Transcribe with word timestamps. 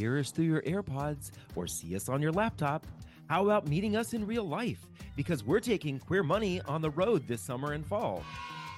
hear 0.00 0.18
us 0.18 0.30
through 0.30 0.46
your 0.46 0.62
AirPods 0.62 1.30
or 1.54 1.66
see 1.66 1.94
us 1.94 2.08
on 2.08 2.22
your 2.22 2.32
laptop, 2.32 2.86
how 3.28 3.44
about 3.44 3.68
meeting 3.68 3.96
us 3.96 4.14
in 4.14 4.26
real 4.26 4.44
life? 4.44 4.86
Because 5.14 5.44
we're 5.44 5.60
taking 5.60 5.98
Queer 5.98 6.22
Money 6.22 6.62
on 6.62 6.80
the 6.80 6.90
road 6.90 7.28
this 7.28 7.42
summer 7.42 7.72
and 7.72 7.86
fall. 7.86 8.24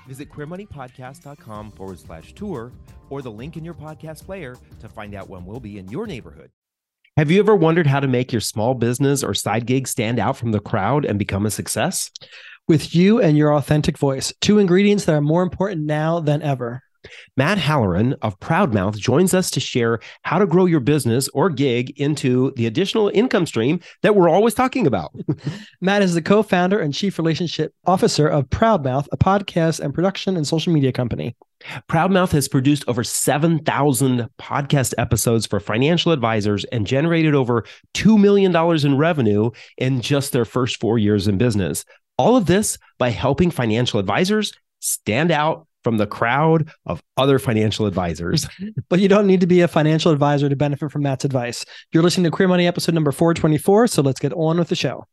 Visit 0.08 0.28
queermoneypodcast.com 0.30 1.70
forward 1.72 2.00
slash 2.00 2.32
tour 2.32 2.72
or 3.08 3.22
the 3.22 3.30
link 3.30 3.56
in 3.56 3.64
your 3.64 3.74
podcast 3.74 4.26
player 4.26 4.56
to 4.80 4.88
find 4.88 5.14
out 5.14 5.30
when 5.30 5.46
we'll 5.46 5.60
be 5.60 5.78
in 5.78 5.88
your 5.88 6.08
neighborhood. 6.08 6.50
Have 7.16 7.30
you 7.30 7.38
ever 7.38 7.54
wondered 7.54 7.86
how 7.86 8.00
to 8.00 8.08
make 8.08 8.32
your 8.32 8.40
small 8.40 8.74
business 8.74 9.22
or 9.22 9.32
side 9.32 9.64
gig 9.64 9.86
stand 9.86 10.18
out 10.18 10.36
from 10.36 10.50
the 10.50 10.60
crowd 10.60 11.04
and 11.04 11.20
become 11.20 11.46
a 11.46 11.50
success? 11.50 12.10
With 12.66 12.96
you 12.96 13.20
and 13.20 13.38
your 13.38 13.54
authentic 13.54 13.96
voice, 13.96 14.32
two 14.40 14.58
ingredients 14.58 15.04
that 15.04 15.14
are 15.14 15.20
more 15.20 15.42
important 15.42 15.86
now 15.86 16.18
than 16.18 16.42
ever. 16.42 16.82
Matt 17.36 17.58
Halloran 17.58 18.14
of 18.22 18.38
Proudmouth 18.40 18.96
joins 18.96 19.34
us 19.34 19.50
to 19.50 19.60
share 19.60 20.00
how 20.22 20.38
to 20.38 20.46
grow 20.46 20.66
your 20.66 20.80
business 20.80 21.28
or 21.28 21.50
gig 21.50 21.98
into 21.98 22.52
the 22.56 22.66
additional 22.66 23.10
income 23.14 23.46
stream 23.46 23.80
that 24.02 24.14
we're 24.14 24.28
always 24.28 24.54
talking 24.54 24.86
about. 24.86 25.14
Matt 25.80 26.02
is 26.02 26.14
the 26.14 26.22
co 26.22 26.42
founder 26.42 26.78
and 26.78 26.94
chief 26.94 27.18
relationship 27.18 27.74
officer 27.86 28.28
of 28.28 28.48
Proudmouth, 28.50 29.06
a 29.12 29.16
podcast 29.16 29.80
and 29.80 29.94
production 29.94 30.36
and 30.36 30.46
social 30.46 30.72
media 30.72 30.92
company. 30.92 31.34
Proudmouth 31.88 32.32
has 32.32 32.48
produced 32.48 32.84
over 32.88 33.04
7,000 33.04 34.28
podcast 34.38 34.94
episodes 34.98 35.46
for 35.46 35.60
financial 35.60 36.12
advisors 36.12 36.64
and 36.66 36.86
generated 36.86 37.34
over 37.34 37.64
$2 37.94 38.20
million 38.20 38.54
in 38.84 38.98
revenue 38.98 39.50
in 39.78 40.00
just 40.00 40.32
their 40.32 40.44
first 40.44 40.80
four 40.80 40.98
years 40.98 41.28
in 41.28 41.38
business. 41.38 41.84
All 42.18 42.36
of 42.36 42.46
this 42.46 42.78
by 42.98 43.10
helping 43.10 43.50
financial 43.50 44.00
advisors 44.00 44.52
stand 44.80 45.30
out 45.30 45.66
from 45.84 45.98
the 45.98 46.06
crowd 46.06 46.70
of 46.86 47.02
other 47.16 47.38
financial 47.38 47.86
advisors. 47.86 48.48
But 48.88 49.00
you 49.00 49.08
don't 49.08 49.26
need 49.26 49.40
to 49.40 49.46
be 49.46 49.60
a 49.60 49.68
financial 49.68 50.12
advisor 50.12 50.48
to 50.48 50.56
benefit 50.56 50.90
from 50.90 51.02
Matt's 51.02 51.24
advice. 51.24 51.64
You're 51.92 52.02
listening 52.02 52.24
to 52.24 52.30
Queer 52.30 52.48
Money 52.48 52.66
episode 52.66 52.94
number 52.94 53.12
424. 53.12 53.86
So 53.86 54.02
let's 54.02 54.20
get 54.20 54.32
on 54.34 54.58
with 54.58 54.68
the 54.68 54.76
show. 54.76 55.06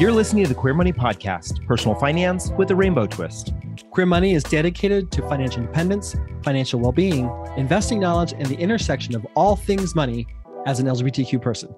You're 0.00 0.12
listening 0.12 0.44
to 0.44 0.48
the 0.48 0.54
Queer 0.54 0.72
Money 0.72 0.94
Podcast, 0.94 1.66
personal 1.66 1.94
finance 1.94 2.50
with 2.56 2.70
a 2.70 2.74
rainbow 2.74 3.06
twist. 3.06 3.52
Queer 3.90 4.06
Money 4.06 4.32
is 4.32 4.42
dedicated 4.42 5.10
to 5.12 5.20
financial 5.28 5.60
independence, 5.60 6.16
financial 6.42 6.80
well 6.80 6.90
being, 6.90 7.28
investing 7.56 8.00
knowledge, 8.00 8.32
and 8.32 8.46
the 8.46 8.58
intersection 8.58 9.14
of 9.14 9.26
all 9.34 9.56
things 9.56 9.94
money 9.94 10.26
as 10.66 10.80
an 10.80 10.86
LGBTQ 10.86 11.40
person. 11.40 11.74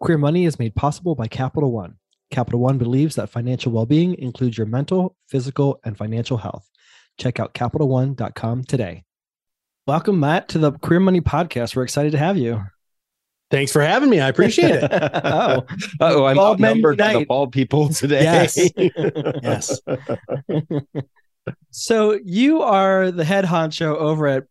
Queer 0.00 0.18
Money 0.18 0.44
is 0.44 0.58
made 0.58 0.74
possible 0.74 1.14
by 1.14 1.26
Capital 1.26 1.72
One. 1.72 1.96
Capital 2.30 2.60
One 2.60 2.78
believes 2.78 3.16
that 3.16 3.30
financial 3.30 3.72
well 3.72 3.86
being 3.86 4.14
includes 4.18 4.56
your 4.56 4.66
mental, 4.66 5.16
physical, 5.28 5.80
and 5.84 5.96
financial 5.96 6.36
health. 6.36 6.68
Check 7.18 7.40
out 7.40 7.54
CapitalOne.com 7.54 8.64
today. 8.64 9.04
Welcome, 9.86 10.20
Matt, 10.20 10.48
to 10.50 10.58
the 10.58 10.72
Queer 10.72 11.00
Money 11.00 11.20
Podcast. 11.20 11.74
We're 11.74 11.82
excited 11.82 12.12
to 12.12 12.18
have 12.18 12.36
you. 12.36 12.62
Thanks 13.50 13.72
for 13.72 13.80
having 13.80 14.10
me. 14.10 14.20
I 14.20 14.28
appreciate 14.28 14.70
it. 14.70 14.90
oh, 14.92 15.64
oh, 16.00 16.24
I'm 16.26 16.36
Bald 16.36 16.60
men 16.60 16.70
outnumbered 16.70 16.98
by 16.98 17.14
the 17.14 17.24
bald 17.24 17.52
people 17.52 17.88
today. 17.88 18.22
Yes. 18.22 18.58
yes. 19.42 19.80
So 21.70 22.18
you 22.24 22.62
are 22.62 23.10
the 23.10 23.24
head 23.24 23.44
honcho 23.44 23.96
over 23.96 24.26
at 24.26 24.44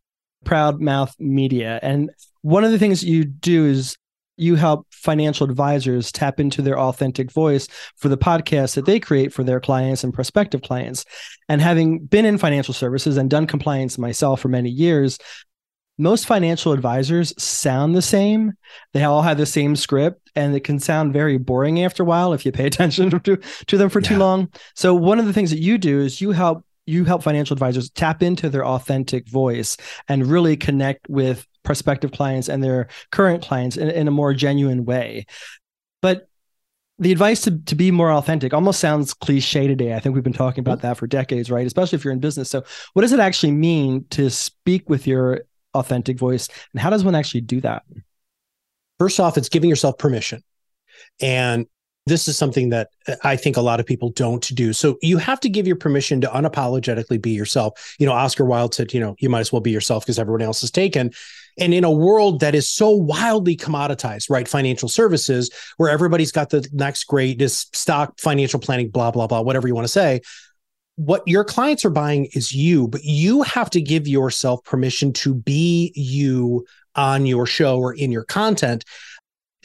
Proud 0.46 0.80
Mouth 0.80 1.16
Media, 1.20 1.80
and 1.82 2.12
one 2.42 2.64
of 2.64 2.72
the 2.72 2.80
things 2.80 3.04
you 3.04 3.26
do 3.26 3.66
is 3.66 3.98
you 4.38 4.56
help 4.56 4.86
financial 4.92 5.50
advisors 5.50 6.12
tap 6.12 6.40
into 6.40 6.62
their 6.62 6.80
authentic 6.80 7.32
voice 7.32 7.68
for 7.96 8.08
the 8.08 8.18
podcast 8.18 8.76
that 8.76 8.86
they 8.86 9.00
create 9.00 9.34
for 9.34 9.44
their 9.44 9.60
clients 9.60 10.04
and 10.04 10.14
prospective 10.14 10.62
clients. 10.62 11.06
And 11.50 11.60
having 11.60 12.06
been 12.06 12.26
in 12.26 12.38
financial 12.38 12.74
services 12.74 13.18
and 13.18 13.30
done 13.30 13.48
compliance 13.48 13.98
myself 13.98 14.40
for 14.40 14.48
many 14.48 14.70
years, 14.70 15.18
most 15.98 16.28
financial 16.28 16.74
advisors 16.74 17.34
sound 17.42 17.96
the 17.96 18.02
same. 18.04 18.54
They 18.94 19.04
all 19.04 19.24
have 19.24 19.38
the 19.38 19.48
same 19.48 19.76
script, 19.76 20.30
and 20.36 20.56
it 20.56 20.64
can 20.64 20.80
sound 20.80 21.14
very 21.14 21.38
boring 21.38 21.84
after 21.84 22.04
a 22.04 22.06
while 22.06 22.34
if 22.34 22.46
you 22.46 22.52
pay 22.52 22.66
attention 22.68 23.10
to, 23.10 23.38
to 23.38 23.78
them 23.78 23.90
for 23.90 24.02
too 24.02 24.18
long. 24.18 24.50
So 24.76 24.94
one 24.94 25.20
of 25.20 25.26
the 25.26 25.34
things 25.34 25.50
that 25.50 25.60
you 25.60 25.80
do 25.80 26.00
is 26.00 26.22
you 26.22 26.32
help 26.32 26.64
you 26.88 27.04
help 27.04 27.22
financial 27.22 27.54
advisors 27.54 27.90
tap 27.92 28.24
into 28.24 28.50
their 28.50 28.66
authentic 28.66 29.28
voice 29.28 29.78
and 30.08 30.26
really 30.26 30.56
connect 30.58 31.08
with 31.10 31.46
prospective 31.64 32.12
clients 32.12 32.48
and 32.48 32.64
their 32.64 32.88
current 33.12 33.44
clients 33.44 33.78
in, 33.78 33.90
in 33.90 34.08
a 34.08 34.12
more 34.12 34.34
genuine 34.34 34.86
way. 34.86 35.26
But 36.02 36.30
the 37.00 37.12
advice 37.12 37.42
to, 37.42 37.60
to 37.60 37.76
be 37.76 37.92
more 37.92 38.12
authentic 38.12 38.54
almost 38.54 38.80
sounds 38.80 39.14
cliche 39.14 39.68
today. 39.68 39.94
I 39.94 40.00
think 40.00 40.16
we've 40.16 40.24
been 40.24 40.34
talking 40.34 40.62
about 40.62 40.82
that 40.82 40.98
for 40.98 41.06
decades, 41.06 41.52
right? 41.52 41.68
Especially 41.68 41.98
if 41.98 42.04
you're 42.06 42.14
in 42.14 42.20
business. 42.20 42.50
So, 42.50 42.64
what 42.94 43.04
does 43.04 43.14
it 43.14 43.20
actually 43.20 43.52
mean 43.52 44.06
to 44.12 44.30
speak 44.30 44.90
with 44.90 45.06
your 45.06 45.42
authentic 45.74 46.18
voice? 46.18 46.48
And 46.74 46.82
how 46.82 46.90
does 46.90 47.04
one 47.04 47.14
actually 47.14 47.42
do 47.42 47.62
that? 47.62 47.84
First 48.98 49.20
off, 49.20 49.38
it's 49.38 49.50
giving 49.50 49.70
yourself 49.70 49.98
permission. 50.00 50.44
And 51.22 51.68
this 52.08 52.28
is 52.28 52.38
something 52.38 52.70
that 52.70 52.90
uh, 53.08 53.16
I 53.24 53.36
think 53.36 53.58
a 53.58 53.62
lot 53.62 53.80
of 53.80 53.86
people 53.86 54.10
don't 54.12 54.54
do. 54.56 54.74
So 54.74 54.98
you 55.02 55.18
have 55.18 55.40
to 55.42 55.50
give 55.50 55.68
your 55.68 55.76
permission 55.76 56.22
to 56.22 56.28
unapologetically 56.28 57.22
be 57.22 57.32
yourself. 57.32 57.96
You 58.00 58.06
know, 58.06 58.14
Oscar 58.14 58.46
Wilde 58.46 58.74
said, 58.74 58.94
you 58.94 59.00
know, 59.00 59.16
you 59.20 59.30
might 59.30 59.42
as 59.42 59.52
well 59.52 59.62
be 59.62 59.72
yourself 59.72 60.04
because 60.04 60.20
everyone 60.20 60.42
else 60.42 60.64
is 60.64 60.72
taken. 60.72 61.12
And 61.60 61.74
in 61.74 61.84
a 61.84 61.92
world 61.92 62.40
that 62.42 62.56
is 62.56 62.70
so 62.70 62.92
wildly 62.92 63.58
commoditized, 63.58 64.30
right? 64.30 64.48
Financial 64.48 64.88
services, 64.88 65.50
where 65.78 65.90
everybody's 65.90 66.32
got 66.32 66.50
the 66.50 66.68
next 66.72 67.06
greatest 67.06 67.76
stock, 67.76 68.20
financial 68.20 68.60
planning, 68.60 68.90
blah, 68.90 69.12
blah, 69.12 69.28
blah, 69.28 69.42
whatever 69.42 69.68
you 69.68 69.76
want 69.76 69.86
to 69.86 69.92
say. 69.92 70.22
What 70.96 71.24
your 71.28 71.44
clients 71.44 71.86
are 71.86 71.92
buying 71.92 72.28
is 72.34 72.52
you, 72.52 72.88
but 72.88 73.04
you 73.04 73.44
have 73.44 73.70
to 73.72 73.82
give 73.82 74.08
yourself 74.08 74.64
permission 74.64 75.14
to 75.14 75.34
be 75.34 75.92
you 75.96 76.66
on 76.96 77.26
your 77.26 77.46
show 77.46 77.78
or 77.78 77.94
in 77.94 78.12
your 78.12 78.24
content. 78.24 78.84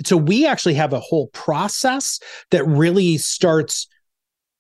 So 0.04 0.16
we 0.16 0.47
actually 0.47 0.75
have 0.75 0.92
a 0.92 1.00
whole 1.00 1.28
process 1.28 2.19
that 2.50 2.66
really 2.66 3.19
starts 3.19 3.88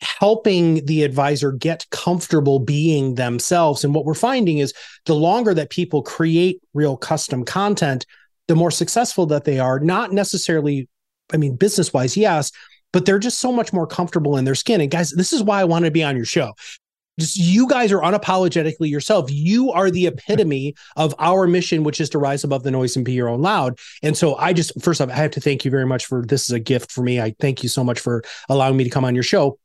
helping 0.00 0.84
the 0.86 1.04
advisor 1.04 1.52
get 1.52 1.86
comfortable 1.90 2.58
being 2.58 3.14
themselves. 3.14 3.84
And 3.84 3.94
what 3.94 4.04
we're 4.04 4.14
finding 4.14 4.58
is 4.58 4.74
the 5.06 5.14
longer 5.14 5.54
that 5.54 5.70
people 5.70 6.02
create 6.02 6.60
real 6.74 6.96
custom 6.96 7.44
content, 7.44 8.04
the 8.48 8.56
more 8.56 8.70
successful 8.70 9.26
that 9.26 9.44
they 9.44 9.58
are, 9.58 9.78
not 9.78 10.12
necessarily, 10.12 10.88
I 11.32 11.36
mean, 11.36 11.56
business 11.56 11.92
wise, 11.92 12.16
yes, 12.16 12.50
but 12.92 13.06
they're 13.06 13.18
just 13.18 13.38
so 13.38 13.52
much 13.52 13.72
more 13.72 13.86
comfortable 13.86 14.36
in 14.36 14.44
their 14.44 14.54
skin. 14.54 14.80
And 14.80 14.90
guys, 14.90 15.10
this 15.10 15.32
is 15.32 15.42
why 15.42 15.60
I 15.60 15.64
want 15.64 15.84
to 15.84 15.90
be 15.90 16.02
on 16.02 16.16
your 16.16 16.26
show. 16.26 16.52
Just 17.18 17.36
you 17.36 17.68
guys 17.68 17.92
are 17.92 18.00
unapologetically 18.00 18.88
yourself. 18.90 19.30
You 19.30 19.70
are 19.70 19.90
the 19.90 20.06
epitome 20.06 20.74
of 20.96 21.14
our 21.18 21.46
mission, 21.46 21.84
which 21.84 22.00
is 22.00 22.08
to 22.10 22.18
rise 22.18 22.42
above 22.42 22.62
the 22.62 22.70
noise 22.70 22.96
and 22.96 23.04
be 23.04 23.12
your 23.12 23.28
own 23.28 23.42
loud. 23.42 23.78
And 24.02 24.16
so 24.16 24.36
I 24.36 24.52
just, 24.52 24.80
first 24.82 25.00
off, 25.00 25.10
I 25.10 25.14
have 25.14 25.30
to 25.32 25.40
thank 25.40 25.64
you 25.64 25.70
very 25.70 25.86
much 25.86 26.06
for 26.06 26.24
this 26.24 26.48
is 26.48 26.52
a 26.52 26.60
gift 26.60 26.90
for 26.90 27.02
me. 27.02 27.20
I 27.20 27.34
thank 27.38 27.62
you 27.62 27.68
so 27.68 27.84
much 27.84 28.00
for 28.00 28.22
allowing 28.48 28.76
me 28.76 28.84
to 28.84 28.90
come 28.90 29.04
on 29.04 29.14
your 29.14 29.24
show. 29.24 29.58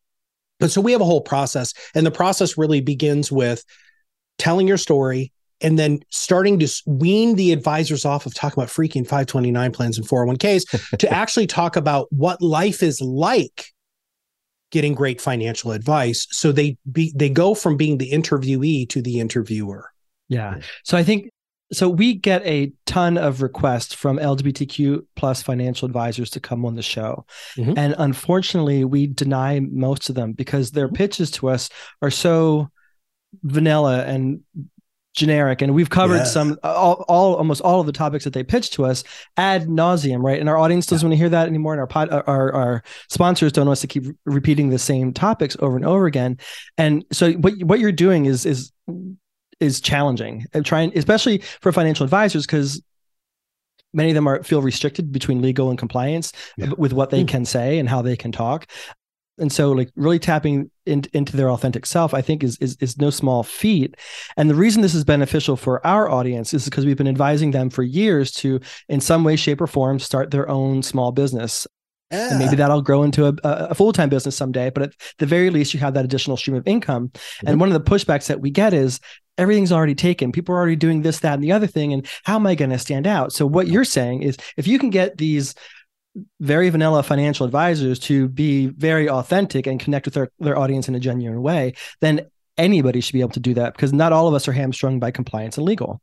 But 0.59 0.71
so 0.71 0.81
we 0.81 0.91
have 0.91 1.01
a 1.01 1.05
whole 1.05 1.21
process, 1.21 1.73
and 1.93 2.05
the 2.05 2.11
process 2.11 2.57
really 2.57 2.81
begins 2.81 3.31
with 3.31 3.63
telling 4.39 4.67
your 4.67 4.77
story 4.77 5.31
and 5.61 5.77
then 5.77 5.99
starting 6.09 6.59
to 6.59 6.67
wean 6.85 7.35
the 7.35 7.51
advisors 7.51 8.05
off 8.05 8.25
of 8.25 8.33
talking 8.33 8.61
about 8.61 8.71
freaking 8.71 9.03
529 9.03 9.71
plans 9.71 9.97
and 9.97 10.07
401ks 10.07 10.97
to 10.99 11.11
actually 11.11 11.47
talk 11.47 11.75
about 11.75 12.07
what 12.11 12.41
life 12.41 12.83
is 12.83 13.01
like 13.01 13.71
getting 14.71 14.93
great 14.93 15.21
financial 15.21 15.71
advice 15.71 16.27
so 16.31 16.51
they 16.51 16.77
be 16.91 17.13
they 17.15 17.29
go 17.29 17.53
from 17.53 17.77
being 17.77 17.97
the 17.97 18.11
interviewee 18.11 18.87
to 18.89 19.01
the 19.01 19.19
interviewer 19.19 19.89
Yeah. 20.29 20.59
So 20.83 20.97
I 20.97 21.03
think 21.03 21.29
so 21.73 21.89
we 21.89 22.13
get 22.13 22.45
a 22.45 22.71
ton 22.85 23.17
of 23.17 23.41
requests 23.41 23.93
from 23.93 24.17
LGBTQ 24.19 25.05
plus 25.15 25.41
financial 25.41 25.85
advisors 25.85 26.29
to 26.31 26.39
come 26.39 26.65
on 26.65 26.75
the 26.75 26.81
show. 26.81 27.25
Mhm. 27.57 27.77
And 27.77 27.95
unfortunately, 27.97 28.85
we 28.85 29.07
deny 29.07 29.59
most 29.59 30.07
of 30.09 30.15
them 30.15 30.31
because 30.31 30.71
their 30.71 30.87
Mhm. 30.87 30.95
pitches 30.95 31.29
to 31.31 31.49
us 31.49 31.69
are 32.01 32.11
so 32.11 32.69
vanilla 33.43 34.05
and 34.05 34.39
generic. 35.17 35.61
And 35.61 35.73
we've 35.73 35.89
covered 35.89 36.17
Yeah. 36.19 36.23
some 36.23 36.57
all, 36.63 37.03
all 37.09 37.33
almost 37.35 37.59
all 37.61 37.79
of 37.81 37.85
the 37.87 37.91
topics 37.91 38.23
that 38.23 38.33
they 38.33 38.43
pitch 38.43 38.69
to 38.71 38.85
us 38.85 39.03
ad 39.35 39.67
nauseum 39.67 40.23
right? 40.23 40.39
And 40.39 40.47
our 40.47 40.57
audience 40.57 40.85
doesn't 40.85 41.05
want 41.07 41.13
to 41.13 41.17
hear 41.17 41.29
that 41.29 41.47
anymore. 41.47 41.73
And 41.73 41.81
our 41.81 41.87
pod, 41.87 42.09
our 42.11 42.53
our 42.53 42.83
sponsors 43.09 43.51
don't 43.51 43.65
want 43.65 43.77
us 43.77 43.81
to 43.81 43.87
keep 43.87 44.05
repeating 44.25 44.69
the 44.69 44.79
same 44.79 45.11
topics 45.11 45.57
over 45.59 45.75
and 45.75 45.85
over 45.85 46.05
again. 46.05 46.37
And 46.77 47.03
so 47.11 47.33
what 47.33 47.53
what 47.63 47.79
you're 47.79 47.91
doing 47.91 48.25
is 48.27 48.45
is 48.45 48.71
is 49.59 49.81
challenging. 49.81 50.45
And 50.53 50.63
trying 50.65 50.95
especially 50.95 51.39
for 51.61 51.71
financial 51.71 52.03
advisors 52.03 52.45
because 52.45 52.81
many 53.93 54.09
of 54.11 54.15
them 54.15 54.27
are 54.27 54.43
feel 54.43 54.61
restricted 54.61 55.11
between 55.11 55.41
legal 55.41 55.69
and 55.71 55.79
compliance 55.79 56.31
Yeah. 56.57 56.71
with 56.77 56.93
what 56.93 57.09
they 57.09 57.23
Mm. 57.23 57.27
can 57.27 57.45
say 57.45 57.79
and 57.79 57.89
how 57.89 58.01
they 58.03 58.15
can 58.15 58.31
talk 58.31 58.67
and 59.37 59.51
so 59.51 59.71
like 59.71 59.89
really 59.95 60.19
tapping 60.19 60.69
in, 60.85 61.03
into 61.13 61.37
their 61.37 61.49
authentic 61.49 61.85
self 61.85 62.13
i 62.13 62.21
think 62.21 62.43
is, 62.43 62.57
is 62.57 62.77
is 62.79 62.97
no 62.97 63.09
small 63.09 63.43
feat 63.43 63.95
and 64.35 64.49
the 64.49 64.55
reason 64.55 64.81
this 64.81 64.95
is 64.95 65.03
beneficial 65.03 65.55
for 65.55 65.85
our 65.85 66.09
audience 66.09 66.53
is 66.53 66.65
because 66.65 66.85
we've 66.85 66.97
been 66.97 67.07
advising 67.07 67.51
them 67.51 67.69
for 67.69 67.83
years 67.83 68.31
to 68.31 68.59
in 68.89 68.99
some 68.99 69.23
way 69.23 69.35
shape 69.35 69.61
or 69.61 69.67
form 69.67 69.99
start 69.99 70.31
their 70.31 70.49
own 70.49 70.81
small 70.83 71.11
business 71.11 71.67
Yeah. 72.11 72.29
And 72.29 72.39
maybe 72.39 72.55
that'll 72.55 72.81
grow 72.81 73.03
into 73.03 73.27
a, 73.27 73.33
a 73.43 73.75
full 73.75 73.91
time 73.91 74.07
business 74.07 74.37
someday. 74.37 74.69
But 74.69 74.83
at 74.83 74.93
the 75.19 75.25
very 75.25 75.49
least, 75.49 75.73
you 75.73 75.81
have 75.81 75.93
that 75.95 76.05
additional 76.05 76.37
stream 76.37 76.55
of 76.55 76.65
income. 76.65 77.09
Mm-hmm. 77.09 77.47
And 77.47 77.59
one 77.59 77.69
of 77.69 77.73
the 77.73 77.91
pushbacks 77.91 78.27
that 78.27 78.39
we 78.39 78.49
get 78.49 78.73
is 78.73 79.01
everything's 79.37 79.71
already 79.71 79.95
taken. 79.95 80.31
People 80.31 80.55
are 80.55 80.57
already 80.57 80.75
doing 80.75 81.01
this, 81.01 81.19
that, 81.19 81.33
and 81.35 81.43
the 81.43 81.51
other 81.51 81.67
thing. 81.67 81.93
And 81.93 82.07
how 82.23 82.35
am 82.35 82.47
I 82.47 82.55
going 82.55 82.71
to 82.71 82.79
stand 82.79 83.07
out? 83.07 83.31
So, 83.33 83.45
what 83.45 83.67
you're 83.67 83.85
saying 83.85 84.23
is 84.23 84.37
if 84.55 84.67
you 84.67 84.79
can 84.79 84.89
get 84.89 85.17
these 85.17 85.53
very 86.39 86.69
vanilla 86.69 87.03
financial 87.03 87.45
advisors 87.45 87.99
to 87.99 88.27
be 88.29 88.67
very 88.67 89.09
authentic 89.09 89.67
and 89.67 89.79
connect 89.79 90.05
with 90.05 90.13
their, 90.13 90.29
their 90.39 90.57
audience 90.57 90.87
in 90.87 90.95
a 90.95 90.99
genuine 90.99 91.41
way, 91.41 91.73
then 92.01 92.27
anybody 92.57 93.01
should 93.01 93.13
be 93.13 93.21
able 93.21 93.31
to 93.31 93.39
do 93.39 93.53
that 93.53 93.73
because 93.73 93.93
not 93.93 94.13
all 94.13 94.27
of 94.27 94.33
us 94.33 94.47
are 94.47 94.53
hamstrung 94.53 94.99
by 94.99 95.11
compliance 95.11 95.57
and 95.57 95.65
legal. 95.65 96.01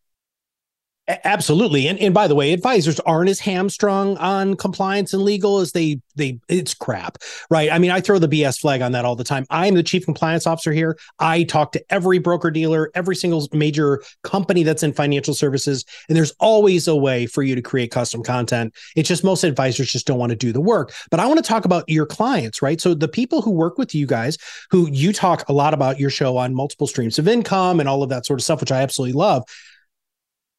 Absolutely. 1.06 1.86
And 1.86 1.98
and 1.98 2.14
by 2.14 2.26
the 2.26 2.34
way, 2.34 2.54
advisors 2.54 2.98
aren't 3.00 3.28
as 3.28 3.38
hamstrung 3.38 4.16
on 4.16 4.56
compliance 4.56 5.12
and 5.12 5.22
legal 5.22 5.58
as 5.58 5.72
they 5.72 6.00
they 6.16 6.40
it's 6.48 6.72
crap. 6.72 7.18
Right. 7.50 7.70
I 7.70 7.78
mean, 7.78 7.90
I 7.90 8.00
throw 8.00 8.18
the 8.18 8.28
BS 8.28 8.58
flag 8.58 8.80
on 8.80 8.92
that 8.92 9.04
all 9.04 9.14
the 9.14 9.22
time. 9.22 9.44
I'm 9.50 9.74
the 9.74 9.82
chief 9.82 10.06
compliance 10.06 10.46
officer 10.46 10.72
here. 10.72 10.96
I 11.18 11.42
talk 11.42 11.72
to 11.72 11.84
every 11.90 12.18
broker 12.20 12.50
dealer, 12.50 12.90
every 12.94 13.16
single 13.16 13.46
major 13.52 14.02
company 14.22 14.62
that's 14.62 14.82
in 14.82 14.94
financial 14.94 15.34
services, 15.34 15.84
and 16.08 16.16
there's 16.16 16.32
always 16.40 16.88
a 16.88 16.96
way 16.96 17.26
for 17.26 17.42
you 17.42 17.54
to 17.54 17.62
create 17.62 17.90
custom 17.90 18.22
content. 18.22 18.74
It's 18.96 19.08
just 19.08 19.24
most 19.24 19.44
advisors 19.44 19.92
just 19.92 20.06
don't 20.06 20.18
want 20.18 20.30
to 20.30 20.36
do 20.36 20.52
the 20.52 20.60
work. 20.60 20.94
But 21.10 21.20
I 21.20 21.26
want 21.26 21.36
to 21.36 21.46
talk 21.46 21.66
about 21.66 21.86
your 21.86 22.06
clients, 22.06 22.62
right? 22.62 22.80
So 22.80 22.94
the 22.94 23.08
people 23.08 23.42
who 23.42 23.50
work 23.50 23.76
with 23.76 23.94
you 23.94 24.06
guys, 24.06 24.38
who 24.70 24.88
you 24.90 25.12
talk 25.12 25.46
a 25.50 25.52
lot 25.52 25.74
about 25.74 26.00
your 26.00 26.10
show 26.10 26.38
on 26.38 26.54
multiple 26.54 26.86
streams 26.86 27.18
of 27.18 27.28
income 27.28 27.78
and 27.78 27.90
all 27.90 28.02
of 28.02 28.08
that 28.08 28.24
sort 28.24 28.40
of 28.40 28.44
stuff, 28.44 28.60
which 28.60 28.72
I 28.72 28.80
absolutely 28.80 29.12
love 29.12 29.44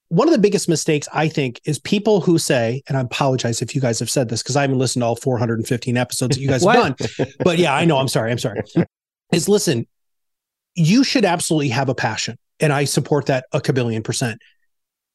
one 0.09 0.27
of 0.27 0.31
the 0.31 0.39
biggest 0.39 0.69
mistakes 0.69 1.07
I 1.13 1.27
think 1.27 1.59
is 1.65 1.79
people 1.79 2.21
who 2.21 2.37
say, 2.37 2.83
and 2.87 2.97
I 2.97 3.01
apologize 3.01 3.61
if 3.61 3.73
you 3.73 3.81
guys 3.81 3.99
have 3.99 4.09
said 4.09 4.29
this 4.29 4.43
because 4.43 4.55
I 4.55 4.61
haven't 4.61 4.77
listened 4.77 5.01
to 5.01 5.07
all 5.07 5.15
415 5.15 5.97
episodes 5.97 6.35
that 6.35 6.41
you 6.41 6.47
guys 6.47 6.63
have 6.63 6.97
done. 6.97 7.27
But 7.43 7.57
yeah, 7.57 7.73
I 7.73 7.85
know. 7.85 7.97
I'm 7.97 8.07
sorry. 8.07 8.31
I'm 8.31 8.37
sorry. 8.37 8.61
Is 9.31 9.49
listen, 9.49 9.87
you 10.75 11.03
should 11.03 11.25
absolutely 11.25 11.69
have 11.69 11.89
a 11.89 11.95
passion. 11.95 12.37
And 12.59 12.71
I 12.71 12.85
support 12.85 13.25
that 13.25 13.45
a 13.51 13.59
kabillion 13.59 14.03
percent. 14.03 14.41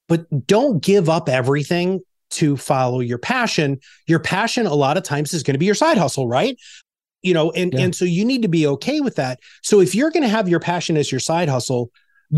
But 0.09 0.47
don't 0.47 0.83
give 0.83 1.09
up 1.09 1.29
everything 1.29 2.01
to 2.31 2.57
follow 2.57 3.01
your 3.01 3.19
passion. 3.19 3.79
Your 4.07 4.19
passion, 4.19 4.67
a 4.67 4.75
lot 4.75 4.97
of 4.97 5.05
times, 5.05 5.33
is 5.33 5.43
going 5.43 5.55
to 5.55 5.59
be 5.59 5.67
your 5.67 5.75
side 5.75 5.99
hustle, 5.99 6.27
right? 6.27 6.57
You 7.23 7.35
know, 7.35 7.53
and, 7.53 7.73
yeah. 7.73 7.81
and 7.81 7.95
so 7.95 8.05
you 8.05 8.25
need 8.25 8.43
to 8.43 8.49
be 8.49 8.67
okay 8.67 9.01
with 9.01 9.17
that. 9.17 9.39
So 9.63 9.81
if 9.81 9.95
you're 9.95 10.11
going 10.11 10.23
to 10.23 10.29
have 10.29 10.49
your 10.49 10.61
passion 10.61 10.97
as 10.97 11.13
your 11.13 11.21
side 11.21 11.49
hustle, 11.49 11.91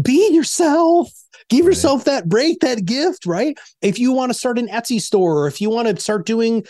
be 0.02 0.32
yourself 0.32 1.10
Give 1.52 1.66
yourself 1.66 2.04
that 2.04 2.31
break, 2.31 2.60
that 2.60 2.87
gift, 2.87 3.26
right? 3.26 3.58
If 3.82 3.99
you 3.99 4.10
want 4.12 4.31
to 4.31 4.38
start 4.38 4.58
an 4.58 4.69
Etsy 4.69 4.99
store 4.99 5.40
or 5.40 5.46
if 5.49 5.60
you 5.60 5.69
want 5.69 5.87
to 5.87 6.00
start 6.00 6.25
doing 6.25 6.64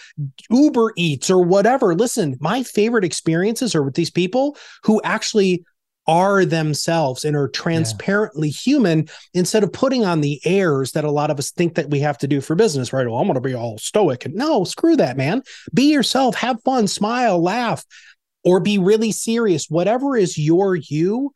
Uber 0.51 0.93
Eats 0.97 1.31
or 1.31 1.41
whatever, 1.41 1.95
listen, 1.95 2.37
my 2.41 2.65
favorite 2.65 3.05
experiences 3.05 3.77
are 3.77 3.85
with 3.85 3.95
these 3.95 4.11
people 4.11 4.57
who 4.83 5.01
actually 5.05 5.65
are 6.09 6.45
themselves 6.45 7.25
and 7.25 7.37
are 7.37 7.47
transparently 7.47 8.49
yeah. 8.49 8.55
human 8.55 9.09
instead 9.35 9.63
of 9.63 9.73
putting 9.73 10.05
on 10.05 10.21
the 10.21 10.41
airs 10.45 10.91
that 10.93 11.05
a 11.05 11.13
lot 11.13 11.31
of 11.31 11.39
us 11.39 11.53
think 11.53 11.77
that 11.77 11.91
we 11.91 12.01
have 12.01 12.19
to 12.19 12.27
do 12.27 12.41
for 12.41 12.57
business, 12.57 12.93
right? 12.93 13.07
Well, 13.07 13.21
I'm 13.21 13.29
going 13.29 13.35
to 13.35 13.41
be 13.41 13.55
all 13.55 13.79
stoic. 13.79 14.25
And 14.25 14.35
no, 14.35 14.65
screw 14.65 14.97
that, 14.97 15.17
man. 15.17 15.45
Be 15.73 15.93
yourself, 15.93 16.35
have 16.35 16.61
fun, 16.65 16.89
smile, 16.89 17.41
laugh, 17.41 17.85
or 18.43 18.59
be 18.59 18.79
really 18.79 19.13
serious. 19.13 19.71
Whatever 19.71 20.17
is 20.17 20.37
your 20.37 20.75
you, 20.75 21.31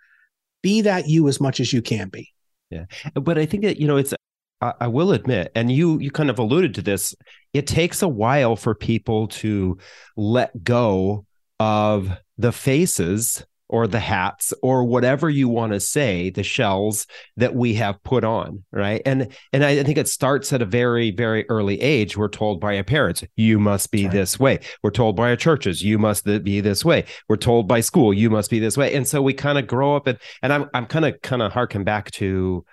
be 0.64 0.80
that 0.80 1.08
you 1.08 1.28
as 1.28 1.40
much 1.40 1.60
as 1.60 1.72
you 1.72 1.80
can 1.80 2.08
be. 2.08 2.32
Yeah. 2.70 2.86
But 3.14 3.38
I 3.38 3.46
think 3.46 3.62
that, 3.64 3.78
you 3.78 3.86
know, 3.86 3.96
it's, 3.96 4.14
I, 4.60 4.72
I 4.80 4.88
will 4.88 5.12
admit, 5.12 5.52
and 5.54 5.70
you, 5.70 5.98
you 5.98 6.10
kind 6.10 6.30
of 6.30 6.38
alluded 6.38 6.74
to 6.74 6.82
this, 6.82 7.14
it 7.52 7.66
takes 7.66 8.02
a 8.02 8.08
while 8.08 8.56
for 8.56 8.74
people 8.74 9.28
to 9.28 9.78
let 10.16 10.64
go 10.64 11.26
of 11.60 12.10
the 12.38 12.52
faces 12.52 13.44
or 13.68 13.86
the 13.86 14.00
hats 14.00 14.54
or 14.62 14.84
whatever 14.84 15.28
you 15.28 15.48
want 15.48 15.72
to 15.72 15.80
say 15.80 16.30
the 16.30 16.42
shells 16.42 17.06
that 17.36 17.54
we 17.54 17.74
have 17.74 18.02
put 18.02 18.24
on 18.24 18.64
right? 18.72 19.02
And 19.04 19.32
and 19.52 19.64
i 19.64 19.82
think 19.82 19.98
it 19.98 20.08
starts 20.08 20.52
at 20.52 20.62
a 20.62 20.66
very 20.66 21.10
very 21.10 21.48
early 21.48 21.80
age. 21.80 22.16
We're 22.16 22.28
told 22.28 22.60
by 22.60 22.76
our 22.76 22.84
parents 22.84 23.24
you 23.36 23.58
must 23.58 23.90
be 23.90 24.04
right. 24.04 24.12
this 24.12 24.38
way. 24.38 24.60
We're 24.82 24.90
told 24.90 25.16
by 25.16 25.30
our 25.30 25.36
churches 25.36 25.82
you 25.82 25.98
must 25.98 26.24
be 26.24 26.60
this 26.60 26.84
way. 26.84 27.04
We're 27.28 27.36
told 27.36 27.68
by 27.68 27.80
school 27.80 28.12
you 28.12 28.30
must 28.30 28.50
be 28.50 28.58
this 28.58 28.76
way. 28.76 28.94
And 28.94 29.06
so 29.06 29.22
we 29.22 29.34
kind 29.34 29.58
of 29.58 29.66
grow 29.66 29.96
up 29.96 30.06
and 30.06 30.18
and 30.42 30.52
i'm 30.52 30.70
i'm 30.74 30.86
kind 30.86 31.04
of 31.04 31.20
kind 31.22 31.42
of 31.42 31.52
harken 31.52 31.84
back 31.84 32.10
to 32.12 32.64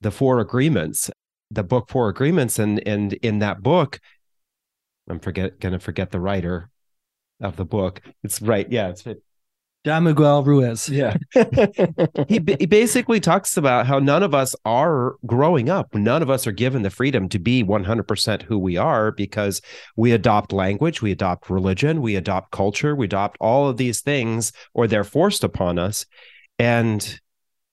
the 0.00 0.10
four 0.10 0.40
agreements 0.40 1.10
the 1.50 1.62
book 1.62 1.88
four 1.88 2.08
agreements 2.08 2.58
and 2.58 2.86
and 2.86 3.12
in 3.14 3.40
that 3.40 3.62
book 3.62 4.00
i'm 5.08 5.18
forget 5.18 5.58
gonna 5.60 5.78
forget 5.78 6.10
the 6.10 6.20
writer 6.20 6.70
of 7.40 7.56
the 7.56 7.64
book. 7.64 8.02
It's 8.22 8.42
right 8.42 8.70
yeah 8.70 8.88
it's 8.88 9.04
Don 9.82 10.04
Miguel 10.04 10.44
Ruiz. 10.44 10.90
Yeah. 10.90 11.16
he, 12.28 12.34
he 12.58 12.66
basically 12.66 13.18
talks 13.18 13.56
about 13.56 13.86
how 13.86 13.98
none 13.98 14.22
of 14.22 14.34
us 14.34 14.54
are 14.66 15.14
growing 15.24 15.70
up. 15.70 15.94
None 15.94 16.20
of 16.20 16.28
us 16.28 16.46
are 16.46 16.52
given 16.52 16.82
the 16.82 16.90
freedom 16.90 17.30
to 17.30 17.38
be 17.38 17.64
100% 17.64 18.42
who 18.42 18.58
we 18.58 18.76
are 18.76 19.10
because 19.10 19.62
we 19.96 20.12
adopt 20.12 20.52
language, 20.52 21.00
we 21.00 21.12
adopt 21.12 21.48
religion, 21.48 22.02
we 22.02 22.14
adopt 22.14 22.50
culture, 22.50 22.94
we 22.94 23.06
adopt 23.06 23.38
all 23.40 23.68
of 23.68 23.78
these 23.78 24.02
things, 24.02 24.52
or 24.74 24.86
they're 24.86 25.02
forced 25.02 25.44
upon 25.44 25.78
us. 25.78 26.04
And 26.58 27.18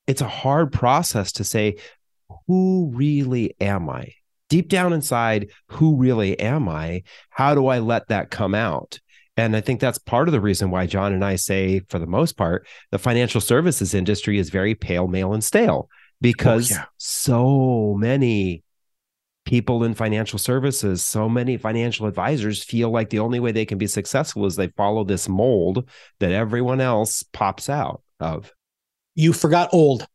it's 0.07 0.21
a 0.21 0.29
hard 0.29 0.71
process 0.71 1.33
to 1.33 1.43
say, 1.43 1.75
who 2.47 2.89
really 2.93 3.53
am 3.59 3.89
I? 3.89 4.13
Deep 4.49 4.69
down 4.69 4.93
inside, 4.93 5.49
who 5.67 5.97
really 5.97 6.39
am 6.39 6.69
I? 6.69 7.03
How 7.29 7.53
do 7.53 7.67
I 7.67 7.79
let 7.79 8.07
that 8.07 8.31
come 8.31 8.55
out? 8.55 9.01
And 9.37 9.55
I 9.55 9.61
think 9.61 9.79
that's 9.79 9.99
part 9.99 10.27
of 10.27 10.31
the 10.31 10.41
reason 10.41 10.71
why 10.71 10.87
John 10.87 11.13
and 11.13 11.23
I 11.23 11.35
say, 11.35 11.81
for 11.89 11.99
the 11.99 12.07
most 12.07 12.37
part, 12.37 12.67
the 12.91 12.97
financial 12.97 13.39
services 13.39 13.93
industry 13.93 14.39
is 14.39 14.49
very 14.49 14.73
pale, 14.73 15.07
male, 15.07 15.33
and 15.33 15.43
stale 15.43 15.89
because 16.19 16.71
oh, 16.71 16.75
yeah. 16.75 16.85
so 16.97 17.95
many 17.97 18.63
people 19.45 19.83
in 19.83 19.93
financial 19.93 20.39
services, 20.39 21.03
so 21.03 21.29
many 21.29 21.55
financial 21.55 22.07
advisors 22.07 22.63
feel 22.63 22.89
like 22.89 23.11
the 23.11 23.19
only 23.19 23.39
way 23.39 23.51
they 23.51 23.65
can 23.65 23.77
be 23.77 23.87
successful 23.87 24.45
is 24.45 24.55
they 24.55 24.67
follow 24.75 25.03
this 25.03 25.29
mold 25.29 25.87
that 26.19 26.31
everyone 26.31 26.81
else 26.81 27.23
pops 27.31 27.69
out 27.69 28.01
of. 28.19 28.51
You 29.15 29.33
forgot 29.33 29.69
old 29.71 30.05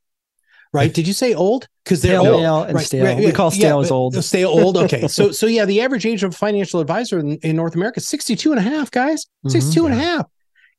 right? 0.72 0.92
Did 0.92 1.06
you 1.06 1.12
say 1.12 1.34
old? 1.34 1.68
Because 1.84 2.02
they're 2.02 2.20
stale, 2.20 2.34
old. 2.34 2.66
and 2.66 2.74
right, 2.74 2.86
stale. 2.86 3.04
Right, 3.04 3.18
we 3.18 3.32
call 3.32 3.50
stale 3.50 3.78
yeah, 3.78 3.84
as 3.84 3.90
old. 3.90 4.24
Stale 4.24 4.48
old. 4.48 4.76
Okay. 4.76 5.06
so 5.08 5.32
so 5.32 5.46
yeah, 5.46 5.64
the 5.64 5.80
average 5.80 6.06
age 6.06 6.22
of 6.22 6.32
a 6.32 6.36
financial 6.36 6.80
advisor 6.80 7.18
in, 7.18 7.36
in 7.38 7.56
North 7.56 7.74
America 7.74 7.98
is 7.98 8.08
62 8.08 8.52
and 8.52 8.58
a 8.58 8.62
half, 8.62 8.90
guys. 8.90 9.26
Mm-hmm. 9.46 9.84
and 9.86 9.94
a 9.94 9.96
half. 9.96 10.26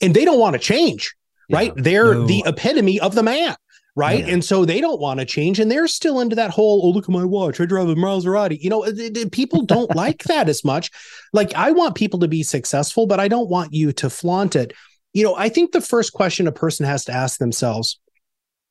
And 0.01 0.13
they 0.13 0.25
don't 0.25 0.39
want 0.39 0.53
to 0.53 0.59
change, 0.59 1.15
right? 1.51 1.71
They're 1.75 2.15
no. 2.15 2.27
the 2.27 2.43
epitome 2.45 2.99
of 2.99 3.15
the 3.15 3.23
man. 3.23 3.55
Right. 3.95 4.25
Yeah. 4.25 4.33
And 4.33 4.43
so 4.43 4.65
they 4.65 4.81
don't 4.81 4.99
want 4.99 5.19
to 5.19 5.25
change. 5.25 5.59
And 5.59 5.69
they're 5.69 5.87
still 5.87 6.19
into 6.19 6.35
that 6.35 6.49
whole, 6.49 6.81
oh, 6.83 6.89
look 6.89 7.05
at 7.05 7.11
my 7.11 7.23
watch. 7.23 7.61
I 7.61 7.65
drive 7.65 7.89
a 7.89 7.93
Maserati. 7.93 8.59
You 8.59 8.71
know, 8.71 9.29
people 9.29 9.65
don't 9.65 9.95
like 9.95 10.23
that 10.23 10.49
as 10.49 10.65
much. 10.65 10.89
Like, 11.31 11.53
I 11.53 11.69
want 11.71 11.93
people 11.93 12.19
to 12.21 12.27
be 12.27 12.41
successful, 12.41 13.05
but 13.05 13.19
I 13.19 13.27
don't 13.27 13.49
want 13.49 13.71
you 13.71 13.91
to 13.93 14.09
flaunt 14.09 14.55
it. 14.55 14.73
You 15.13 15.23
know, 15.23 15.35
I 15.35 15.49
think 15.49 15.73
the 15.73 15.81
first 15.81 16.11
question 16.11 16.47
a 16.47 16.51
person 16.51 16.87
has 16.87 17.05
to 17.05 17.11
ask 17.11 17.37
themselves 17.37 17.99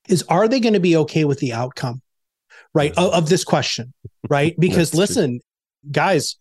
is 0.09 0.23
are 0.29 0.49
they 0.49 0.61
going 0.61 0.75
to 0.75 0.81
be 0.81 0.97
okay 0.97 1.25
with 1.25 1.39
the 1.39 1.53
outcome 1.53 2.03
right 2.75 2.93
of, 2.97 3.13
of 3.13 3.29
this 3.29 3.45
question 3.45 3.93
right 4.29 4.55
because 4.59 4.95
listen 4.95 5.41
true. 5.41 5.91
guys 5.91 6.37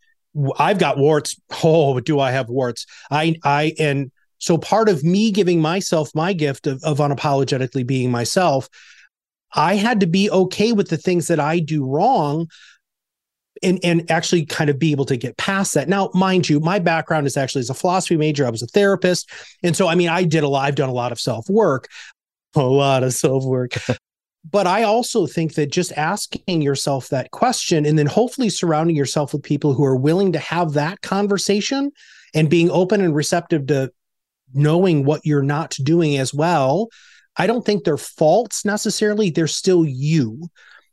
i've 0.57 0.79
got 0.79 0.97
warts 0.97 1.39
oh 1.63 1.99
do 1.99 2.19
i 2.19 2.31
have 2.31 2.49
warts 2.49 2.85
i 3.09 3.35
i 3.43 3.73
and 3.79 4.11
so 4.37 4.57
part 4.57 4.89
of 4.89 5.03
me 5.03 5.29
giving 5.29 5.61
myself 5.61 6.09
my 6.15 6.33
gift 6.33 6.65
of, 6.65 6.83
of 6.83 6.97
unapologetically 6.97 7.85
being 7.85 8.11
myself 8.11 8.69
i 9.53 9.75
had 9.75 9.99
to 9.99 10.07
be 10.07 10.29
okay 10.31 10.71
with 10.71 10.89
the 10.89 10.97
things 10.97 11.27
that 11.27 11.39
i 11.39 11.59
do 11.59 11.85
wrong 11.85 12.47
and 13.63 13.79
and 13.83 14.09
actually 14.09 14.45
kind 14.45 14.69
of 14.69 14.79
be 14.79 14.91
able 14.91 15.05
to 15.05 15.17
get 15.17 15.37
past 15.37 15.73
that. 15.73 15.87
Now, 15.87 16.09
mind 16.13 16.49
you, 16.49 16.59
my 16.59 16.79
background 16.79 17.27
is 17.27 17.37
actually 17.37 17.61
as 17.61 17.69
a 17.69 17.75
philosophy 17.75 18.17
major. 18.17 18.45
I 18.45 18.49
was 18.49 18.63
a 18.63 18.67
therapist, 18.67 19.29
and 19.63 19.75
so 19.75 19.87
I 19.87 19.95
mean, 19.95 20.09
I 20.09 20.23
did 20.23 20.43
a 20.43 20.47
lot. 20.47 20.65
I've 20.65 20.75
done 20.75 20.89
a 20.89 20.93
lot 20.93 21.11
of 21.11 21.19
self 21.19 21.49
work, 21.49 21.87
a 22.55 22.61
lot 22.61 23.03
of 23.03 23.13
self 23.13 23.43
work. 23.43 23.73
but 24.49 24.67
I 24.67 24.83
also 24.83 25.27
think 25.27 25.53
that 25.55 25.71
just 25.71 25.91
asking 25.93 26.61
yourself 26.61 27.09
that 27.09 27.31
question 27.31 27.85
and 27.85 27.97
then 27.97 28.07
hopefully 28.07 28.49
surrounding 28.49 28.95
yourself 28.95 29.33
with 29.33 29.43
people 29.43 29.73
who 29.73 29.85
are 29.85 29.95
willing 29.95 30.31
to 30.33 30.39
have 30.39 30.73
that 30.73 31.01
conversation 31.01 31.91
and 32.33 32.49
being 32.49 32.71
open 32.71 33.01
and 33.01 33.15
receptive 33.15 33.67
to 33.67 33.91
knowing 34.53 35.05
what 35.05 35.21
you're 35.25 35.43
not 35.43 35.77
doing 35.83 36.17
as 36.17 36.33
well. 36.33 36.89
I 37.37 37.47
don't 37.47 37.65
think 37.65 37.83
they're 37.83 37.97
faults 37.97 38.65
necessarily. 38.65 39.29
They're 39.29 39.47
still 39.47 39.85
you. 39.85 40.49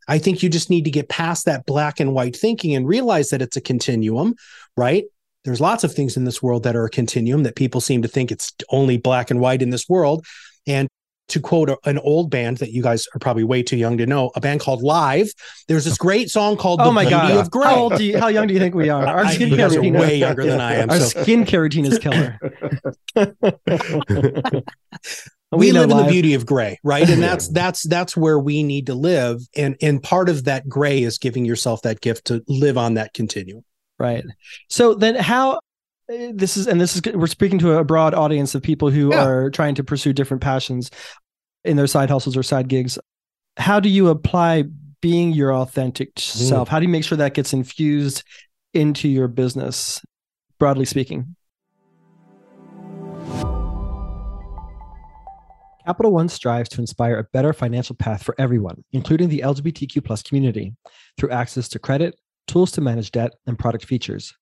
I 0.06 0.18
think 0.18 0.42
you 0.42 0.48
just 0.48 0.70
need 0.70 0.84
to 0.84 0.90
get 0.90 1.08
past 1.08 1.44
that 1.44 1.66
black 1.66 2.00
and 2.00 2.14
white 2.14 2.36
thinking 2.36 2.74
and 2.74 2.88
realize 2.88 3.30
that 3.30 3.42
it's 3.42 3.56
a 3.56 3.60
continuum, 3.60 4.34
right? 4.76 5.04
There's 5.44 5.60
lots 5.60 5.84
of 5.84 5.92
things 5.92 6.16
in 6.16 6.24
this 6.24 6.42
world 6.42 6.62
that 6.62 6.76
are 6.76 6.86
a 6.86 6.90
continuum 6.90 7.42
that 7.42 7.56
people 7.56 7.80
seem 7.80 8.02
to 8.02 8.08
think 8.08 8.30
it's 8.30 8.52
only 8.70 8.96
black 8.96 9.30
and 9.30 9.40
white 9.40 9.62
in 9.62 9.70
this 9.70 9.88
world. 9.88 10.24
And 10.66 10.88
to 11.28 11.40
quote 11.40 11.70
a, 11.70 11.78
an 11.84 11.98
old 11.98 12.30
band 12.30 12.58
that 12.58 12.72
you 12.72 12.82
guys 12.82 13.06
are 13.14 13.18
probably 13.18 13.44
way 13.44 13.62
too 13.62 13.76
young 13.76 13.96
to 13.98 14.06
know, 14.06 14.30
a 14.34 14.40
band 14.40 14.60
called 14.60 14.82
Live. 14.82 15.32
There's 15.68 15.84
this 15.84 15.98
great 15.98 16.30
song 16.30 16.56
called 16.56 16.80
Oh 16.80 16.86
"The 16.86 16.92
my 16.92 17.02
Beauty 17.04 17.14
god! 17.14 17.36
of 17.36 17.50
Gray." 17.50 17.64
How 17.66 17.76
old 17.76 17.96
do 17.96 18.04
you, 18.04 18.18
How 18.18 18.28
young 18.28 18.46
do 18.46 18.54
you 18.54 18.60
think 18.60 18.74
we 18.74 18.88
are? 18.88 19.06
Our 19.06 19.24
I- 19.24 19.32
you 19.32 19.38
skincare 19.38 19.56
guys 19.56 19.74
are 19.74 19.78
routine. 19.78 19.94
way 19.94 20.16
younger 20.16 20.44
than 20.44 20.60
I 20.60 20.74
am. 20.74 20.90
Our 20.90 20.98
So 21.00 21.22
skincare 21.22 21.60
routine 21.60 21.86
is 21.86 21.98
killer. 21.98 22.38
we, 25.52 25.72
know 25.72 25.80
live 25.80 25.90
in 25.90 25.96
the 25.96 26.06
beauty 26.10 26.34
of 26.34 26.44
gray, 26.46 26.78
right? 26.82 27.08
And 27.08 27.22
that's 27.22 27.48
that's 27.52 27.82
that's 27.84 28.16
where 28.16 28.38
we 28.38 28.62
need 28.62 28.86
to 28.86 28.94
live. 28.94 29.40
And 29.56 29.76
and 29.80 30.02
part 30.02 30.28
of 30.28 30.44
that 30.44 30.68
gray 30.68 31.02
is 31.02 31.18
giving 31.18 31.44
yourself 31.44 31.82
that 31.82 32.00
gift 32.00 32.26
to 32.26 32.42
live 32.48 32.76
on 32.76 32.94
that 32.94 33.14
continuum. 33.14 33.64
Right. 33.98 34.24
So 34.68 34.94
then 34.94 35.14
how 35.16 35.58
this 36.08 36.56
is 36.56 36.66
and 36.66 36.80
this 36.80 36.96
is 36.96 37.02
we're 37.14 37.26
speaking 37.26 37.58
to 37.58 37.72
a 37.72 37.84
broad 37.84 38.14
audience 38.14 38.54
of 38.54 38.62
people 38.62 38.90
who 38.90 39.10
Yeah. 39.10 39.24
are 39.24 39.50
trying 39.50 39.74
to 39.74 39.84
pursue 39.84 40.12
different 40.12 40.42
passions 40.42 40.90
in 41.64 41.76
their 41.76 41.86
side 41.86 42.08
hustles 42.08 42.36
or 42.36 42.42
side 42.42 42.68
gigs. 42.68 42.98
How 43.56 43.80
do 43.80 43.88
you 43.88 44.08
apply 44.08 44.64
being 45.00 45.32
your 45.32 45.52
authentic 45.52 46.14
mm-hmm. 46.14 46.44
self? 46.44 46.68
How 46.68 46.78
do 46.78 46.86
you 46.86 46.92
make 46.92 47.04
sure 47.04 47.18
that 47.18 47.34
gets 47.34 47.52
infused 47.52 48.24
into 48.72 49.08
your 49.08 49.28
business 49.28 50.00
broadly 50.58 50.84
speaking? 50.84 51.36
Capital 55.84 56.12
One 56.12 56.28
strives 56.28 56.68
to 56.70 56.80
inspire 56.82 57.18
a 57.18 57.24
better 57.32 57.54
financial 57.54 57.96
path 57.96 58.22
for 58.22 58.34
everyone, 58.38 58.84
including 58.92 59.30
the 59.30 59.40
LGBTQ 59.40 60.04
plus 60.04 60.22
community, 60.22 60.74
through 61.16 61.30
access 61.30 61.66
to 61.70 61.78
credit, 61.78 62.14
tools 62.46 62.70
to 62.72 62.82
manage 62.82 63.10
debt, 63.10 63.32
and 63.46 63.58
product 63.58 63.86
features. 63.86 64.34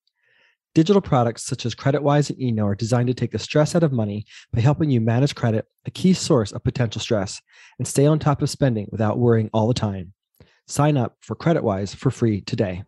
Digital 0.77 1.01
products 1.01 1.43
such 1.43 1.65
as 1.65 1.75
CreditWise 1.75 2.29
and 2.29 2.39
Eno 2.39 2.67
are 2.67 2.75
designed 2.75 3.07
to 3.07 3.15
take 3.15 3.31
the 3.31 3.39
stress 3.39 3.75
out 3.75 3.83
of 3.83 3.93
money 3.93 4.27
by 4.53 4.61
helping 4.61 4.91
you 4.91 5.01
manage 5.01 5.35
credit, 5.35 5.65
a 5.87 5.91
key 5.91 6.13
source 6.13 6.53
of 6.53 6.63
potential 6.65 7.01
stress, 7.01 7.41
and 7.79 7.89
stay 7.89 8.05
on 8.05 8.19
top 8.19 8.43
of 8.43 8.51
spending 8.51 8.87
without 8.93 9.19
worrying 9.19 9.49
all 9.55 9.69
the 9.69 9.73
time. 9.73 10.13
Sign 10.67 10.99
up 10.99 11.17
for 11.23 11.35
CreditWise 11.35 11.97
for 11.97 12.11
free 12.11 12.43
today. 12.43 12.83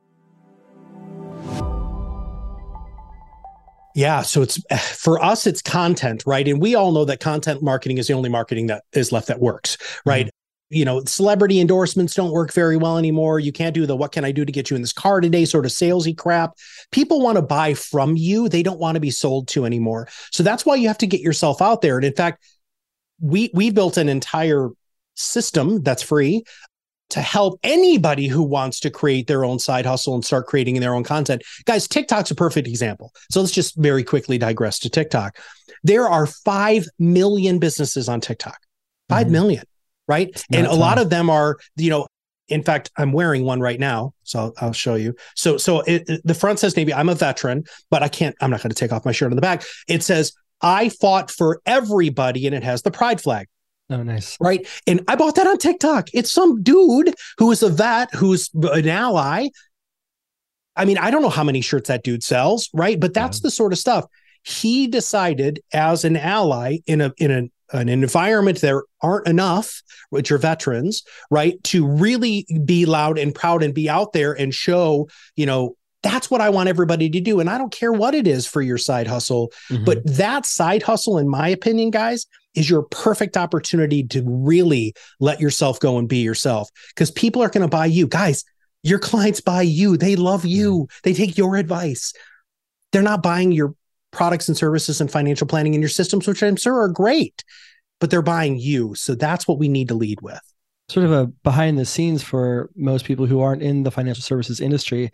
Yeah, 3.94 4.20
so 4.20 4.42
it's 4.42 4.60
for 5.02 5.24
us, 5.24 5.46
it's 5.46 5.62
content, 5.62 6.24
right? 6.26 6.46
And 6.46 6.60
we 6.60 6.74
all 6.74 6.92
know 6.92 7.06
that 7.06 7.20
content 7.20 7.62
marketing 7.62 7.96
is 7.96 8.08
the 8.08 8.12
only 8.12 8.28
marketing 8.28 8.66
that 8.66 8.84
is 8.92 9.12
left 9.12 9.28
that 9.28 9.40
works, 9.40 9.78
right? 10.04 10.26
Mm-hmm. 10.26 10.37
You 10.70 10.84
know, 10.84 11.02
celebrity 11.04 11.60
endorsements 11.60 12.14
don't 12.14 12.30
work 12.30 12.52
very 12.52 12.76
well 12.76 12.98
anymore. 12.98 13.40
You 13.40 13.52
can't 13.52 13.74
do 13.74 13.86
the 13.86 13.96
what 13.96 14.12
can 14.12 14.24
I 14.24 14.32
do 14.32 14.44
to 14.44 14.52
get 14.52 14.68
you 14.68 14.76
in 14.76 14.82
this 14.82 14.92
car 14.92 15.20
today 15.20 15.46
sort 15.46 15.64
of 15.64 15.72
salesy 15.72 16.16
crap. 16.16 16.52
People 16.92 17.22
want 17.22 17.36
to 17.36 17.42
buy 17.42 17.72
from 17.74 18.16
you, 18.16 18.48
they 18.48 18.62
don't 18.62 18.78
want 18.78 18.96
to 18.96 19.00
be 19.00 19.10
sold 19.10 19.48
to 19.48 19.64
anymore. 19.64 20.08
So 20.30 20.42
that's 20.42 20.66
why 20.66 20.74
you 20.74 20.88
have 20.88 20.98
to 20.98 21.06
get 21.06 21.20
yourself 21.22 21.62
out 21.62 21.80
there. 21.80 21.96
And 21.96 22.04
in 22.04 22.14
fact, 22.14 22.44
we 23.20 23.50
we 23.54 23.70
built 23.70 23.96
an 23.96 24.08
entire 24.08 24.68
system 25.14 25.82
that's 25.82 26.02
free 26.02 26.44
to 27.10 27.20
help 27.22 27.58
anybody 27.62 28.28
who 28.28 28.42
wants 28.42 28.80
to 28.80 28.90
create 28.90 29.26
their 29.26 29.42
own 29.44 29.58
side 29.58 29.86
hustle 29.86 30.14
and 30.14 30.22
start 30.24 30.46
creating 30.46 30.78
their 30.78 30.94
own 30.94 31.02
content. 31.02 31.42
Guys, 31.64 31.88
TikTok's 31.88 32.30
a 32.30 32.34
perfect 32.34 32.68
example. 32.68 33.12
So 33.30 33.40
let's 33.40 33.52
just 33.52 33.74
very 33.76 34.04
quickly 34.04 34.36
digress 34.36 34.78
to 34.80 34.90
TikTok. 34.90 35.38
There 35.82 36.06
are 36.06 36.26
5 36.26 36.86
million 36.98 37.58
businesses 37.58 38.08
on 38.10 38.20
TikTok. 38.20 38.58
Five 39.08 39.28
Mhm. 39.28 39.30
million, 39.30 39.64
right? 40.08 40.30
not 40.50 40.58
And 40.58 40.66
a 40.66 40.72
a 40.72 40.74
lot 40.74 40.98
of 40.98 41.10
them 41.10 41.30
are, 41.30 41.58
you 41.76 41.90
know, 41.90 42.06
in 42.48 42.62
fact, 42.62 42.90
I'm 42.96 43.12
wearing 43.12 43.44
one 43.44 43.60
right 43.60 43.78
now, 43.78 44.14
so 44.22 44.38
I'll, 44.38 44.54
I'll 44.58 44.72
show 44.72 44.94
you. 44.94 45.14
So, 45.34 45.58
so 45.58 45.80
it, 45.82 46.08
it- 46.08 46.20
the 46.24 46.34
front 46.34 46.58
says 46.58 46.76
Navy. 46.76 46.94
I'm 46.94 47.08
a 47.10 47.14
veteran, 47.14 47.64
but 47.90 48.02
I 48.02 48.08
can't. 48.08 48.34
I'm 48.40 48.50
not 48.50 48.62
going 48.62 48.70
to 48.70 48.74
take 48.76 48.90
off 48.92 49.04
my 49.04 49.12
shirt 49.12 49.30
on 49.30 49.36
the 49.36 49.42
back. 49.42 49.64
It 49.86 50.02
says 50.02 50.32
I 50.62 50.88
fought 50.88 51.30
for 51.30 51.60
everybody, 51.66 52.46
and 52.46 52.54
it 52.54 52.64
has 52.64 52.82
the 52.82 52.90
pride 52.90 53.20
flag 53.20 53.46
Oh, 53.90 54.02
nice. 54.02 54.36
right? 54.40 54.66
And 54.86 55.02
I 55.08 55.16
bought 55.16 55.34
that 55.36 55.46
on 55.46 55.58
TikTok. 55.58 56.08
It's 56.14 56.30
some 56.32 56.62
dude 56.62 57.14
who 57.38 57.50
is 57.52 57.62
a 57.62 57.68
vet, 57.68 58.12
who's 58.14 58.50
an 58.54 58.88
ally. 58.88 59.48
I 60.76 60.84
mean, 60.84 60.98
I 60.98 61.10
don't 61.10 61.22
know 61.22 61.28
how 61.28 61.44
many 61.44 61.60
shirts 61.60 61.88
that 61.88 62.02
dude 62.04 62.22
sells, 62.22 62.70
right? 62.72 62.98
But 62.98 63.12
that's 63.14 63.40
the 63.40 63.50
sort 63.50 63.72
of 63.72 63.78
stuff 63.78 64.04
he 64.44 64.86
decided 64.86 65.60
as 65.72 66.04
an 66.04 66.16
ally 66.16 66.78
in 66.86 67.00
a 67.00 67.12
in 67.18 67.30
a, 67.30 67.42
an 67.72 67.88
environment 67.88 68.60
there 68.60 68.82
aren't 69.02 69.26
enough, 69.26 69.82
which 70.10 70.30
are 70.30 70.38
veterans, 70.38 71.02
right? 71.30 71.62
To 71.64 71.86
really 71.86 72.46
be 72.64 72.86
loud 72.86 73.18
and 73.18 73.34
proud 73.34 73.62
and 73.62 73.74
be 73.74 73.88
out 73.88 74.12
there 74.12 74.32
and 74.32 74.54
show, 74.54 75.08
you 75.36 75.46
know, 75.46 75.76
that's 76.02 76.30
what 76.30 76.40
I 76.40 76.48
want 76.48 76.68
everybody 76.68 77.10
to 77.10 77.20
do. 77.20 77.40
And 77.40 77.50
I 77.50 77.58
don't 77.58 77.72
care 77.72 77.92
what 77.92 78.14
it 78.14 78.26
is 78.26 78.46
for 78.46 78.62
your 78.62 78.78
side 78.78 79.06
hustle. 79.06 79.52
Mhm. 79.68 79.84
But 79.84 80.06
that 80.06 80.46
side 80.46 80.82
hustle, 80.82 81.18
in 81.18 81.28
my 81.28 81.48
opinion, 81.48 81.90
guys, 81.90 82.24
is 82.54 82.70
your 82.70 82.82
perfect 82.82 83.36
opportunity 83.36 84.02
to 84.04 84.22
really 84.26 84.94
let 85.20 85.40
yourself 85.40 85.80
go 85.80 85.98
and 85.98 86.08
be 86.08 86.18
yourself 86.18 86.68
because 86.94 87.10
people 87.10 87.42
are 87.42 87.48
going 87.48 87.62
to 87.62 87.68
buy 87.68 87.86
you. 87.86 88.06
Guys, 88.06 88.44
your 88.82 88.98
clients 88.98 89.40
buy 89.40 89.62
you. 89.62 89.96
They 89.96 90.16
love 90.16 90.44
you. 90.46 90.88
They 91.02 91.14
take 91.14 91.36
your 91.36 91.56
advice. 91.56 92.12
They're 92.92 93.02
not 93.02 93.22
buying 93.22 93.52
your 93.52 93.74
products 94.10 94.48
and 94.48 94.56
services 94.56 95.00
and 95.00 95.10
financial 95.10 95.46
planning 95.46 95.74
in 95.74 95.80
your 95.80 95.88
systems, 95.88 96.26
which 96.26 96.42
I'm 96.42 96.56
sure 96.56 96.80
are 96.80 96.88
great, 96.88 97.44
but 98.00 98.10
they're 98.10 98.22
buying 98.22 98.58
you. 98.58 98.94
So 98.94 99.14
that's 99.14 99.46
what 99.46 99.58
we 99.58 99.68
need 99.68 99.88
to 99.88 99.94
lead 99.94 100.20
with. 100.22 100.40
sort 100.88 101.04
of 101.06 101.12
a 101.12 101.26
behind 101.44 101.78
the 101.78 101.84
scenes 101.84 102.22
for 102.22 102.70
most 102.74 103.04
people 103.04 103.26
who 103.26 103.40
aren't 103.40 103.62
in 103.62 103.82
the 103.82 103.90
financial 103.90 104.22
services 104.22 104.60
industry, 104.60 105.10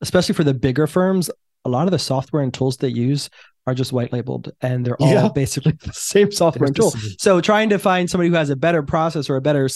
especially 0.00 0.34
for 0.34 0.44
the 0.44 0.54
bigger 0.54 0.86
firms. 0.86 1.30
A 1.64 1.68
lot 1.68 1.86
of 1.86 1.90
the 1.90 1.98
software 1.98 2.42
and 2.42 2.54
tools 2.54 2.76
they 2.78 2.88
use 2.88 3.28
are 3.66 3.74
just 3.74 3.92
white 3.92 4.12
labeled 4.12 4.50
and 4.62 4.86
they're 4.86 4.96
all 5.02 5.12
Yeah. 5.12 5.28
basically 5.34 5.72
the 5.72 5.92
same 5.92 6.32
software 6.32 6.68
and 6.68 6.76
tool. 6.76 6.92
So 7.18 7.40
trying 7.40 7.68
to 7.70 7.78
find 7.78 8.08
somebody 8.08 8.30
who 8.30 8.36
has 8.36 8.48
a 8.50 8.56
better 8.56 8.82
process 8.82 9.28
or 9.28 9.36
a 9.36 9.42
better 9.42 9.68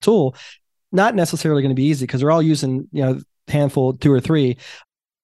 tool, 0.00 0.36
not 0.92 1.14
necessarily 1.14 1.62
going 1.62 1.74
to 1.74 1.80
be 1.80 1.86
easy 1.86 2.04
because 2.06 2.20
they're 2.20 2.30
all 2.30 2.42
using, 2.42 2.86
you 2.92 3.02
know, 3.02 3.20
handful, 3.48 3.94
two 3.94 4.12
or 4.12 4.20
three. 4.20 4.58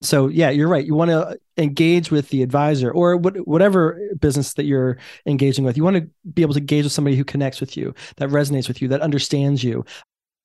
So 0.03 0.29
yeah, 0.29 0.51
you're 0.51 0.69
right. 0.69 0.85
You 0.85 0.95
want 0.95 1.11
to 1.11 1.39
engage 1.59 2.11
with 2.11 2.29
the 2.29 2.43
advisor 2.43 2.91
or 2.91 3.17
what, 3.17 3.37
whatever 3.47 4.01
business 4.21 4.55
that 4.55 4.65
you're 4.65 4.97
engaging 5.27 5.65
with. 5.65 5.77
You 5.77 5.85
want 5.85 5.97
to 5.97 6.09
be 6.33 6.43
able 6.43 6.55
to 6.55 6.61
engage 6.61 6.85
with 6.85 6.93
somebody 6.93 7.17
who 7.17 7.25
connects 7.25 7.61
with 7.61 7.77
you, 7.77 7.95
that 8.17 8.31
resonates 8.31 8.69
with 8.69 8.81
you, 8.81 8.89
that 8.89 9.01
understands 9.01 9.63
you, 9.65 9.85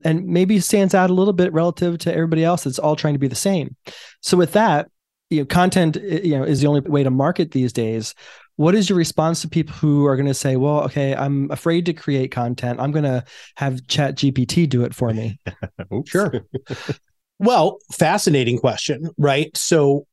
and 0.02 0.26
maybe 0.26 0.60
stands 0.60 0.94
out 0.94 1.10
a 1.10 1.14
little 1.14 1.32
bit 1.32 1.52
relative 1.52 1.98
to 1.98 2.12
everybody 2.12 2.44
else 2.44 2.64
that's 2.64 2.78
all 2.78 2.96
trying 2.96 3.14
to 3.14 3.18
be 3.18 3.28
the 3.28 3.34
same. 3.34 3.76
So 4.20 4.36
with 4.36 4.52
that, 4.52 4.88
you 5.30 5.40
know, 5.40 5.46
content 5.46 5.96
eh, 5.96 6.20
you 6.24 6.38
know 6.38 6.44
is 6.44 6.60
the 6.60 6.66
only 6.66 6.80
way 6.80 7.02
to 7.02 7.10
market 7.10 7.52
these 7.52 7.72
days. 7.72 8.14
What 8.56 8.74
is 8.76 8.88
your 8.88 8.98
response 8.98 9.40
to 9.40 9.48
people 9.48 9.74
who 9.74 10.06
are 10.06 10.14
going 10.16 10.28
to 10.28 10.34
say, 10.34 10.56
"Well, 10.56 10.82
okay, 10.84 11.14
I'm 11.14 11.50
afraid 11.50 11.86
to 11.86 11.92
create 11.92 12.30
content. 12.30 12.78
I'm 12.78 12.92
going 12.92 13.04
to 13.04 13.24
have 13.56 13.84
Chat 13.88 14.16
GPT 14.16 14.68
do 14.68 14.84
it 14.84 14.94
for 14.94 15.12
me." 15.12 15.38
Sure. 16.06 16.32
Well, 17.40 17.78
fascinating 17.92 18.58
question, 18.58 19.10
right? 19.18 19.54
So 19.56 20.06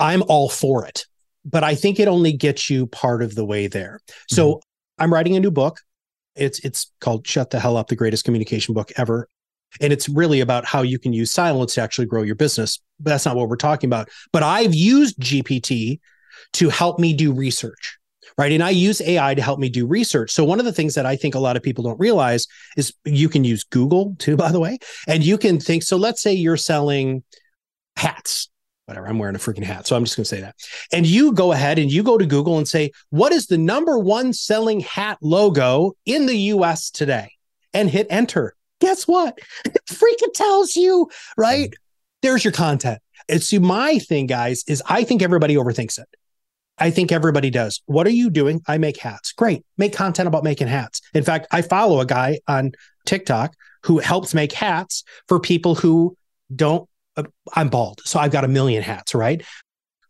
I'm 0.00 0.22
all 0.28 0.48
for 0.48 0.86
it, 0.86 1.06
but 1.44 1.62
I 1.62 1.74
think 1.74 2.00
it 2.00 2.08
only 2.08 2.32
gets 2.32 2.70
you 2.70 2.86
part 2.86 3.22
of 3.22 3.34
the 3.34 3.44
way 3.44 3.66
there. 3.66 4.00
So 4.28 4.54
mm-hmm. 4.54 5.02
I'm 5.02 5.12
writing 5.12 5.36
a 5.36 5.40
new 5.40 5.50
book. 5.50 5.80
It's 6.34 6.58
it's 6.60 6.90
called 7.00 7.26
Shut 7.26 7.50
the 7.50 7.60
Hell 7.60 7.76
Up, 7.76 7.88
the 7.88 7.96
greatest 7.96 8.24
communication 8.24 8.74
book 8.74 8.90
ever. 8.96 9.28
And 9.80 9.92
it's 9.92 10.08
really 10.08 10.40
about 10.40 10.64
how 10.64 10.82
you 10.82 10.98
can 10.98 11.12
use 11.12 11.30
silence 11.30 11.74
to 11.74 11.82
actually 11.82 12.06
grow 12.06 12.22
your 12.22 12.34
business. 12.34 12.80
But 12.98 13.10
that's 13.10 13.26
not 13.26 13.36
what 13.36 13.48
we're 13.48 13.56
talking 13.56 13.88
about. 13.88 14.08
But 14.32 14.42
I've 14.42 14.74
used 14.74 15.20
GPT 15.20 16.00
to 16.54 16.68
help 16.70 16.98
me 16.98 17.12
do 17.12 17.32
research. 17.32 17.98
Right. 18.38 18.52
And 18.52 18.62
I 18.62 18.70
use 18.70 19.00
AI 19.02 19.34
to 19.34 19.42
help 19.42 19.58
me 19.58 19.68
do 19.68 19.86
research. 19.86 20.30
So, 20.30 20.44
one 20.44 20.60
of 20.60 20.64
the 20.64 20.72
things 20.72 20.94
that 20.94 21.04
I 21.04 21.16
think 21.16 21.34
a 21.34 21.38
lot 21.38 21.56
of 21.56 21.62
people 21.62 21.84
don't 21.84 22.00
realize 22.00 22.46
is 22.76 22.94
you 23.04 23.28
can 23.28 23.44
use 23.44 23.64
Google 23.64 24.14
too, 24.18 24.36
by 24.36 24.50
the 24.50 24.60
way, 24.60 24.78
and 25.06 25.22
you 25.22 25.36
can 25.36 25.60
think 25.60 25.82
so 25.82 25.96
let's 25.96 26.22
say 26.22 26.32
you're 26.32 26.56
selling 26.56 27.22
hats 27.96 28.48
whatever 28.90 29.06
i'm 29.06 29.18
wearing 29.18 29.36
a 29.36 29.38
freaking 29.38 29.62
hat 29.62 29.86
so 29.86 29.96
i'm 29.96 30.04
just 30.04 30.16
going 30.16 30.24
to 30.24 30.28
say 30.28 30.40
that 30.40 30.56
and 30.92 31.06
you 31.06 31.32
go 31.32 31.52
ahead 31.52 31.78
and 31.78 31.92
you 31.92 32.02
go 32.02 32.18
to 32.18 32.26
google 32.26 32.58
and 32.58 32.68
say 32.68 32.90
what 33.10 33.32
is 33.32 33.46
the 33.46 33.56
number 33.56 33.98
one 33.98 34.32
selling 34.32 34.80
hat 34.80 35.16
logo 35.22 35.92
in 36.04 36.26
the 36.26 36.34
us 36.34 36.90
today 36.90 37.32
and 37.72 37.88
hit 37.88 38.06
enter 38.10 38.54
guess 38.80 39.06
what 39.06 39.38
it 39.64 39.78
freaking 39.88 40.32
tells 40.34 40.74
you 40.74 41.08
right 41.36 41.72
there's 42.22 42.44
your 42.44 42.52
content 42.52 42.98
it's 43.28 43.46
see 43.46 43.60
my 43.60 43.98
thing 44.00 44.26
guys 44.26 44.64
is 44.66 44.82
i 44.88 45.04
think 45.04 45.22
everybody 45.22 45.54
overthinks 45.54 45.98
it 45.98 46.08
I 46.82 46.90
think 46.90 47.12
everybody 47.12 47.50
does. 47.50 47.82
What 47.84 48.06
are 48.06 48.10
you 48.10 48.30
doing? 48.30 48.62
I 48.66 48.78
make 48.78 48.96
hats. 48.96 49.32
Great. 49.32 49.66
Make 49.76 49.92
content 49.92 50.26
about 50.26 50.44
making 50.44 50.68
hats. 50.68 51.02
In 51.12 51.22
fact, 51.22 51.46
I 51.50 51.60
follow 51.60 52.00
a 52.00 52.06
guy 52.06 52.40
on 52.48 52.72
TikTok 53.04 53.54
who 53.82 53.98
helps 53.98 54.32
make 54.32 54.52
hats 54.52 55.04
for 55.28 55.38
people 55.38 55.74
who 55.74 56.16
don't 56.56 56.88
Uh, 57.16 57.24
I'm 57.54 57.68
bald, 57.68 58.00
so 58.04 58.18
I've 58.18 58.30
got 58.30 58.44
a 58.44 58.48
million 58.48 58.82
hats, 58.82 59.14
right? 59.14 59.44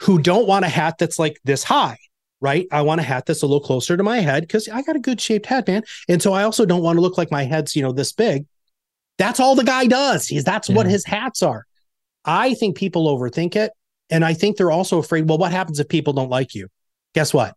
Who 0.02 0.18
don't 0.18 0.46
want 0.46 0.64
a 0.64 0.68
hat 0.68 0.96
that's 0.98 1.18
like 1.18 1.38
this 1.44 1.62
high, 1.62 1.98
right? 2.40 2.66
I 2.72 2.82
want 2.82 3.00
a 3.00 3.04
hat 3.04 3.26
that's 3.26 3.42
a 3.42 3.46
little 3.46 3.60
closer 3.60 3.96
to 3.96 4.02
my 4.02 4.18
head 4.18 4.42
because 4.42 4.68
I 4.68 4.82
got 4.82 4.96
a 4.96 5.00
good 5.00 5.20
shaped 5.20 5.46
head, 5.46 5.66
man. 5.66 5.82
And 6.08 6.22
so 6.22 6.32
I 6.32 6.42
also 6.44 6.64
don't 6.64 6.82
want 6.82 6.96
to 6.96 7.00
look 7.00 7.18
like 7.18 7.30
my 7.30 7.44
head's, 7.44 7.74
you 7.76 7.82
know, 7.82 7.92
this 7.92 8.12
big. 8.12 8.46
That's 9.18 9.40
all 9.40 9.54
the 9.54 9.64
guy 9.64 9.86
does. 9.86 10.26
He's 10.26 10.44
that's 10.44 10.68
what 10.70 10.86
his 10.86 11.04
hats 11.04 11.42
are. 11.42 11.66
I 12.24 12.54
think 12.54 12.76
people 12.76 13.06
overthink 13.06 13.56
it. 13.56 13.72
And 14.08 14.24
I 14.24 14.34
think 14.34 14.56
they're 14.56 14.70
also 14.70 14.98
afraid, 14.98 15.28
well, 15.28 15.38
what 15.38 15.52
happens 15.52 15.78
if 15.78 15.88
people 15.88 16.12
don't 16.12 16.30
like 16.30 16.54
you? 16.54 16.68
Guess 17.14 17.32
what? 17.34 17.54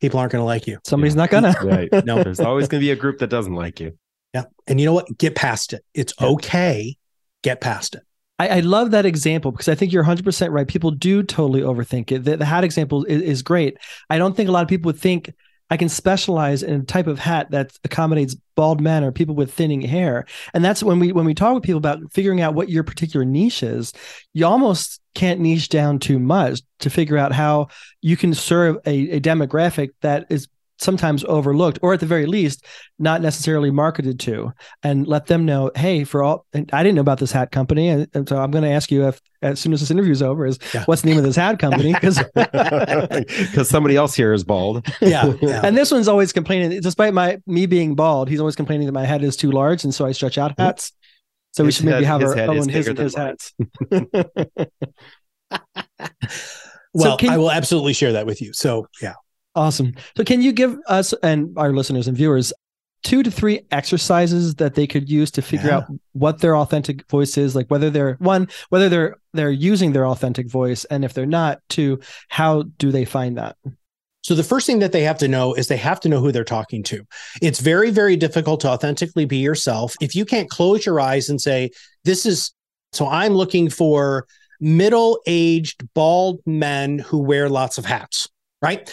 people 0.00 0.20
aren't 0.20 0.32
going 0.32 0.40
to 0.40 0.44
like 0.44 0.66
you. 0.66 0.78
Somebody's 0.84 1.16
not 1.16 1.30
gonna. 1.30 1.54
Right. 1.62 1.88
No. 2.04 2.22
There's 2.22 2.40
always 2.40 2.68
going 2.68 2.80
to 2.80 2.84
be 2.84 2.90
a 2.90 2.96
group 2.96 3.20
that 3.20 3.28
doesn't 3.28 3.54
like 3.54 3.80
you. 3.80 3.96
Yeah. 4.34 4.44
And 4.66 4.78
you 4.78 4.84
know 4.84 4.92
what? 4.92 5.16
Get 5.16 5.34
past 5.34 5.72
it. 5.72 5.82
It's 5.94 6.12
Yeah. 6.20 6.26
okay. 6.28 6.96
Get 7.42 7.62
past 7.62 7.94
it. 7.94 8.02
I, 8.38 8.48
I 8.48 8.60
love 8.60 8.90
that 8.90 9.06
example 9.06 9.52
because 9.52 9.68
I 9.68 9.74
think 9.74 9.92
you're 9.92 10.04
100% 10.04 10.50
right. 10.50 10.66
People 10.66 10.90
do 10.90 11.22
totally 11.22 11.60
overthink 11.60 12.10
it. 12.10 12.24
The, 12.24 12.36
the 12.36 12.44
hat 12.44 12.64
example 12.64 13.04
is, 13.04 13.22
is 13.22 13.42
great. 13.42 13.78
I 14.10 14.18
don't 14.18 14.36
think 14.36 14.48
a 14.48 14.52
lot 14.52 14.62
of 14.62 14.68
people 14.68 14.88
would 14.88 14.98
think 14.98 15.32
I 15.70 15.76
can 15.76 15.88
specialize 15.88 16.62
in 16.62 16.80
a 16.80 16.84
type 16.84 17.06
of 17.06 17.18
hat 17.18 17.50
that 17.52 17.76
accommodates 17.84 18.36
bald 18.54 18.80
men 18.80 19.02
or 19.02 19.12
people 19.12 19.34
with 19.34 19.52
thinning 19.52 19.80
hair. 19.80 20.26
And 20.52 20.64
that's 20.64 20.82
when 20.82 20.98
we 20.98 21.12
when 21.12 21.24
we 21.24 21.34
talk 21.34 21.54
with 21.54 21.62
people 21.62 21.78
about 21.78 22.12
figuring 22.12 22.40
out 22.40 22.54
what 22.54 22.68
your 22.68 22.84
particular 22.84 23.24
niche 23.24 23.62
is, 23.62 23.92
you 24.34 24.46
almost 24.46 25.00
can't 25.14 25.40
niche 25.40 25.70
down 25.70 25.98
too 25.98 26.18
much 26.18 26.60
to 26.80 26.90
figure 26.90 27.16
out 27.16 27.32
how 27.32 27.68
you 28.02 28.16
can 28.16 28.34
serve 28.34 28.76
a, 28.86 29.16
a 29.16 29.20
demographic 29.20 29.90
that 30.02 30.26
is 30.28 30.48
sometimes 30.78 31.24
overlooked 31.24 31.78
or 31.82 31.92
at 31.92 32.00
the 32.00 32.06
very 32.06 32.26
least 32.26 32.64
not 32.98 33.20
necessarily 33.20 33.70
marketed 33.70 34.18
to 34.18 34.52
and 34.82 35.06
let 35.06 35.26
them 35.26 35.44
know 35.44 35.70
hey 35.76 36.04
for 36.04 36.22
all 36.22 36.46
and 36.52 36.68
i 36.72 36.82
didn't 36.82 36.96
know 36.96 37.00
about 37.00 37.18
this 37.18 37.30
hat 37.32 37.50
company 37.52 37.88
and, 37.88 38.08
and 38.14 38.28
so 38.28 38.36
i'm 38.36 38.50
going 38.50 38.64
to 38.64 38.70
ask 38.70 38.90
you 38.90 39.06
if 39.06 39.20
as 39.42 39.60
soon 39.60 39.72
as 39.72 39.80
this 39.80 39.90
interview 39.90 40.12
is 40.12 40.22
over 40.22 40.46
is 40.46 40.58
Yeah. 40.72 40.84
what's 40.86 41.02
the 41.02 41.08
name 41.08 41.18
of 41.18 41.24
this 41.24 41.36
hat 41.36 41.58
company 41.58 41.92
because 42.00 42.18
Because 42.32 43.68
somebody 43.74 43.94
else 43.96 44.14
here 44.14 44.32
is 44.32 44.42
bald. 44.44 44.86
Yeah. 45.00 45.32
yeah. 45.40 45.60
and 45.64 45.76
this 45.76 45.90
one's 45.90 46.08
always 46.08 46.32
complaining 46.32 46.80
despite 46.80 47.14
my 47.14 47.40
me 47.46 47.66
being 47.66 47.94
bald 47.94 48.28
he's 48.28 48.40
always 48.40 48.56
complaining 48.56 48.86
that 48.86 48.92
my 48.92 49.04
head 49.04 49.22
is 49.22 49.36
too 49.36 49.50
large 49.50 49.84
and 49.84 49.94
so 49.94 50.06
i 50.06 50.12
stretch 50.12 50.38
out 50.38 50.52
hmm. 50.56 50.62
hats 50.62 50.92
so 51.52 51.62
we 51.62 51.68
His 51.68 51.76
should 51.76 51.86
maybe 51.86 52.04
have 52.04 52.20
his 52.20 52.32
our 52.32 52.40
own 52.40 52.68
his 52.68 52.86
bigger 52.86 53.00
his 53.00 53.14
hats 53.14 53.52
well, 56.94 57.16
can- 57.16 57.30
I 57.30 57.38
will 57.38 57.50
absolutely 57.50 57.92
share 57.92 58.12
that 58.12 58.26
with 58.26 58.40
you. 58.40 58.52
So, 58.52 58.86
yeah. 59.02 59.14
Awesome. 59.54 59.94
So, 60.16 60.24
can 60.24 60.42
you 60.42 60.52
give 60.52 60.76
us 60.88 61.12
and 61.22 61.56
our 61.56 61.72
listeners 61.72 62.08
and 62.08 62.16
viewers 62.16 62.52
two 63.02 63.22
to 63.22 63.30
three 63.30 63.60
exercises 63.70 64.54
that 64.56 64.74
they 64.74 64.86
could 64.86 65.08
use 65.10 65.30
to 65.32 65.42
figure 65.42 65.68
Yeah. 65.68 65.76
out 65.78 65.84
what 66.12 66.38
their 66.40 66.56
authentic 66.56 67.08
voice 67.08 67.36
is? 67.36 67.54
Like 67.54 67.70
whether 67.70 67.90
they're 67.90 68.14
one, 68.18 68.48
whether 68.70 68.88
they're 68.88 69.16
they're 69.32 69.50
using 69.50 69.92
their 69.92 70.06
authentic 70.06 70.48
voice, 70.48 70.84
and 70.86 71.04
if 71.04 71.12
they're 71.14 71.26
not, 71.26 71.60
two, 71.68 72.00
how 72.28 72.64
do 72.78 72.90
they 72.90 73.04
find 73.04 73.36
that? 73.38 73.56
So 74.22 74.34
the 74.34 74.42
first 74.42 74.66
thing 74.66 74.78
that 74.78 74.92
they 74.92 75.02
have 75.02 75.18
to 75.18 75.28
know 75.28 75.52
is 75.52 75.68
they 75.68 75.76
have 75.76 76.00
to 76.00 76.08
know 76.08 76.18
who 76.18 76.32
they're 76.32 76.44
talking 76.44 76.82
to. 76.84 77.04
It's 77.42 77.60
very, 77.60 77.90
very 77.90 78.16
difficult 78.16 78.60
to 78.60 78.68
authentically 78.68 79.26
be 79.26 79.36
yourself. 79.36 79.94
If 80.00 80.16
you 80.16 80.24
can't 80.24 80.48
close 80.48 80.86
your 80.86 80.98
eyes 80.98 81.28
and 81.28 81.38
say, 81.38 81.68
this 82.04 82.24
is, 82.24 82.50
so 82.94 83.06
I'm 83.06 83.34
looking 83.34 83.68
for 83.68 84.26
middle 84.60 85.20
aged 85.26 85.86
bald 85.94 86.40
men 86.46 87.00
who 87.00 87.18
wear 87.18 87.50
lots 87.50 87.76
of 87.76 87.84
hats, 87.84 88.26
right? 88.62 88.90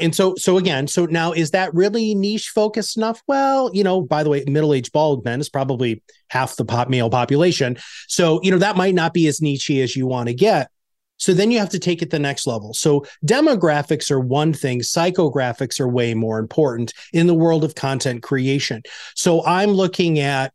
And 0.00 0.14
so, 0.14 0.34
so 0.36 0.58
again, 0.58 0.88
so 0.88 1.06
now 1.06 1.32
is 1.32 1.52
that 1.52 1.72
really 1.72 2.14
niche 2.14 2.48
focused 2.48 2.96
enough? 2.96 3.22
Well, 3.28 3.70
you 3.72 3.84
know, 3.84 4.02
by 4.02 4.24
the 4.24 4.30
way, 4.30 4.44
middle 4.46 4.74
aged 4.74 4.92
bald 4.92 5.24
men 5.24 5.40
is 5.40 5.48
probably 5.48 6.02
half 6.30 6.56
the 6.56 6.64
pop 6.64 6.88
male 6.88 7.10
population. 7.10 7.76
So, 8.08 8.40
you 8.42 8.50
know, 8.50 8.58
that 8.58 8.76
might 8.76 8.94
not 8.94 9.14
be 9.14 9.28
as 9.28 9.40
niche 9.40 9.70
as 9.70 9.94
you 9.94 10.06
want 10.06 10.28
to 10.28 10.34
get. 10.34 10.68
So 11.16 11.32
then 11.32 11.50
you 11.50 11.58
have 11.60 11.70
to 11.70 11.78
take 11.78 12.02
it 12.02 12.10
the 12.10 12.18
next 12.18 12.46
level. 12.46 12.74
So 12.74 13.06
demographics 13.24 14.10
are 14.10 14.20
one 14.20 14.52
thing, 14.52 14.80
psychographics 14.80 15.78
are 15.78 15.88
way 15.88 16.12
more 16.12 16.38
important 16.38 16.92
in 17.12 17.28
the 17.28 17.34
world 17.34 17.62
of 17.62 17.76
content 17.76 18.22
creation. 18.22 18.82
So 19.14 19.44
I'm 19.46 19.70
looking 19.70 20.18
at 20.18 20.52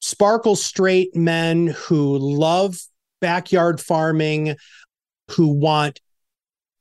sparkle 0.00 0.54
straight 0.54 1.16
men 1.16 1.68
who 1.68 2.18
love 2.18 2.76
backyard 3.20 3.80
farming, 3.80 4.56
who 5.30 5.48
want 5.48 6.00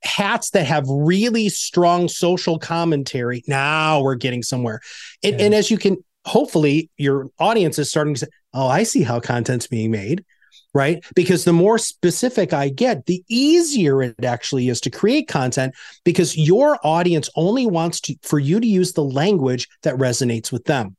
hats 0.03 0.51
that 0.51 0.65
have 0.65 0.85
really 0.87 1.49
strong 1.49 2.07
social 2.07 2.57
commentary. 2.59 3.43
Now 3.47 4.01
we're 4.01 4.15
getting 4.15 4.43
somewhere. 4.43 4.81
And, 5.23 5.39
Yeah. 5.39 5.45
and 5.45 5.53
as 5.53 5.69
you 5.69 5.77
can, 5.77 5.97
hopefully, 6.25 6.89
your 6.97 7.29
audience 7.39 7.79
is 7.79 7.89
starting 7.89 8.13
to 8.15 8.19
say, 8.21 8.27
Oh, 8.53 8.67
I 8.67 8.83
see 8.83 9.03
how 9.03 9.19
content's 9.19 9.67
being 9.67 9.91
made 9.91 10.25
right? 10.73 11.03
Because 11.15 11.43
the 11.43 11.53
more 11.53 11.77
specific 11.77 12.53
I 12.53 12.69
get, 12.69 13.05
the 13.05 13.23
easier 13.27 14.01
it 14.01 14.23
actually 14.23 14.69
is 14.69 14.79
to 14.81 14.89
create 14.89 15.27
content 15.27 15.73
because 16.05 16.37
your 16.37 16.79
audience 16.85 17.29
only 17.35 17.67
wants 17.67 17.99
to 18.01 18.15
for 18.21 18.39
you 18.39 18.59
to 18.59 18.67
use 18.67 18.93
the 18.93 19.03
language 19.03 19.67
that 19.83 19.95
resonates 19.95 20.51
with 20.51 20.63
them. 20.65 20.95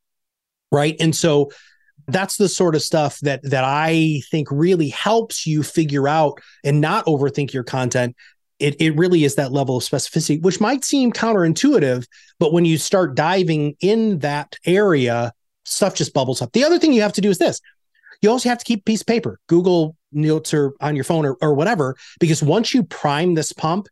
Right? 0.70 0.96
And 1.00 1.14
so 1.16 1.50
that's 2.06 2.36
the 2.36 2.48
sort 2.48 2.74
of 2.74 2.82
stuff 2.82 3.18
that 3.20 3.40
that 3.44 3.64
I 3.64 4.22
think 4.30 4.48
really 4.50 4.88
helps 4.88 5.46
you 5.46 5.62
figure 5.62 6.08
out 6.08 6.38
and 6.64 6.80
not 6.80 7.06
overthink 7.06 7.52
your 7.52 7.64
content. 7.64 8.16
It, 8.62 8.76
it 8.80 8.96
really 8.96 9.24
is 9.24 9.34
that 9.34 9.52
level 9.52 9.76
of 9.76 9.82
specificity, 9.82 10.40
which 10.40 10.60
might 10.60 10.84
seem 10.84 11.12
counterintuitive, 11.12 12.06
but 12.38 12.52
when 12.52 12.64
you 12.64 12.78
start 12.78 13.14
diving 13.14 13.74
in 13.80 14.20
that 14.20 14.56
area, 14.64 15.32
stuff 15.64 15.94
just 15.94 16.14
bubbles 16.14 16.40
up. 16.40 16.52
The 16.52 16.64
other 16.64 16.78
thing 16.78 16.92
you 16.92 17.02
have 17.02 17.12
to 17.14 17.20
do 17.20 17.30
is 17.30 17.38
this 17.38 17.60
you 18.20 18.30
also 18.30 18.48
have 18.48 18.58
to 18.58 18.64
keep 18.64 18.80
a 18.80 18.82
piece 18.84 19.00
of 19.00 19.06
paper, 19.08 19.40
Google 19.48 19.96
Notes 20.12 20.54
or 20.54 20.74
on 20.80 20.94
your 20.94 21.04
phone 21.04 21.26
or, 21.26 21.36
or 21.42 21.54
whatever, 21.54 21.96
because 22.20 22.42
once 22.42 22.72
you 22.72 22.84
prime 22.84 23.34
this 23.34 23.52
pump, 23.52 23.88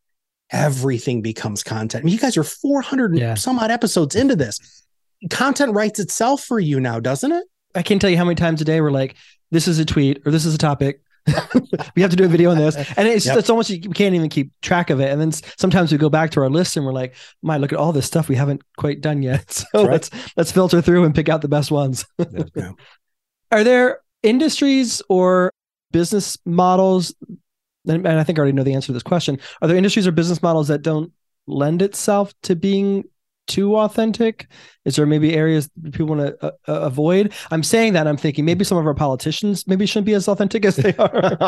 everything 0.53 1.21
becomes 1.23 1.63
content. 1.63 2.03
I 2.03 2.05
mean, 2.05 2.15
you 2.15 2.21
guys 2.21 2.37
are 2.37 2.45
400 2.45 3.17
Yeah. 3.17 3.31
and 3.31 3.39
some 3.39 3.59
odd 3.59 3.71
episodes 3.71 4.15
into 4.15 4.37
this. 4.37 4.85
Content 5.31 5.75
writes 5.75 5.99
itself 6.01 6.43
for 6.45 6.59
you 6.61 6.81
now, 6.81 7.01
doesn't 7.01 7.33
it? 7.33 7.45
I 7.75 7.83
can't 7.83 8.01
tell 8.01 8.11
you 8.11 8.17
how 8.17 8.25
many 8.25 8.35
times 8.37 8.61
a 8.61 8.65
day 8.65 8.81
we're 8.81 8.91
like, 8.91 9.17
this 9.51 9.69
is 9.69 9.79
a 9.79 9.85
tweet 9.85 10.23
or 10.25 10.31
this 10.33 10.45
is 10.45 10.55
a 10.55 10.59
topic. 10.59 11.03
we 11.97 12.03
have 12.03 12.11
to 12.11 12.17
do 12.17 12.25
a 12.25 12.29
video 12.29 12.51
on 12.51 12.57
this. 12.59 12.77
And 12.97 13.07
it's 13.09 13.27
Yep. 13.27 13.39
it's 13.39 13.51
almost 13.51 13.71
you 13.71 13.81
can't 13.91 14.15
even 14.15 14.29
keep 14.29 14.53
track 14.63 14.91
of 14.91 15.01
it. 15.01 15.11
And 15.11 15.21
then 15.21 15.33
sometimes 15.33 15.93
we 15.93 15.99
go 15.99 16.09
back 16.11 16.31
to 16.33 16.41
our 16.41 16.51
list 16.51 16.77
and 16.77 16.85
we're 16.87 16.93
like, 16.93 17.15
my 17.43 17.57
look 17.59 17.73
at 17.73 17.79
all 17.79 17.93
this 17.93 18.07
stuff 18.07 18.29
we 18.29 18.37
haven't 18.37 18.63
quite 18.77 19.01
done 19.01 19.23
yet. 19.23 19.65
So 19.73 19.83
Right. 19.85 19.93
let's 19.93 20.11
let's 20.37 20.53
filter 20.53 20.81
through 20.83 21.05
and 21.05 21.15
pick 21.15 21.29
out 21.29 21.43
the 21.43 21.49
best 21.49 21.71
ones. 21.71 22.05
Yeah. 22.57 22.73
Are 23.53 23.65
there 23.65 24.01
industries 24.23 25.03
or 25.09 25.51
business 25.93 26.39
models? 26.45 27.15
And 27.89 28.07
I 28.07 28.25
think 28.25 28.39
I 28.39 28.41
already 28.41 28.53
know 28.53 28.63
the 28.63 28.75
answer 28.75 28.87
to 28.89 28.93
this 28.93 29.03
question. 29.03 29.39
Are 29.63 29.69
there 29.69 29.77
industries 29.77 30.07
or 30.07 30.13
business 30.13 30.43
models 30.43 30.69
that 30.69 30.83
don't 30.83 31.13
lend 31.47 31.83
itself 31.83 32.33
to 32.43 32.55
being 32.55 33.05
too 33.47 33.77
authentic? 33.77 34.47
Is 34.85 34.97
there 34.97 35.07
maybe 35.07 35.35
areas 35.35 35.69
that 35.83 35.93
people 35.93 36.15
want 36.15 36.21
to 36.21 36.47
uh, 36.47 36.51
uh, 36.69 36.81
avoid? 36.83 37.33
I'm 37.51 37.63
saying 37.63 37.93
that 37.95 38.07
I'm 38.07 38.17
thinking 38.17 38.45
maybe 38.45 38.65
some 38.65 38.79
of 38.79 38.87
our 38.87 38.95
politicians 38.95 39.67
maybe 39.67 39.87
shouldn't 39.87 40.07
be 40.07 40.15
as 40.15 40.29
authentic 40.29 40.65
as 40.65 40.77
they 40.77 40.95
are. 40.97 41.39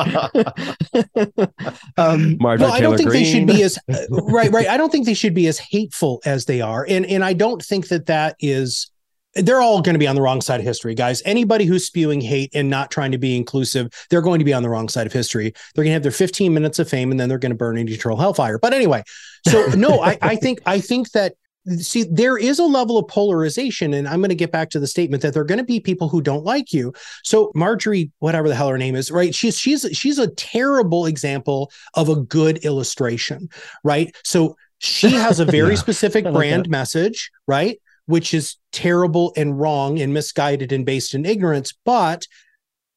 um, 1.97 2.37
Marjorie 2.39 2.67
Well, 2.67 2.73
I 2.73 2.81
don't 2.81 2.97
think 2.97 3.11
they 3.11 3.25
should 3.25 3.47
be 3.47 3.63
as 3.63 3.79
uh, 3.89 4.05
right, 4.11 4.51
right. 4.53 4.69
I 4.69 4.77
don't 4.77 4.91
think 4.91 5.07
they 5.07 5.15
should 5.15 5.35
be 5.35 5.47
as 5.47 5.59
hateful 5.59 6.21
as 6.25 6.45
they 6.45 6.61
are, 6.61 6.85
and 6.89 7.07
and 7.07 7.25
I 7.25 7.33
don't 7.33 7.63
think 7.63 7.89
that 7.89 8.07
that 8.07 8.37
is. 8.41 8.89
They're 9.35 9.63
all 9.63 9.81
going 9.81 9.95
to 9.95 9.99
be 9.99 10.07
on 10.07 10.15
the 10.15 10.21
wrong 10.21 10.43
side 10.43 10.61
of 10.61 10.67
history, 10.67 10.95
guys. 10.95 11.23
Anybody 11.25 11.65
who's 11.65 11.87
spewing 11.87 12.21
hate 12.21 12.51
and 12.55 12.69
not 12.69 12.91
trying 12.91 13.13
to 13.13 13.19
be 13.19 13.35
inclusive, 13.35 13.89
they're 14.11 14.21
going 14.21 14.41
to 14.41 14.45
be 14.45 14.53
on 14.53 14.63
the 14.63 14.69
wrong 14.69 14.91
side 14.91 15.07
of 15.07 15.13
history. 15.15 15.55
They're 15.75 15.85
going 15.85 15.89
to 15.89 15.95
have 15.95 16.03
their 16.03 16.13
15 16.13 16.53
minutes 16.53 16.79
of 16.79 16.87
fame, 16.87 17.11
and 17.11 17.19
then 17.19 17.31
they're 17.31 17.39
going 17.39 17.49
to 17.49 17.57
burn 17.57 17.79
in 17.79 17.89
eternal 17.89 18.19
hellfire. 18.19 18.59
But 18.59 18.75
anyway, 18.75 19.03
so 19.49 19.69
no, 19.69 20.03
I, 20.03 20.19
I 20.21 20.37
think 20.37 20.61
I 20.67 20.81
think 20.81 21.13
that 21.13 21.33
see 21.79 22.05
there 22.05 22.37
is 22.37 22.59
a 22.59 22.65
level 22.65 22.99
of 22.99 23.07
polarization, 23.09 23.95
and 23.95 24.09
I'm 24.09 24.21
going 24.21 24.31
to 24.31 24.35
get 24.35 24.51
back 24.53 24.71
to 24.71 24.81
the 24.81 24.87
statement 24.87 25.23
that 25.23 25.33
there 25.33 25.43
are 25.43 25.47
going 25.47 25.59
to 25.59 25.65
be 25.65 25.79
people 25.81 26.09
who 26.09 26.21
don't 26.21 26.45
like 26.45 26.73
you. 26.73 26.93
So 27.25 27.53
Marjorie, 27.55 28.11
whatever 28.19 28.49
the 28.49 28.55
hell 28.55 28.69
her 28.69 28.79
name 28.79 28.97
is, 28.97 29.11
right? 29.11 29.35
She's 29.35 29.59
she's 29.59 29.87
she's 29.93 30.19
a 30.19 30.29
terrible 30.29 31.07
example 31.07 31.71
of 31.95 32.09
a 32.09 32.17
good 32.17 32.59
illustration, 32.59 33.49
right? 33.85 34.15
So 34.25 34.57
she 34.79 35.11
has 35.11 35.39
a 35.41 35.45
very 35.59 35.75
Yeah. 35.75 35.79
specific 35.81 36.25
like 36.25 36.35
brand 36.35 36.65
that. 36.65 36.71
message, 36.71 37.31
right? 37.47 37.79
Which 38.07 38.35
is 38.35 38.57
terrible 38.73 39.33
and 39.37 39.59
wrong 39.59 40.01
and 40.01 40.13
misguided 40.13 40.73
and 40.73 40.85
based 40.85 41.15
in 41.15 41.25
ignorance, 41.25 41.73
but 41.85 42.27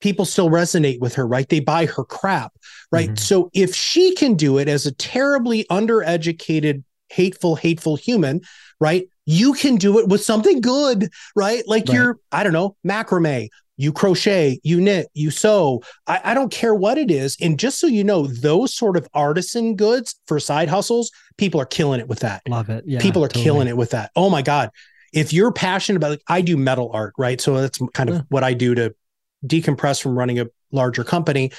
people 0.01 0.25
still 0.25 0.49
resonate 0.49 0.99
with 0.99 1.13
her, 1.15 1.25
right? 1.28 1.47
They 1.47 1.60
buy 1.60 1.86
her 1.86 2.04
crap, 2.04 2.54
right? 2.91 3.10
Mhm. 3.12 3.19
So 3.19 3.49
if 3.54 3.75
she 3.75 4.13
can 4.15 4.34
do 4.34 4.58
it 4.58 4.67
as 4.67 4.86
a 4.86 4.91
terribly 4.91 5.65
undereducated, 5.71 6.84
hateful, 7.15 7.56
hateful 7.56 7.95
human, 7.95 8.41
right? 8.80 9.08
You 9.25 9.54
can 9.54 9.78
do 9.78 9.99
it 9.99 10.08
with 10.08 10.21
something 10.23 10.62
good, 10.62 11.10
right? 11.36 11.63
Like 11.67 11.88
Right. 11.88 11.95
you're, 11.95 12.19
I 12.32 12.43
don't 12.43 12.54
know, 12.54 12.75
macrame, 12.86 13.47
you 13.78 13.91
crochet, 13.91 14.60
you 14.63 14.80
knit, 14.82 15.08
you 15.13 15.32
sew. 15.32 15.82
I, 16.08 16.21
I 16.25 16.34
don't 16.34 16.51
care 16.51 16.75
what 16.75 16.97
it 16.97 17.10
is. 17.10 17.36
And 17.41 17.58
just 17.58 17.80
so 17.80 17.88
you 17.88 18.04
know, 18.04 18.28
those 18.28 18.73
sort 18.73 18.97
of 18.97 19.08
artisan 19.13 19.75
goods 19.75 20.15
for 20.28 20.39
side 20.39 20.69
hustles, 20.69 21.12
people 21.38 21.60
are 21.60 21.65
killing 21.65 21.99
it 21.99 22.08
with 22.08 22.19
that. 22.19 22.41
love 22.47 22.69
it. 22.69 22.84
Yeah, 22.86 23.01
people 23.01 23.23
are 23.23 23.28
killing 23.30 23.67
it 23.67 23.75
with 23.78 23.91
that. 23.91 24.12
Oh 24.15 24.30
my 24.30 24.41
God. 24.41 24.69
If 25.13 25.32
you're 25.34 25.51
passionate 25.51 25.97
about 25.97 26.12
like 26.12 26.21
I 26.28 26.41
do 26.41 26.58
metal 26.58 26.89
art, 26.93 27.13
right? 27.17 27.39
So 27.39 27.60
that's 27.62 27.80
kind 27.93 28.10
of 28.10 28.15
Yeah. 28.15 28.21
what 28.30 28.43
I 28.43 28.54
do 28.54 28.75
to 28.75 28.93
decompress 29.45 30.01
from 30.01 30.17
running 30.17 30.39
a 30.39 30.47
larger 30.71 31.04
company. 31.04 31.51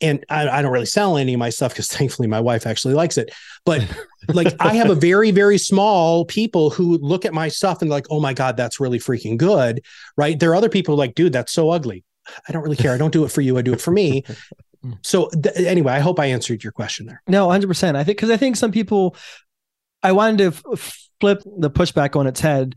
And 0.00 0.24
I, 0.28 0.48
I 0.48 0.62
don't 0.62 0.72
really 0.72 0.86
sell 0.86 1.16
any 1.16 1.34
of 1.34 1.38
my 1.38 1.50
stuff 1.50 1.72
because 1.72 1.88
thankfully 1.90 2.28
my 2.28 2.40
wife 2.40 2.66
actually 2.66 2.94
likes 2.94 3.18
it. 3.18 3.30
But 3.64 3.86
like 4.28 4.54
I 4.60 4.74
have 4.74 4.90
a 4.90 4.94
very, 4.94 5.30
very 5.30 5.58
small 5.58 6.24
people 6.24 6.70
who 6.70 6.98
look 6.98 7.24
at 7.24 7.34
my 7.34 7.48
stuff 7.48 7.82
and 7.82 7.90
like, 7.90 8.06
oh 8.10 8.20
my 8.20 8.32
God, 8.34 8.56
that's 8.56 8.80
really 8.80 8.98
freaking 8.98 9.36
good. 9.36 9.82
Right. 10.16 10.38
There 10.38 10.50
are 10.50 10.56
other 10.56 10.68
people 10.68 10.96
like, 10.96 11.14
dude, 11.14 11.32
that's 11.32 11.52
so 11.52 11.70
ugly. 11.70 12.04
I 12.48 12.52
don't 12.52 12.62
really 12.62 12.76
care. 12.76 12.92
I 12.92 12.98
don't 12.98 13.12
do 13.12 13.24
it 13.24 13.32
for 13.32 13.40
you. 13.40 13.58
I 13.58 13.62
do 13.62 13.72
it 13.72 13.80
for 13.80 13.90
me. 13.90 14.24
Mm. 14.84 14.98
So 15.02 15.28
th- 15.28 15.56
anyway, 15.56 15.92
I 15.92 15.98
hope 15.98 16.18
I 16.18 16.26
answered 16.26 16.64
your 16.64 16.72
question 16.72 17.06
there. 17.06 17.22
No, 17.28 17.50
hundred 17.50 17.66
percent. 17.68 17.96
I 17.96 18.04
think 18.04 18.16
because 18.16 18.30
I 18.30 18.36
think 18.36 18.56
some 18.56 18.72
people 18.72 19.16
I 20.02 20.12
wanted 20.12 20.38
to 20.38 20.72
f- 20.72 21.08
flip 21.20 21.42
the 21.58 21.70
pushback 21.70 22.16
on 22.16 22.26
its 22.26 22.40
head. 22.40 22.76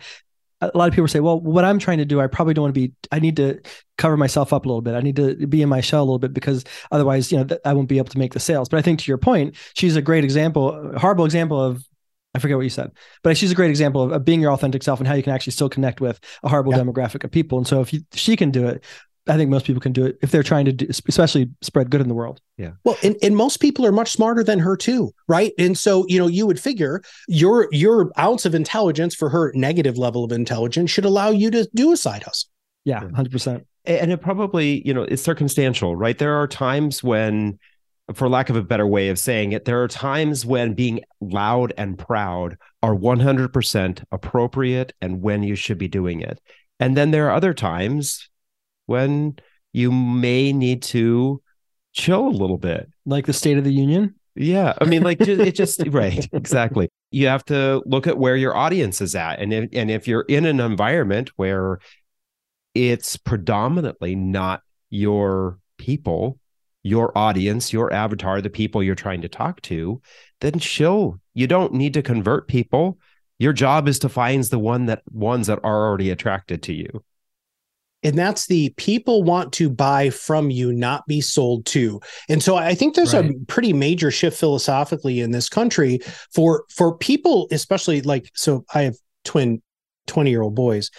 A 0.73 0.78
lot 0.78 0.88
of 0.88 0.93
people 0.93 1.08
say, 1.08 1.19
well, 1.19 1.39
what 1.39 1.65
I'm 1.65 1.80
trying 1.80 1.99
to 1.99 2.06
do, 2.06 2.21
I 2.21 2.28
probably 2.28 2.54
don't 2.54 2.63
want 2.63 2.76
to 2.76 2.80
be, 2.88 2.93
I 3.12 3.19
need 3.19 3.38
to 3.38 3.62
cover 3.97 4.17
myself 4.17 4.54
up 4.54 4.65
a 4.65 4.67
little 4.67 4.82
bit. 4.82 4.95
I 4.95 5.02
need 5.02 5.15
to 5.17 5.47
be 5.47 5.62
in 5.62 5.69
my 5.69 5.82
shell 5.82 6.02
a 6.02 6.06
little 6.06 6.19
bit 6.19 6.34
because 6.34 6.63
otherwise, 6.91 7.32
you 7.32 7.43
know, 7.43 7.58
I 7.65 7.73
won't 7.73 7.89
be 7.89 7.97
able 7.97 8.10
to 8.10 8.17
make 8.17 8.34
the 8.34 8.39
sales. 8.39 8.69
But 8.69 8.78
I 8.78 8.82
think 8.82 8.99
to 8.99 9.12
your 9.12 9.17
point, 9.17 9.56
she's 9.76 9.95
a 9.95 10.02
great 10.02 10.23
example, 10.23 10.93
a 10.95 10.99
horrible 10.99 11.26
example 11.26 11.62
of, 11.62 11.84
I 12.36 12.39
forget 12.39 12.58
what 12.58 12.63
you 12.63 12.69
said, 12.69 12.91
but 13.21 13.38
she's 13.38 13.52
a 13.52 13.56
great 13.56 13.69
example 13.69 14.02
of, 14.02 14.12
of 14.12 14.26
being 14.26 14.41
your 14.41 14.52
authentic 14.52 14.82
self 14.82 14.99
and 14.99 15.08
how 15.08 15.13
you 15.13 15.21
can 15.21 15.34
actually 15.34 15.54
still 15.54 15.69
connect 15.69 16.02
with 16.02 16.19
a 16.41 16.49
horrible 16.49 16.73
Yeah. 16.73 16.80
demographic 16.80 17.23
of 17.23 17.32
people. 17.32 17.60
And 17.60 17.67
so 17.67 17.82
if 17.82 17.93
you, 17.93 18.02
she 18.13 18.36
can 18.36 18.49
do 18.49 18.67
it, 18.67 18.84
I 19.28 19.38
think 19.38 19.50
most 19.50 19.66
people 19.66 19.80
can 19.82 19.94
do 19.94 20.06
it 20.06 20.18
if 20.22 20.32
they're 20.32 20.44
trying 20.44 20.66
to 20.66 20.74
do, 20.74 20.86
especially 20.90 21.50
spread 21.62 21.90
good 21.90 22.02
in 22.02 22.10
the 22.10 22.14
world. 22.14 22.42
Yeah. 22.58 22.72
Well, 22.84 22.98
and, 23.04 23.16
and 23.24 23.38
most 23.38 23.58
people 23.58 23.86
are 23.86 23.92
much 23.92 24.12
smarter 24.12 24.44
than 24.44 24.60
her 24.60 24.76
too, 24.76 25.14
right? 25.28 25.54
And 25.58 25.78
so, 25.78 26.06
you 26.08 26.20
know, 26.20 26.28
you 26.28 26.46
would 26.46 26.60
figure 26.60 27.02
your 27.28 27.70
your 27.72 28.12
ounce 28.20 28.46
of 28.46 28.54
intelligence 28.54 29.16
for 29.16 29.30
her 29.30 29.52
negative 29.56 29.98
level 29.98 30.24
of 30.26 30.32
intelligence 30.32 30.92
should 30.92 31.06
allow 31.06 31.30
you 31.30 31.50
to 31.52 31.68
do 31.74 31.94
a 31.94 31.98
side 31.98 32.24
hustle. 32.24 32.50
Yeah, 32.86 33.00
hundred 33.16 33.32
percent. 33.32 33.66
and 33.86 34.12
it 34.12 34.22
probably 34.22 34.86
you 34.86 34.94
know 34.94 35.04
it's 35.04 35.22
circumstantial 35.22 35.96
right 35.96 36.18
there 36.18 36.36
are 36.36 36.48
times 36.48 37.02
when 37.02 37.58
for 38.14 38.28
lack 38.28 38.50
of 38.50 38.58
a 38.58 38.62
better 38.62 38.86
way 38.86 39.08
of 39.08 39.18
saying 39.18 39.54
it 39.54 39.64
there 39.64 39.82
are 39.82 39.88
times 39.88 40.46
when 40.46 40.74
being 40.74 41.00
loud 41.22 41.72
and 41.78 41.98
proud 41.98 42.58
are 42.82 42.94
100% 42.94 44.04
appropriate 44.12 44.94
and 45.02 45.22
when 45.22 45.44
you 45.44 45.56
should 45.56 45.78
be 45.78 45.88
doing 45.88 46.20
it 46.20 46.42
and 46.82 46.98
then 46.98 47.12
there 47.12 47.28
are 47.28 47.32
other 47.32 47.54
times 47.54 48.30
when 48.86 49.36
you 49.72 49.91
may 49.91 50.54
need 50.54 50.84
to 50.84 51.41
chill 51.93 52.28
a 52.28 52.30
little 52.30 52.58
bit 52.58 52.89
Like 53.06 53.26
the 53.26 53.34
State 53.34 53.58
of 53.58 53.63
the 53.63 53.74
Union. 53.74 54.15
yeah, 54.36 54.74
I 54.80 54.86
mean, 54.86 55.04
like 55.04 55.22
it 55.22 55.52
just 55.56 55.82
right, 55.88 56.28
exactly. 56.34 56.89
You 57.12 57.28
have 57.28 57.46
to 57.46 57.84
look 57.86 58.08
at 58.08 58.17
where 58.17 58.36
your 58.36 58.56
audience 58.56 59.02
is 59.02 59.15
at, 59.15 59.39
and 59.39 59.54
if, 59.54 59.69
and 59.74 59.91
if 59.91 60.08
you're 60.08 60.26
in 60.28 60.46
an 60.46 60.60
environment 60.60 61.32
where 61.36 61.80
it's 62.74 63.17
predominantly 63.17 64.15
not 64.15 64.62
your 64.89 65.60
people, 65.78 66.39
your 66.82 67.15
audience, 67.17 67.72
your 67.72 67.93
avatar, 67.93 68.41
the 68.41 68.50
people 68.50 68.82
you're 68.82 68.96
trying 68.96 69.22
to 69.22 69.30
talk 69.30 69.62
to, 69.63 70.02
then 70.41 70.60
chill. 70.60 71.19
You 71.34 71.48
don't 71.48 71.74
need 71.74 71.93
to 71.93 72.02
convert 72.02 72.48
people. 72.48 72.98
Your 73.39 73.54
job 73.54 73.88
is 73.88 74.00
to 74.00 74.10
find 74.10 74.43
the 74.43 74.60
one 74.60 74.88
that 74.88 75.02
ones 75.12 75.48
that 75.48 75.60
are 75.63 75.88
already 75.88 76.10
attracted 76.10 76.63
to 76.63 76.74
you. 76.74 77.04
And 78.04 78.18
that's 78.18 78.48
the 78.48 78.70
people 78.78 79.24
want 79.24 79.54
to 79.54 79.70
buy 79.70 80.10
from 80.10 80.50
you, 80.50 80.74
not 80.74 81.06
be 81.08 81.22
sold 81.22 81.66
to. 81.68 82.02
And 82.30 82.44
so 82.44 82.56
I 82.56 82.76
think 82.76 82.96
there's 82.96 83.13
a 83.13 83.32
pretty 83.48 83.74
major 83.74 84.12
shift 84.12 84.38
philosophically 84.38 85.22
in 85.22 85.32
this 85.32 85.50
country 85.50 86.00
for 86.34 86.66
for 86.70 86.98
people, 86.98 87.48
especially 87.52 88.02
like 88.02 88.30
so 88.34 88.66
I 88.74 88.84
have 88.84 88.96
twin 89.24 89.62
20 90.08 90.30
year 90.30 90.42
old 90.42 90.56
boys. 90.56 90.92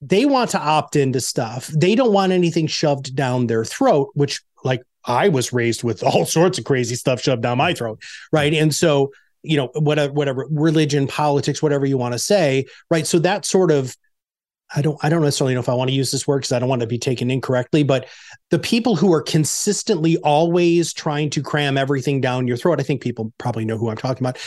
They 0.00 0.24
want 0.24 0.50
to 0.50 0.60
opt 0.60 0.96
into 0.96 1.20
stuff. 1.20 1.68
They 1.68 1.94
don't 1.94 2.12
want 2.12 2.32
anything 2.32 2.66
shoved 2.66 3.14
down 3.14 3.46
their 3.46 3.64
throat, 3.64 4.10
which 4.14 4.42
like 4.64 4.82
I 5.04 5.28
was 5.28 5.52
raised 5.52 5.84
with 5.84 6.02
all 6.04 6.26
sorts 6.26 6.58
of 6.58 6.64
crazy 6.64 6.94
stuff 6.94 7.20
shoved 7.20 7.42
down 7.42 7.58
my 7.58 7.72
mm. 7.72 7.78
throat. 7.78 8.02
Right. 8.32 8.52
And 8.52 8.74
so, 8.74 9.12
you 9.42 9.56
know, 9.56 9.70
whatever, 9.74 10.12
whatever 10.12 10.46
religion, 10.50 11.06
politics, 11.06 11.62
whatever 11.62 11.86
you 11.86 11.98
want 11.98 12.12
to 12.12 12.18
say. 12.18 12.66
Right. 12.90 13.06
So 13.06 13.18
that 13.20 13.44
sort 13.44 13.70
of 13.70 13.96
I 14.74 14.82
don't 14.82 14.98
I 15.02 15.08
don't 15.08 15.22
necessarily 15.22 15.54
know 15.54 15.60
if 15.60 15.68
I 15.68 15.74
want 15.74 15.90
to 15.90 15.94
use 15.94 16.10
this 16.10 16.26
word 16.26 16.38
because 16.38 16.52
I 16.52 16.58
don't 16.58 16.68
want 16.68 16.80
to 16.80 16.86
be 16.86 16.98
taken 16.98 17.30
incorrectly, 17.30 17.82
but 17.82 18.06
the 18.50 18.58
people 18.58 18.96
who 18.96 19.12
are 19.12 19.22
consistently 19.22 20.16
always 20.18 20.92
trying 20.92 21.30
to 21.30 21.42
cram 21.42 21.76
everything 21.76 22.20
down 22.20 22.48
your 22.48 22.56
throat, 22.56 22.80
I 22.80 22.82
think 22.82 23.02
people 23.02 23.32
probably 23.38 23.64
know 23.64 23.76
who 23.76 23.90
I'm 23.90 23.96
talking 23.96 24.22
about. 24.22 24.38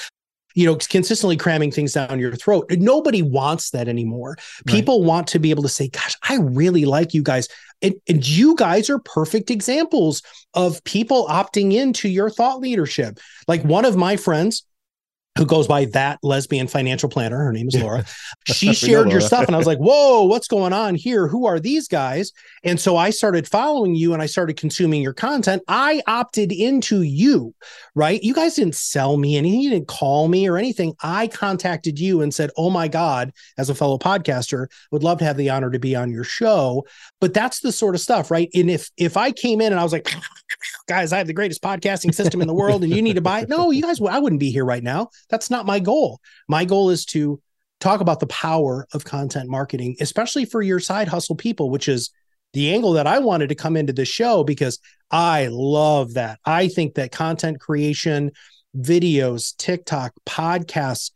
You 0.57 0.65
know, 0.65 0.77
consistently 0.77 1.35
cramming 1.35 1.71
things 1.71 1.91
down 1.91 2.17
your 2.17 2.33
throat. 2.33 2.67
Nobody 2.71 3.21
wants 3.21 3.71
that 3.71 3.89
anymore. 3.89 4.37
People 4.65 5.03
want 5.03 5.27
to 5.27 5.39
be 5.39 5.49
able 5.49 5.63
to 5.63 5.69
say, 5.69 5.89
gosh, 5.89 6.15
I 6.23 6.37
really 6.37 6.85
like 6.85 7.13
you 7.13 7.23
guys. 7.23 7.49
And, 7.81 7.95
and 8.07 8.25
you 8.25 8.55
guys 8.55 8.89
are 8.89 8.99
perfect 8.99 9.51
examples 9.51 10.21
of 10.53 10.81
people 10.85 11.27
opting 11.27 11.73
into 11.73 12.07
your 12.07 12.29
thought 12.29 12.61
leadership. 12.61 13.19
Like 13.49 13.63
one 13.63 13.83
of 13.83 13.97
my 13.97 14.15
friends 14.15 14.63
who 15.37 15.45
goes 15.45 15.67
by 15.67 15.85
that 15.85 16.17
lesbian 16.23 16.67
financial 16.67 17.09
planner, 17.09 17.37
her 17.37 17.51
name 17.51 17.67
is 17.67 17.75
Laura. 17.75 18.05
She 18.47 18.73
shared 18.75 19.11
your 19.11 19.21
stuff, 19.21 19.47
and 19.47 19.55
I 19.55 19.57
was 19.57 19.65
like, 19.65 19.79
"Whoa, 19.79 20.23
what's 20.27 20.47
going 20.47 20.71
on 20.71 20.93
here? 20.93 21.27
Who 21.27 21.47
are 21.47 21.59
these 21.59 21.87
guys?" 21.87 22.31
And 22.63 22.79
so 22.79 22.95
I 22.95 23.09
started 23.09 23.47
following 23.47 23.95
you, 23.95 24.13
and 24.13 24.21
I 24.21 24.27
started 24.27 24.55
consuming 24.55 25.01
your 25.01 25.13
content. 25.13 25.63
I 25.67 26.03
opted 26.05 26.51
into 26.51 27.01
you, 27.01 27.55
right? 27.95 28.21
You 28.21 28.35
guys 28.35 28.53
didn't 28.55 28.75
sell 28.75 29.17
me 29.17 29.35
anything, 29.35 29.61
you 29.61 29.71
didn't 29.71 29.87
call 29.87 30.27
me 30.27 30.47
or 30.47 30.57
anything. 30.57 30.93
I 31.01 31.27
contacted 31.27 31.99
you 31.99 32.21
and 32.21 32.31
said, 32.31 32.51
"Oh 32.55 32.69
my 32.69 32.87
god, 32.87 33.33
as 33.57 33.71
a 33.71 33.75
fellow 33.75 33.97
podcaster, 33.97 34.67
would 34.91 35.03
love 35.03 35.17
to 35.19 35.25
have 35.25 35.37
the 35.37 35.49
honor 35.49 35.71
to 35.71 35.79
be 35.79 35.95
on 35.95 36.11
your 36.11 36.23
show." 36.23 36.85
But 37.19 37.33
that's 37.33 37.61
the 37.61 37.71
sort 37.71 37.95
of 37.95 38.01
stuff, 38.01 38.29
right? 38.29 38.49
And 38.53 38.69
if 38.69 38.91
if 38.95 39.17
I 39.17 39.31
came 39.31 39.59
in 39.59 39.73
and 39.73 39.79
I 39.79 39.83
was 39.83 39.93
like, 39.93 40.13
"Guys, 40.87 41.11
I 41.11 41.17
have 41.17 41.27
the 41.27 41.33
greatest 41.33 41.63
podcasting 41.63 42.13
system 42.13 42.41
in 42.41 42.47
the 42.47 42.53
world, 42.53 42.83
and 42.83 42.95
you 42.95 43.01
need 43.01 43.15
to 43.15 43.21
buy 43.21 43.41
it," 43.41 43.49
no, 43.49 43.71
you 43.71 43.81
guys, 43.81 43.99
I 43.99 44.19
wouldn't 44.19 44.39
be 44.39 44.51
here 44.51 44.65
right 44.65 44.83
now. 44.83 45.09
That's 45.29 45.49
not 45.49 45.65
my 45.65 45.79
goal. 45.79 46.19
My 46.47 46.65
goal 46.65 46.89
is 46.89 47.05
to 47.07 47.41
talk 47.79 48.01
about 48.01 48.19
the 48.19 48.27
power 48.27 48.87
of 48.93 49.05
content 49.05 49.49
marketing, 49.49 49.95
especially 49.99 50.45
for 50.45 50.61
your 50.61 50.79
side 50.79 51.07
hustle 51.07 51.35
people, 51.35 51.69
which 51.69 51.87
is 51.87 52.11
the 52.53 52.73
angle 52.73 52.93
that 52.93 53.05
I 53.07 53.19
wanted 53.19 53.49
to 53.49 53.55
come 53.55 53.75
into 53.75 53.93
the 53.93 54.05
show 54.05 54.43
because 54.43 54.79
I 55.11 55.49
love 55.51 56.13
that. 56.13 56.39
I 56.45 56.69
think 56.69 56.95
that 56.95 57.11
content 57.11 57.59
creation, 57.59 58.31
videos, 58.75 59.55
TikTok, 59.57 60.13
podcasts, 60.25 61.11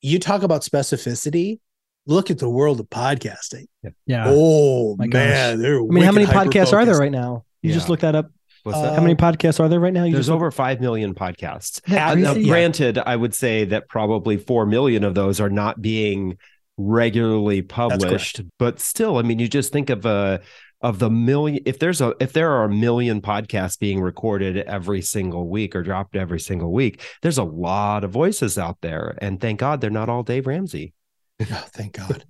you 0.00 0.18
talk 0.18 0.42
about 0.42 0.62
specificity. 0.62 1.60
Look 2.06 2.32
at 2.32 2.38
the 2.38 2.50
world 2.50 2.80
of 2.80 2.90
podcasting. 2.90 3.66
Yeah. 4.06 4.24
Oh 4.26 4.96
my 4.96 5.06
man, 5.06 5.60
they're 5.60 5.78
I 5.78 5.84
mean, 5.84 6.02
how 6.02 6.10
many 6.10 6.26
podcasts 6.26 6.72
are 6.72 6.84
there 6.84 6.98
right 6.98 7.12
now? 7.12 7.44
You 7.62 7.72
just 7.72 7.88
look 7.88 8.00
that 8.00 8.16
up. 8.16 8.32
What's 8.64 8.78
Uh, 8.78 8.82
that? 8.82 8.94
How 8.94 9.00
many 9.02 9.14
podcasts 9.14 9.58
are 9.60 9.68
there 9.68 9.80
right 9.80 9.92
now? 9.92 10.04
You 10.04 10.12
There's 10.12 10.26
just 10.26 10.34
over 10.34 10.50
5 10.50 10.80
million 10.80 11.14
podcasts. 11.14 11.80
Yeah, 11.88 12.10
Uh, 12.10 12.14
now, 12.14 12.32
crazy. 12.34 12.48
granted, 12.48 12.98
I 12.98 13.16
would 13.16 13.34
say 13.34 13.64
that 13.66 13.88
probably 13.88 14.36
4 14.36 14.66
million 14.66 15.04
of 15.04 15.14
those 15.14 15.40
are 15.40 15.50
not 15.50 15.82
being 15.82 16.38
regularly 16.76 17.62
published, 17.62 18.40
but 18.58 18.80
still, 18.80 19.18
I 19.18 19.22
mean, 19.22 19.38
you 19.38 19.48
just 19.48 19.72
think 19.72 19.90
of 19.90 20.06
a 20.06 20.40
of 20.80 20.98
the 20.98 21.10
million 21.10 21.62
if 21.64 21.78
there's 21.78 22.00
a 22.00 22.12
if 22.18 22.32
there 22.32 22.50
are 22.50 22.64
a 22.64 22.68
million 22.68 23.20
podcasts 23.20 23.78
being 23.78 24.00
recorded 24.00 24.56
every 24.56 25.00
single 25.00 25.48
week 25.48 25.76
or 25.76 25.82
dropped 25.84 26.16
every 26.16 26.40
single 26.40 26.72
week, 26.72 27.00
there's 27.22 27.38
a 27.38 27.44
lot 27.44 28.02
of 28.02 28.10
voices 28.10 28.58
out 28.58 28.78
there 28.82 29.16
and 29.20 29.40
thank 29.40 29.60
God 29.60 29.80
they're 29.80 29.90
not 29.90 30.08
all 30.08 30.22
Dave 30.22 30.46
Ramsey. 30.46 30.92
Oh, 31.50 31.64
thank 31.72 31.94
God. 31.94 32.24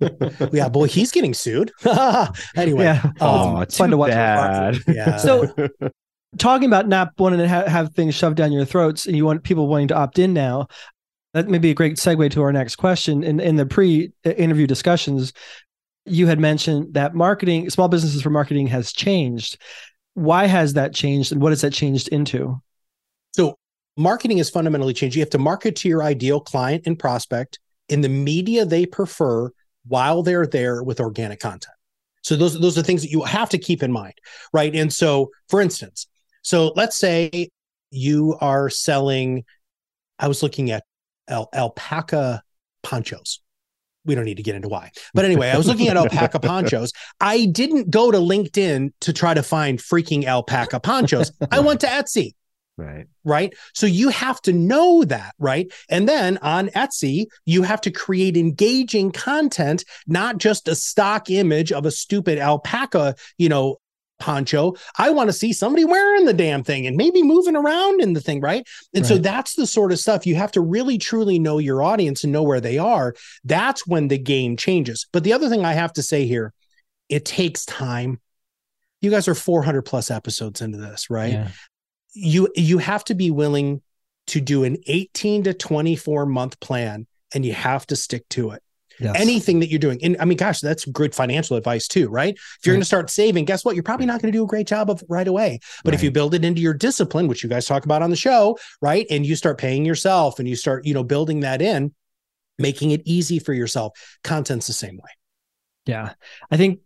yeah, 0.53 0.69
boy, 0.69 0.87
he's 0.87 1.11
getting 1.11 1.33
sued. 1.35 1.71
anyway, 2.55 2.85
yeah. 2.85 3.11
Oh, 3.21 3.57
Um, 3.57 3.65
too 3.67 3.75
fun 3.77 3.89
to 3.91 3.97
watch. 3.97 4.09
bad. 4.11 4.77
yeah. 4.87 5.17
So- 5.17 5.53
Talking 6.37 6.67
about 6.67 6.87
not 6.87 7.09
wanting 7.17 7.39
to 7.39 7.47
ha- 7.47 7.67
have 7.67 7.93
things 7.93 8.15
shoved 8.15 8.37
down 8.37 8.51
your 8.51 8.65
throats, 8.65 9.05
and 9.05 9.15
you 9.15 9.25
want 9.25 9.43
people 9.43 9.67
wanting 9.67 9.89
to 9.89 9.95
opt 9.95 10.19
in 10.19 10.33
now. 10.33 10.67
That 11.33 11.47
may 11.47 11.57
be 11.57 11.71
a 11.71 11.75
great 11.75 11.95
segue 11.95 12.31
to 12.31 12.41
our 12.41 12.51
next 12.51 12.75
question. 12.75 13.23
In 13.23 13.39
in 13.39 13.55
the 13.55 13.65
pre-interview 13.65 14.65
uh, 14.65 14.67
discussions, 14.67 15.33
you 16.05 16.27
had 16.27 16.39
mentioned 16.39 16.93
that 16.93 17.15
marketing, 17.15 17.69
small 17.69 17.87
businesses 17.87 18.21
for 18.21 18.29
marketing, 18.29 18.67
has 18.67 18.91
changed. 18.91 19.57
Why 20.15 20.45
has 20.45 20.73
that 20.73 20.93
changed, 20.93 21.31
and 21.31 21.41
what 21.41 21.51
has 21.51 21.61
that 21.61 21.73
changed 21.73 22.07
into? 22.09 22.61
So 23.35 23.57
marketing 23.97 24.37
has 24.37 24.49
fundamentally 24.49 24.93
changed. 24.93 25.15
You 25.15 25.21
have 25.21 25.29
to 25.31 25.39
market 25.39 25.75
to 25.77 25.89
your 25.89 26.03
ideal 26.03 26.39
client 26.39 26.83
and 26.85 26.97
prospect 26.97 27.59
in 27.89 28.01
the 28.01 28.09
media 28.09 28.65
they 28.65 28.85
prefer 28.85 29.51
while 29.87 30.23
they're 30.23 30.47
there 30.47 30.83
with 30.83 30.99
organic 30.99 31.39
content. 31.39 31.75
So 32.21 32.35
those 32.35 32.59
those 32.59 32.77
are 32.77 32.83
things 32.83 33.01
that 33.01 33.11
you 33.11 33.21
have 33.23 33.49
to 33.49 33.57
keep 33.57 33.83
in 33.83 33.91
mind, 33.91 34.13
right? 34.53 34.73
And 34.73 34.91
so, 34.91 35.31
for 35.49 35.61
instance, 35.61 36.07
so 36.43 36.71
let's 36.75 36.97
say 36.97 37.49
you 37.89 38.37
are 38.39 38.69
selling. 38.69 39.43
I 40.19 40.27
was 40.27 40.43
looking 40.43 40.71
at 40.71 40.83
al- 41.27 41.49
alpaca 41.53 42.43
ponchos. 42.83 43.39
We 44.05 44.15
don't 44.15 44.25
need 44.25 44.37
to 44.37 44.43
get 44.43 44.55
into 44.55 44.67
why, 44.67 44.91
but 45.13 45.23
anyway, 45.25 45.49
I 45.49 45.57
was 45.57 45.67
looking 45.67 45.87
at 45.87 45.97
alpaca 45.97 46.39
ponchos. 46.41 46.91
I 47.21 47.45
didn't 47.45 47.89
go 47.89 48.11
to 48.11 48.17
LinkedIn 48.17 48.91
to 49.01 49.13
try 49.13 49.33
to 49.33 49.41
find 49.41 49.79
freaking 49.79 50.25
alpaca 50.25 50.79
ponchos. 50.81 51.31
I 51.51 51.61
went 51.61 51.79
to 51.81 51.87
Etsy 51.87 52.33
Right. 52.75 53.05
right? 53.23 53.53
So 53.75 53.85
you 53.85 54.09
have 54.09 54.41
to 54.41 54.53
know 54.53 55.03
that, 55.03 55.35
right? 55.37 55.71
And 55.89 56.09
then 56.09 56.39
on 56.39 56.69
Etsy, 56.69 57.27
you 57.45 57.61
have 57.61 57.81
to 57.81 57.91
create 57.91 58.35
engaging 58.35 59.11
content, 59.11 59.85
not 60.07 60.39
just 60.39 60.67
a 60.67 60.73
stock 60.75 61.29
image 61.29 61.71
of 61.71 61.85
a 61.85 61.91
stupid 61.91 62.39
alpaca, 62.39 63.15
you 63.37 63.47
know, 63.47 63.77
poncho. 64.23 64.73
I 64.97 65.09
want 65.09 65.27
to 65.27 65.33
see 65.33 65.51
somebody 65.51 65.83
wearing 65.83 66.23
the 66.23 66.33
damn 66.33 66.63
thing 66.63 66.87
and 66.87 66.95
maybe 66.95 67.21
moving 67.21 67.57
around 67.57 68.01
in 68.01 68.13
the 68.13 68.21
thing, 68.21 68.39
right? 68.39 68.65
And 68.93 69.05
so 69.05 69.17
that's 69.17 69.55
the 69.55 69.67
sort 69.67 69.91
of 69.91 69.99
stuff 69.99 70.25
you 70.25 70.35
have 70.35 70.53
to 70.53 70.61
really 70.61 70.97
truly 70.97 71.39
know 71.39 71.57
your 71.57 71.83
audience 71.83 72.23
and 72.23 72.31
know 72.31 72.41
where 72.41 72.61
they 72.61 72.77
are. 72.77 73.15
That's 73.43 73.85
when 73.85 74.07
the 74.07 74.17
game 74.17 74.55
changes. 74.55 75.07
But 75.11 75.25
the 75.25 75.33
other 75.33 75.49
thing 75.49 75.65
I 75.65 75.73
have 75.73 75.91
to 75.93 76.01
say 76.01 76.25
here, 76.25 76.53
it 77.09 77.25
takes 77.25 77.65
time. 77.65 78.21
You 79.01 79.11
guys 79.11 79.27
are 79.27 79.35
400 79.35 79.81
plus 79.81 80.09
episodes 80.09 80.61
into 80.61 80.77
this, 80.77 81.09
right? 81.09 81.33
Yeah. 81.33 81.47
you 82.13 82.47
you 82.55 82.77
have 82.77 83.03
to 83.05 83.15
be 83.15 83.29
willing 83.29 83.81
to 84.27 84.39
do 84.39 84.63
an 84.63 84.77
18 84.87 85.43
to 85.43 85.53
24 85.53 86.25
month 86.27 86.61
plan 86.61 87.07
and 87.35 87.45
you 87.45 87.51
have 87.51 87.85
to 87.87 87.97
stick 87.97 88.23
to 88.29 88.51
it. 88.51 88.62
Yes. 88.99 89.15
Anything 89.17 89.59
that 89.59 89.69
you're 89.69 89.79
doing. 89.79 89.99
And 90.03 90.15
I 90.19 90.25
mean, 90.25 90.37
gosh, 90.37 90.59
that's 90.59 90.85
good 90.85 91.15
financial 91.15 91.57
advice 91.57 91.87
too, 91.87 92.09
right? 92.09 92.33
If 92.35 92.59
you're 92.65 92.73
Right. 92.73 92.77
going 92.77 92.81
to 92.81 92.85
start 92.85 93.09
saving, 93.09 93.45
guess 93.45 93.65
what? 93.65 93.75
You're 93.75 93.83
probably 93.83 94.05
not 94.05 94.21
going 94.21 94.31
to 94.31 94.37
do 94.37 94.43
a 94.43 94.47
great 94.47 94.67
job 94.67 94.89
of 94.89 95.01
it 95.01 95.07
right 95.09 95.27
away. 95.27 95.59
But 95.83 95.93
if 95.93 96.03
you 96.03 96.11
build 96.11 96.33
it 96.33 96.45
into 96.45 96.61
your 96.61 96.73
discipline, 96.73 97.27
which 97.27 97.43
you 97.43 97.49
guys 97.49 97.65
talk 97.65 97.85
about 97.85 98.01
on 98.01 98.09
the 98.09 98.15
show, 98.15 98.57
right? 98.81 99.07
And 99.09 99.25
you 99.25 99.35
start 99.35 99.57
paying 99.57 99.83
yourself 99.85 100.37
and 100.39 100.47
you 100.47 100.55
start, 100.55 100.85
you 100.85 100.93
know, 100.93 101.03
building 101.03 101.39
that 101.41 101.61
in, 101.61 101.93
making 102.59 102.91
it 102.91 103.01
easy 103.05 103.39
for 103.39 103.53
yourself. 103.53 103.97
Content's 104.23 104.67
the 104.67 104.73
same 104.73 104.97
way. 104.97 105.09
Yeah, 105.85 106.13
I 106.51 106.57
think 106.57 106.79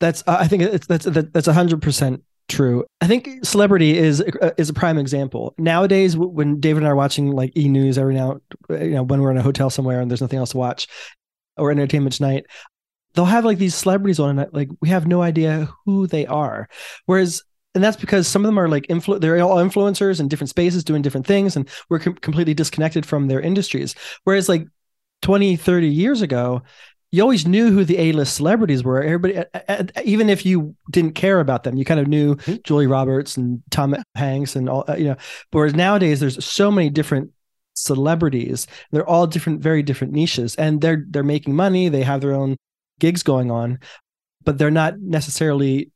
that's 0.00 0.24
I 0.26 0.48
think 0.48 0.62
it's 0.64 0.86
that's 0.86 1.04
that, 1.04 1.32
that's 1.32 1.46
hundred 1.46 1.80
percent 1.82 2.24
true. 2.48 2.84
I 3.00 3.06
think 3.06 3.44
celebrity 3.44 3.96
is 3.96 4.20
uh, 4.20 4.50
is 4.58 4.68
a 4.68 4.72
prime 4.74 4.98
example 4.98 5.54
nowadays. 5.58 6.16
When 6.16 6.58
David 6.58 6.78
and 6.78 6.88
I 6.88 6.90
are 6.90 6.96
watching 6.96 7.30
like 7.30 7.56
E 7.56 7.68
News 7.68 7.98
every 7.98 8.14
now, 8.14 8.40
you 8.68 8.90
know, 8.90 9.04
when 9.04 9.20
we're 9.20 9.30
in 9.30 9.36
a 9.36 9.42
hotel 9.42 9.70
somewhere 9.70 10.00
and 10.00 10.10
there's 10.10 10.20
nothing 10.20 10.40
else 10.40 10.50
to 10.50 10.56
watch, 10.58 10.88
or 11.56 11.70
Entertainment 11.70 12.14
Tonight, 12.14 12.46
they'll 13.14 13.24
have 13.24 13.44
like 13.44 13.58
these 13.58 13.74
celebrities 13.74 14.18
on, 14.18 14.38
and 14.38 14.52
like 14.52 14.68
we 14.80 14.88
have 14.88 15.06
no 15.06 15.22
idea 15.22 15.68
who 15.84 16.06
they 16.06 16.26
are. 16.26 16.68
Whereas 17.06 17.42
and 17.74 17.82
that's 17.82 17.96
because 17.96 18.28
some 18.28 18.42
of 18.44 18.46
them 18.48 18.58
are 18.58 18.68
like 18.68 18.86
influ- 18.88 19.20
they're 19.20 19.40
all 19.40 19.56
influencers 19.56 20.20
in 20.20 20.28
different 20.28 20.50
spaces 20.50 20.84
doing 20.84 21.00
different 21.00 21.26
things 21.26 21.56
and 21.56 21.66
we're 21.88 21.98
com- 22.00 22.16
completely 22.16 22.52
disconnected 22.52 23.06
from 23.06 23.28
their 23.28 23.40
industries 23.40 23.94
whereas 24.24 24.46
like 24.46 24.66
20 25.22 25.56
30 25.56 25.88
years 25.88 26.20
ago 26.20 26.60
you 27.12 27.22
always 27.22 27.46
knew 27.46 27.70
who 27.70 27.84
the 27.84 27.98
A-list 27.98 28.34
celebrities 28.36 28.82
were. 28.82 29.02
Everybody, 29.02 29.44
even 30.02 30.30
if 30.30 30.46
you 30.46 30.74
didn't 30.90 31.14
care 31.14 31.40
about 31.40 31.62
them, 31.62 31.76
you 31.76 31.84
kind 31.84 32.00
of 32.00 32.08
knew 32.08 32.36
Mhm. 32.36 32.62
Julie 32.64 32.86
Roberts 32.86 33.36
and 33.36 33.62
Tom 33.70 33.94
Hanks 34.14 34.56
and 34.56 34.66
all. 34.66 34.84
Uh, 34.88 34.94
you 34.94 35.04
know, 35.04 35.16
whereas 35.50 35.74
nowadays 35.74 36.20
there's 36.20 36.42
so 36.42 36.70
many 36.70 36.88
different 36.88 37.30
celebrities. 37.74 38.66
They're 38.90 39.08
all 39.08 39.26
different, 39.26 39.60
very 39.60 39.82
different 39.82 40.12
niches, 40.12 40.54
and 40.56 40.80
they're 40.80 41.04
they're 41.08 41.22
making 41.22 41.54
money. 41.54 41.88
They 41.88 42.02
have 42.02 42.20
their 42.20 42.34
own 42.34 42.56
gigs 42.98 43.22
going 43.22 43.50
on, 43.50 43.78
but 44.44 44.58
they're 44.58 44.70
not 44.70 44.98
necessarily 45.00 45.90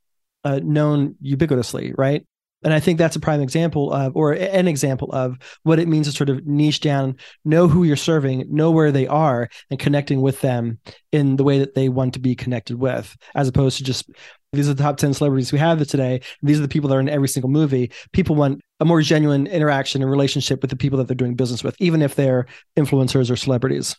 uh, 0.45 0.61
known 0.63 1.17
ubiquitously, 1.25 1.95
right? 1.97 2.27
And 2.65 2.73
I 2.73 2.81
think 2.81 2.99
that's 2.99 3.17
a 3.17 3.21
prime 3.21 3.43
example 3.43 3.93
of, 3.93 4.17
or 4.17 4.33
an 4.33 4.67
example 4.67 5.13
of 5.13 5.39
what 5.63 5.79
it 5.79 5.89
means 5.89 6.07
to 6.07 6.13
sort 6.13 6.31
of 6.31 6.47
niche 6.47 6.81
down, 6.81 7.17
know 7.45 7.69
who 7.69 7.85
you're 7.85 7.97
serving, 7.97 8.47
know 8.49 8.71
where 8.71 8.91
they 8.91 9.07
are, 9.07 9.49
and 9.71 9.79
connecting 9.79 10.21
with 10.21 10.41
them 10.41 10.79
in 11.13 11.37
the 11.37 11.45
way 11.45 11.59
that 11.59 11.75
they 11.75 11.89
want 11.89 12.15
to 12.15 12.19
be 12.19 12.35
connected 12.35 12.79
with, 12.79 13.15
as 13.35 13.47
opposed 13.47 13.79
to 13.79 13.85
just 13.85 14.11
these 14.53 14.69
are 14.69 14.75
the 14.75 14.83
top 14.83 14.97
10 14.97 15.15
celebrities 15.15 15.53
we 15.53 15.59
have 15.59 15.85
today. 15.87 16.21
These 16.43 16.59
are 16.59 16.63
the 16.63 16.69
people 16.69 16.89
that 16.89 16.97
are 16.97 17.01
in 17.01 17.09
every 17.09 17.29
single 17.29 17.51
movie. 17.51 17.91
People 18.13 18.37
want 18.37 18.61
a 18.81 18.85
more 18.85 19.03
genuine 19.03 19.47
interaction 19.47 20.03
and 20.03 20.11
relationship 20.11 20.63
with 20.63 20.71
the 20.71 20.77
people 20.77 20.99
that 20.99 21.09
they're 21.09 21.15
doing 21.15 21.35
business 21.35 21.65
with, 21.65 21.77
even 21.79 22.03
if 22.03 22.15
they're 22.15 22.47
influencers 22.77 23.31
or 23.31 23.37
celebrities. 23.37 23.97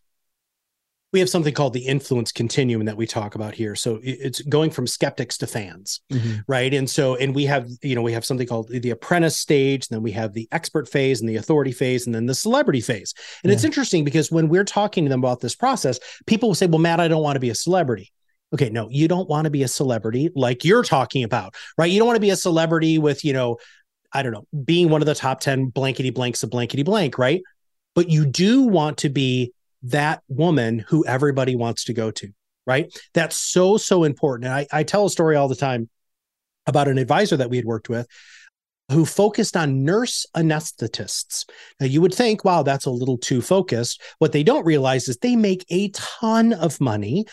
We 1.14 1.22
have 1.22 1.30
something 1.30 1.54
called 1.54 1.72
the 1.72 1.86
influence 1.86 2.34
continuum 2.34 2.86
that 2.86 2.98
we 2.98 3.08
talk 3.08 3.36
about 3.36 3.56
here. 3.56 3.76
So 3.76 4.00
it's 4.04 4.42
going 4.42 4.72
from 4.72 4.88
skeptics 4.88 5.38
to 5.38 5.48
fans. 5.48 6.02
Mm-hmm. 6.12 6.40
right 6.48 6.74
and 6.74 6.90
so 6.90 7.16
and 7.16 7.34
we 7.34 7.46
have 7.46 7.68
you 7.82 7.96
know 7.96 8.02
we 8.02 8.14
have 8.14 8.26
something 8.26 8.48
called 8.48 8.70
the 8.70 8.90
apprentice 8.90 9.38
stage 9.38 9.88
then 9.88 10.02
we 10.02 10.12
have 10.12 10.34
the 10.34 10.48
expert 10.52 10.88
phase 10.88 11.20
and 11.20 11.30
the 11.30 11.36
authority 11.36 11.72
phase 11.72 12.06
and 12.06 12.16
then 12.16 12.26
the 12.26 12.36
celebrity 12.36 12.82
phase 12.82 13.14
and 13.44 13.52
it's 13.52 13.64
interesting 13.64 14.04
because 14.04 14.32
when 14.32 14.48
we're 14.48 14.64
talking 14.64 15.06
to 15.06 15.10
them 15.10 15.20
about 15.20 15.42
this 15.42 15.56
process 15.56 16.00
people 16.26 16.50
will 16.50 16.56
say 16.56 16.66
well 16.66 16.80
matt 16.80 17.00
i 17.00 17.08
don't 17.08 17.24
want 17.24 17.36
to 17.36 17.42
be 17.42 17.50
a 17.50 17.56
celebrity 17.56 18.12
okay 18.54 18.70
no 18.70 18.88
you 18.90 19.08
don't 19.08 19.30
want 19.30 19.46
to 19.46 19.52
be 19.52 19.64
a 19.64 19.68
celebrity 19.68 20.30
like 20.36 20.64
you're 20.64 20.84
talking 20.84 21.24
about 21.24 21.56
right 21.78 21.92
you 21.92 22.00
don't 22.00 22.08
want 22.08 22.16
to 22.16 22.22
be 22.22 22.30
a 22.30 22.36
celebrity 22.36 22.98
with 22.98 23.24
you 23.24 23.34
know 23.34 23.58
i 24.14 24.22
don't 24.22 24.32
know 24.32 24.46
being 24.64 24.90
one 24.90 25.02
of 25.02 25.06
the 25.06 25.16
top 25.16 25.40
10 25.40 25.68
blankety 25.68 26.10
blanks 26.10 26.44
of 26.44 26.50
blankety 26.50 26.84
blank 26.84 27.18
right 27.18 27.42
but 27.96 28.10
you 28.10 28.26
do 28.26 28.64
want 28.64 28.98
to 28.98 29.10
be 29.10 29.54
that 29.84 30.22
woman 30.28 30.80
who 30.80 31.06
everybody 31.06 31.56
wants 31.56 31.86
to 31.86 31.94
go 31.94 32.12
to 32.12 32.30
right 32.66 32.98
that's 33.14 33.36
so 33.36 33.78
so 33.78 34.04
important 34.04 34.46
and 34.46 34.54
I, 34.54 34.68
I 34.72 34.84
tell 34.84 35.06
a 35.06 35.10
story 35.10 35.36
all 35.36 35.48
the 35.48 35.56
time 35.56 35.90
about 36.66 36.88
an 36.88 36.98
advisor 36.98 37.38
that 37.38 37.50
we 37.50 37.58
had 37.58 37.66
worked 37.66 37.90
with 37.90 38.08
who 38.92 39.06
focused 39.06 39.58
on 39.58 39.84
nurse 39.84 40.26
anesthetists. 40.36 41.46
Now, 41.80 41.88
you 41.88 42.02
would 42.02 42.14
think, 42.14 42.46
wow, 42.46 42.64
that's 42.64 42.86
a 42.86 42.92
little 42.92 43.18
too 43.18 43.42
focused. 43.42 44.02
What 44.20 44.32
they 44.32 44.44
don't 44.44 44.66
realize 44.66 45.10
is 45.10 45.18
they 45.18 45.36
make 45.36 45.66
a 45.70 45.90
ton 45.90 46.54
of 46.54 46.80
money. 46.80 47.26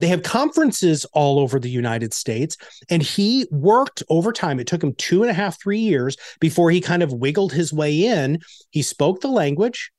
They 0.00 0.06
have 0.08 0.22
conferences 0.22 1.04
all 1.06 1.40
over 1.40 1.58
the 1.58 1.70
United 1.70 2.14
States, 2.14 2.56
and 2.88 3.02
he 3.02 3.46
worked 3.50 4.02
over 4.08 4.32
time. 4.32 4.60
It 4.60 4.66
took 4.66 4.82
him 4.82 4.94
two 4.94 5.22
and 5.22 5.30
a 5.30 5.34
half, 5.34 5.60
three 5.60 5.80
years 5.80 6.16
before 6.40 6.70
he 6.70 6.80
kind 6.80 7.02
of 7.02 7.12
wiggled 7.12 7.52
his 7.52 7.72
way 7.72 8.06
in. 8.06 8.38
He 8.70 8.82
spoke 8.82 9.20
the 9.20 9.28
language. 9.28 9.90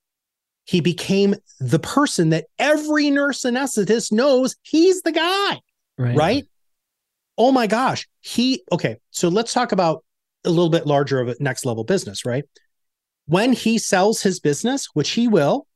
He 0.66 0.80
became 0.80 1.36
the 1.60 1.80
person 1.80 2.30
that 2.30 2.46
every 2.60 3.10
nurse 3.10 3.42
anesthetist 3.42 4.12
knows 4.12 4.56
he's 4.62 5.02
the 5.02 5.12
guy 5.12 5.60
right? 6.16 6.48
Oh 7.38 7.52
my 7.52 7.68
gosh. 7.68 8.08
He, 8.22 8.64
okay. 8.72 8.98
So 9.12 9.28
let's 9.28 9.54
talk 9.54 9.72
about 9.72 10.04
a 10.46 10.50
little 10.50 10.70
bit 10.70 10.88
larger 10.88 11.20
of 11.20 11.28
a 11.28 11.36
next 11.40 11.66
level 11.66 11.84
business, 11.84 12.26
right? 12.26 12.46
When 13.28 13.54
he 13.54 13.78
sells 13.78 14.22
his 14.22 14.40
business, 14.40 14.88
which 14.94 15.12
he 15.12 15.28
will, 15.28 15.68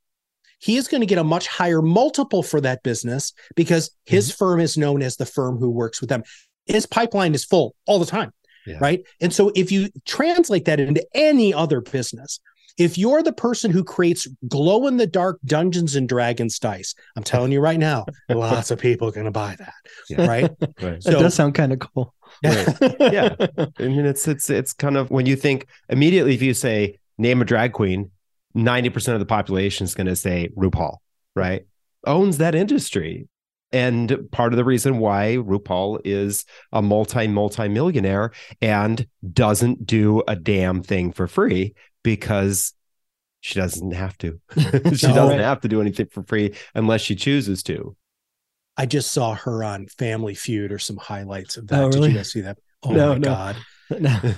he 0.64 0.78
is 0.78 0.88
going 0.88 1.02
to 1.02 1.08
get 1.08 1.18
a 1.18 1.24
much 1.26 1.46
higher 1.46 1.82
multiple 1.82 2.42
for 2.42 2.62
that 2.62 2.84
business 2.84 3.34
because 3.54 3.92
his 4.06 4.30
mm-hmm. 4.30 4.38
firm 4.38 4.60
is 4.62 4.78
known 4.78 5.02
as 5.02 5.18
the 5.18 5.26
firm 5.26 5.58
who 5.58 5.70
works 5.70 6.00
with 6.00 6.10
them. 6.10 6.24
His 6.66 6.86
pipeline 6.86 7.36
is 7.36 7.44
full 7.44 7.76
all 7.86 8.00
the 8.00 8.06
time, 8.06 8.32
Yeah. 8.66 8.78
right? 8.80 9.04
And 9.20 9.34
so 9.34 9.52
if 9.56 9.74
you 9.74 9.90
translate 10.06 10.64
that 10.66 10.80
into 10.80 11.06
any 11.14 11.54
other 11.54 11.82
business, 11.82 12.40
if 12.78 12.98
you're 12.98 13.22
the 13.22 13.34
person 13.34 13.72
who 13.72 13.84
creates 13.84 14.26
glow 14.48 14.88
in 14.88 14.96
the 14.96 15.06
dark 15.06 15.38
Dungeons 15.44 15.98
and 15.98 16.08
Dragons 16.08 16.58
dice, 16.60 16.96
I'm 17.18 17.24
telling 17.24 17.52
you 17.52 17.60
right 17.60 17.78
now, 17.78 18.06
lots 18.30 18.72
of 18.72 18.80
people 18.80 19.10
are 19.10 19.12
going 19.12 19.26
to 19.26 19.32
buy 19.32 19.58
that, 19.60 19.74
Yeah. 20.10 20.26
right? 20.26 20.52
Right. 20.82 21.04
that 21.04 21.20
does 21.20 21.34
sound 21.34 21.56
kind 21.56 21.74
of 21.74 21.80
cool. 21.80 22.16
Right. 22.42 22.68
Yeah. 23.02 23.36
I 23.38 23.84
mean, 23.84 24.06
it's 24.06 24.30
it's 24.30 24.50
it's 24.50 24.72
kind 24.72 24.96
of 24.96 25.12
when 25.12 25.26
you 25.26 25.36
think 25.36 25.68
immediately 25.90 26.34
if 26.34 26.42
you 26.42 26.54
say 26.54 27.00
name 27.18 27.42
a 27.42 27.46
drag 27.46 27.74
queen, 27.74 28.12
ninety 28.54 28.90
percent 28.90 29.16
of 29.16 29.20
the 29.20 29.26
population 29.26 29.86
is 29.86 29.96
going 29.96 30.08
to 30.08 30.16
say 30.16 30.50
RuPaul, 30.56 30.98
right? 31.36 31.66
Owns 32.06 32.38
that 32.40 32.56
industry, 32.56 33.28
and 33.72 34.30
part 34.32 34.54
of 34.54 34.58
the 34.58 34.66
reason 34.66 35.00
why 35.00 35.38
RuPaul 35.40 36.00
is 36.04 36.46
a 36.72 36.82
multi 36.82 37.28
multi 37.28 37.68
millionaire 37.68 38.32
and 38.62 39.08
doesn't 39.32 39.86
do 39.86 40.24
a 40.28 40.36
damn 40.36 40.84
thing 40.84 41.12
for 41.12 41.28
free 41.28 41.74
because 42.04 42.74
she 43.42 43.60
doesn't 43.60 43.92
have 43.92 44.18
to. 44.20 44.40
she 44.56 44.70
doesn't 44.70 45.16
right. 45.16 45.40
have 45.40 45.62
to 45.62 45.68
do 45.68 45.82
anything 45.82 46.08
for 46.12 46.24
free 46.24 46.54
unless 46.76 47.02
she 47.02 47.16
chooses 47.16 47.62
to. 47.64 47.96
I 48.78 48.86
just 48.86 49.12
saw 49.12 49.36
her 49.36 49.64
on 49.64 49.88
Family 49.88 50.34
Feud 50.34 50.72
or 50.72 50.80
some 50.80 50.98
highlights 50.98 51.58
of 51.58 51.68
that. 51.68 51.84
Oh, 51.84 51.92
Did 51.92 52.04
you 52.06 52.14
guys 52.14 52.32
see 52.32 52.42
that? 52.42 52.58
Oh 52.84 52.92
No, 52.92 53.10
my 53.10 53.18
no. 53.18 53.28
God. 53.28 53.56
No. 54.00 54.34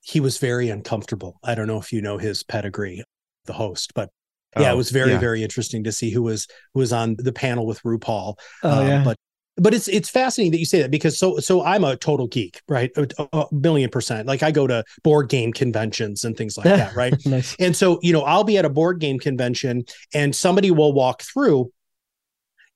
He 0.00 0.18
was 0.18 0.38
very 0.38 0.70
uncomfortable. 0.70 1.38
I 1.44 1.54
don't 1.54 1.66
know 1.66 1.78
if 1.78 1.92
you 1.92 2.00
know 2.00 2.16
his 2.16 2.42
pedigree, 2.42 3.04
the 3.46 3.52
host, 3.52 3.92
but 3.94 4.10
yeah, 4.58 4.70
Oh, 4.70 4.74
it 4.74 4.76
was 4.76 4.90
very, 4.90 5.12
yeah. 5.12 5.18
very 5.18 5.42
interesting 5.42 5.84
to 5.84 5.92
see 5.92 6.10
who 6.10 6.22
was 6.22 6.46
who 6.74 6.80
was 6.80 6.92
on 6.92 7.16
the 7.18 7.32
panel 7.32 7.66
with 7.66 7.82
RuPaul. 7.82 8.36
Oh 8.62 8.80
Um, 8.80 8.86
yeah. 8.86 9.04
But 9.04 9.16
but 9.60 9.74
it's 9.74 9.88
it's 9.88 10.08
fascinating 10.08 10.52
that 10.52 10.58
you 10.58 10.64
say 10.66 10.82
that 10.82 10.90
because 10.90 11.18
so 11.18 11.38
so 11.38 11.64
I'm 11.64 11.82
a 11.84 11.96
total 11.96 12.28
geek, 12.28 12.60
right? 12.68 12.90
A, 12.96 13.08
a 13.32 13.46
million 13.52 13.90
percent. 13.90 14.26
Like 14.28 14.42
I 14.42 14.50
go 14.50 14.66
to 14.66 14.84
board 15.02 15.28
game 15.28 15.52
conventions 15.52 16.24
and 16.24 16.36
things 16.36 16.56
like 16.56 16.64
that, 16.64 16.94
right? 16.94 17.14
nice. 17.26 17.56
And 17.58 17.74
so, 17.76 17.98
you 18.02 18.12
know, 18.12 18.22
I'll 18.22 18.44
be 18.44 18.56
at 18.56 18.64
a 18.64 18.70
board 18.70 19.00
game 19.00 19.18
convention 19.18 19.84
and 20.14 20.34
somebody 20.34 20.70
will 20.70 20.92
walk 20.92 21.22
through 21.22 21.72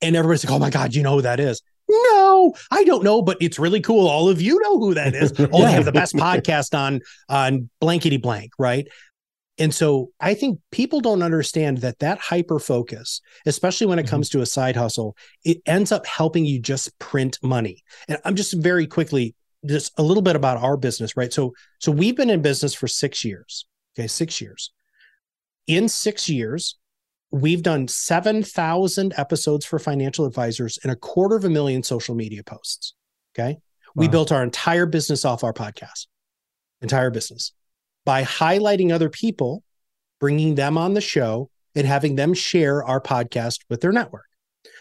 and 0.00 0.16
everybody's 0.16 0.44
like, 0.44 0.52
oh 0.52 0.58
my 0.58 0.70
God, 0.70 0.94
you 0.94 1.02
know 1.02 1.14
who 1.14 1.22
that 1.22 1.38
is? 1.40 1.62
No, 1.88 2.54
I 2.70 2.84
don't 2.84 3.04
know, 3.04 3.22
but 3.22 3.36
it's 3.40 3.58
really 3.58 3.80
cool. 3.80 4.08
All 4.08 4.28
of 4.28 4.40
you 4.40 4.58
know 4.60 4.78
who 4.78 4.94
that 4.94 5.14
is. 5.14 5.32
Oh, 5.52 5.64
they 5.64 5.72
have 5.72 5.84
the 5.84 5.92
best 5.92 6.14
podcast 6.14 6.76
on 6.76 7.00
on 7.28 7.68
blankety 7.80 8.16
blank, 8.16 8.52
right? 8.58 8.86
And 9.58 9.74
so 9.74 10.10
I 10.18 10.34
think 10.34 10.60
people 10.70 11.00
don't 11.00 11.22
understand 11.22 11.78
that 11.78 11.98
that 11.98 12.18
hyper 12.18 12.58
focus, 12.58 13.20
especially 13.44 13.86
when 13.86 13.98
it 13.98 14.06
Mhm. 14.06 14.10
comes 14.10 14.28
to 14.30 14.40
a 14.40 14.46
side 14.46 14.76
hustle, 14.76 15.14
it 15.44 15.60
ends 15.66 15.92
up 15.92 16.06
helping 16.06 16.46
you 16.46 16.58
just 16.58 16.98
print 16.98 17.38
money. 17.42 17.82
And 18.08 18.18
I'm 18.24 18.34
just 18.34 18.54
very 18.54 18.86
quickly 18.86 19.34
just 19.64 19.92
a 19.98 20.02
little 20.02 20.22
bit 20.22 20.36
about 20.36 20.56
our 20.56 20.76
business, 20.76 21.16
right? 21.16 21.32
So 21.32 21.52
so 21.78 21.92
we've 21.92 22.16
been 22.16 22.30
in 22.30 22.42
business 22.42 22.74
for 22.74 22.88
6 22.88 23.24
years. 23.24 23.66
Okay, 23.96 24.08
6 24.08 24.40
years. 24.40 24.72
In 25.66 25.88
6 25.88 26.28
years, 26.28 26.76
we've 27.30 27.62
done 27.62 27.88
7,000 27.88 29.14
episodes 29.16 29.64
for 29.64 29.78
financial 29.78 30.24
advisors 30.26 30.78
and 30.82 30.90
a 30.90 30.96
quarter 30.96 31.36
of 31.36 31.44
a 31.44 31.50
million 31.50 31.82
social 31.82 32.14
media 32.14 32.42
posts. 32.42 32.94
Okay. 33.34 33.58
We 33.94 34.08
built 34.08 34.32
our 34.32 34.42
entire 34.42 34.86
business 34.86 35.24
off 35.24 35.44
our 35.44 35.52
podcast, 35.52 36.06
entire 36.80 37.10
business 37.10 37.52
by 38.04 38.22
highlighting 38.24 38.92
other 38.92 39.08
people, 39.08 39.62
bringing 40.20 40.54
them 40.54 40.76
on 40.78 40.94
the 40.94 41.00
show, 41.00 41.50
and 41.74 41.86
having 41.86 42.16
them 42.16 42.34
share 42.34 42.82
our 42.84 43.00
podcast 43.00 43.60
with 43.70 43.80
their 43.80 43.92
network. 43.92 44.26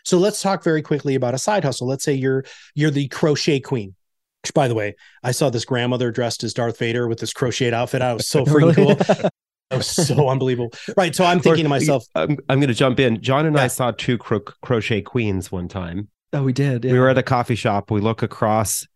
So 0.03 0.17
let's 0.17 0.41
talk 0.41 0.63
very 0.63 0.81
quickly 0.81 1.15
about 1.15 1.33
a 1.33 1.37
side 1.37 1.63
hustle. 1.63 1.87
Let's 1.87 2.03
say 2.03 2.13
you're 2.13 2.43
you're 2.75 2.91
the 2.91 3.07
crochet 3.07 3.59
queen. 3.59 3.95
Which, 4.43 4.53
by 4.55 4.67
the 4.67 4.73
way, 4.73 4.95
I 5.23 5.31
saw 5.31 5.51
this 5.51 5.65
grandmother 5.65 6.09
dressed 6.11 6.43
as 6.43 6.53
Darth 6.55 6.79
Vader 6.79 7.07
with 7.07 7.19
this 7.19 7.31
crocheted 7.31 7.75
outfit. 7.75 8.01
I 8.01 8.13
was 8.13 8.27
so 8.27 8.43
freaking 8.43 8.75
cool. 9.07 9.31
That 9.69 9.77
was 9.77 9.85
so 9.87 10.27
unbelievable. 10.29 10.71
Right. 10.97 11.13
So 11.15 11.23
I'm 11.23 11.39
thinking 11.39 11.61
Or- 11.65 11.65
to 11.65 11.69
myself, 11.69 12.05
I'm, 12.15 12.37
I'm 12.49 12.59
going 12.59 12.67
to 12.69 12.73
jump 12.73 12.99
in. 12.99 13.21
John 13.21 13.45
and 13.45 13.57
I 13.59 13.67
saw 13.67 13.91
two 13.91 14.17
cro- 14.17 14.39
crochet 14.63 15.03
queens 15.03 15.51
one 15.51 15.67
time. 15.67 16.07
Oh, 16.33 16.41
we 16.43 16.53
did. 16.53 16.83
We 16.85 16.97
were 16.97 17.09
at 17.09 17.19
a 17.19 17.23
coffee 17.23 17.53
shop. 17.55 17.91
We 17.91 18.01
look 18.01 18.23
across 18.23 18.87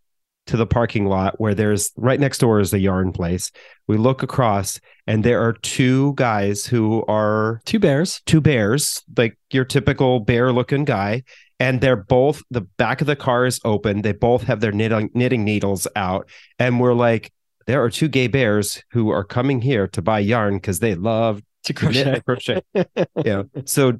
to 0.48 0.58
the 0.58 0.66
parking 0.68 1.06
lot 1.06 1.40
where 1.40 1.56
there's 1.56 1.92
right 1.96 2.20
next 2.20 2.40
door 2.40 2.60
is 2.60 2.74
a 2.74 2.80
yarn 2.80 3.12
place. 3.12 3.52
We 3.88 3.98
look 3.98 4.24
across 4.24 4.80
and 5.08 5.24
there 5.24 5.42
are 5.42 5.54
two 5.54 6.14
guys 6.16 6.66
who 6.66 7.04
are 7.08 7.62
two 7.66 7.80
bears. 7.80 8.22
two 8.26 8.42
bears, 8.42 9.04
like 9.18 9.38
your 9.52 9.66
typical 9.66 10.20
bear 10.20 10.52
looking 10.52 10.86
guy. 10.86 11.24
And 11.60 11.80
they're 11.80 11.96
both, 11.96 12.44
the 12.52 12.62
back 12.62 13.02
of 13.02 13.08
the 13.08 13.16
car 13.16 13.46
is 13.46 13.62
open. 13.64 14.02
They 14.02 14.12
both 14.12 14.44
have 14.44 14.60
their 14.60 14.74
knitting, 14.74 15.10
knitting 15.14 15.46
needles 15.46 15.88
out. 15.96 16.30
And 16.60 16.80
we're 16.80 16.94
like, 16.94 17.32
there 17.66 17.82
are 17.84 17.90
two 17.90 18.10
gay 18.10 18.28
bears 18.28 18.84
who 18.92 19.10
are 19.10 19.24
coming 19.24 19.62
here 19.62 19.88
to 19.90 20.02
buy 20.02 20.20
yarn 20.20 20.56
because 20.56 20.80
they 20.80 20.96
love 20.96 21.42
To 21.64 21.74
and 22.14 22.26
crochet. 22.26 22.62
yeah. 23.26 23.44
So 23.66 24.00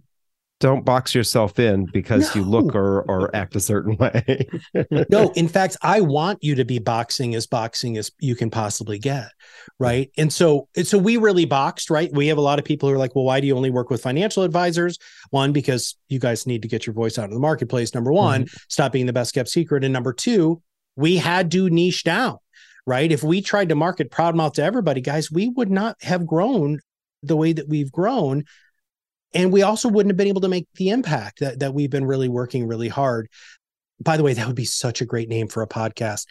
don't 0.62 0.86
box 0.86 1.14
yourself 1.14 1.60
in 1.60 1.86
because 1.92 2.34
you 2.34 2.44
look 2.44 2.76
or, 2.76 3.02
or 3.04 3.36
act 3.36 3.56
a 3.56 3.60
certain 3.60 3.98
way. 4.00 4.48
no, 5.10 5.32
in 5.36 5.48
fact, 5.48 5.76
I 5.82 6.02
want 6.02 6.40
you 6.42 6.56
to 6.56 6.66
be 6.66 6.80
boxing 6.80 7.36
as 7.36 7.46
boxing 7.46 7.98
as 7.98 8.12
you 8.20 8.36
can 8.36 8.50
possibly 8.50 8.98
get. 8.98 9.28
Right. 9.80 10.12
And 10.18 10.32
so, 10.32 10.70
and 10.76 10.88
so 10.88 10.98
we 10.98 11.18
really 11.18 11.46
boxed, 11.46 11.90
right? 11.90 12.10
We 12.14 12.28
have 12.28 12.38
a 12.38 12.42
lot 12.42 12.58
of 12.58 12.66
people 12.66 12.88
who 12.88 12.96
are 12.96 13.00
like, 13.00 13.16
well, 13.16 13.26
why 13.26 13.42
do 13.42 13.48
you 13.48 13.56
only 13.56 13.70
work 13.70 13.90
with 13.90 14.02
financial 14.02 14.44
advisors? 14.44 14.98
One, 15.32 15.52
because 15.52 15.98
you 16.08 16.20
guys 16.20 16.48
need 16.48 16.62
to 16.62 16.68
get 16.70 16.88
your 16.88 16.94
voice 16.94 17.20
out 17.20 17.26
in 17.26 17.34
the 17.34 17.40
marketplace. 17.40 17.94
Number 17.94 18.14
one, 18.14 18.46
mm-hmm. 18.46 18.58
stop 18.70 18.94
being 18.94 19.08
the 19.08 19.14
best 19.14 19.34
kept 19.34 19.50
secret. 19.50 19.84
And 19.84 19.92
number 19.92 20.14
two, 20.14 20.62
we 20.96 21.18
had 21.18 21.52
to 21.52 21.70
niche 21.70 22.06
down, 22.06 22.38
right? 22.86 23.12
If 23.12 23.24
we 23.24 23.42
tried 23.42 23.70
to 23.70 23.76
market 23.76 24.10
Proudmouth 24.10 24.54
to 24.54 24.64
everybody, 24.64 25.02
guys, 25.02 25.30
we 25.30 25.50
would 25.50 25.70
not 25.70 25.98
have 26.02 26.26
grown 26.26 26.80
the 27.22 27.36
way 27.36 27.54
that 27.54 27.68
we've 27.68 27.92
grown. 27.92 28.46
And 29.36 29.52
we 29.52 29.62
also 29.62 29.90
wouldn't 29.90 30.10
have 30.12 30.18
been 30.18 30.28
able 30.28 30.42
to 30.42 30.48
make 30.48 30.66
the 30.76 30.90
impact 30.90 31.40
that, 31.42 31.60
that 31.60 31.74
we've 31.74 31.90
been 31.90 32.06
really 32.06 32.30
working 32.30 32.66
really 32.68 32.88
hard. 32.88 33.28
By 34.02 34.18
the 34.18 34.24
way, 34.24 34.34
that 34.34 34.48
would 34.48 34.56
be 34.56 34.66
such 34.66 35.02
a 35.02 35.06
great 35.06 35.30
name 35.30 35.48
for 35.48 35.62
a 35.62 35.68
podcast. 35.68 36.26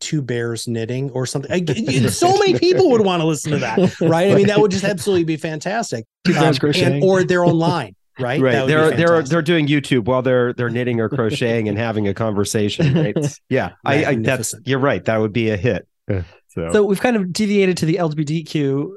Two 0.00 0.22
bears 0.22 0.66
knitting 0.66 1.10
or 1.10 1.26
something. 1.26 1.50
I- 1.52 2.08
so 2.08 2.36
many 2.38 2.58
people 2.58 2.90
would 2.90 3.02
want 3.04 3.20
to 3.22 3.26
listen 3.26 3.52
to 3.52 3.58
that, 3.58 4.00
right? 4.00 4.30
I 4.30 4.34
mean, 4.34 4.46
that 4.48 4.58
would 4.58 4.70
just 4.70 4.84
absolutely 4.84 5.24
be 5.24 5.36
fantastic. 5.36 6.04
Two 6.24 6.32
bears 6.32 6.42
Um, 6.42 6.48
and- 6.48 6.60
crocheting. 6.60 7.02
or 7.04 7.22
their 7.24 7.44
own 7.44 7.58
line, 7.58 7.94
right? 8.18 8.40
Right. 8.40 8.66
They're 8.66 8.90
they're 8.90 9.22
they're 9.22 9.42
doing 9.42 9.66
YouTube 9.66 10.04
while 10.06 10.22
they're 10.22 10.52
they're 10.52 10.70
knitting 10.70 11.00
or 11.00 11.08
crocheting 11.08 11.68
and 11.68 11.78
having 11.78 12.08
a 12.08 12.14
conversation. 12.14 12.94
Right. 12.94 13.16
Yeah. 13.48 13.70
I, 13.84 14.04
I 14.04 14.14
that's 14.16 14.54
you're 14.64 14.78
right. 14.80 15.04
That 15.04 15.18
would 15.18 15.32
be 15.32 15.50
a 15.50 15.56
hit. 15.56 15.86
So, 16.08 16.70
So 16.72 16.84
we've 16.84 17.00
kind 17.00 17.16
of 17.16 17.32
deviated 17.32 17.76
to 17.78 17.86
the 17.86 17.94
LGBTQ 17.96 18.90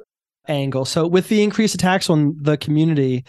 angle. 0.47 0.85
So 0.85 1.07
with 1.07 1.29
the 1.29 1.41
increased 1.43 1.75
attacks 1.75 2.09
on 2.09 2.35
the 2.41 2.57
community, 2.57 3.25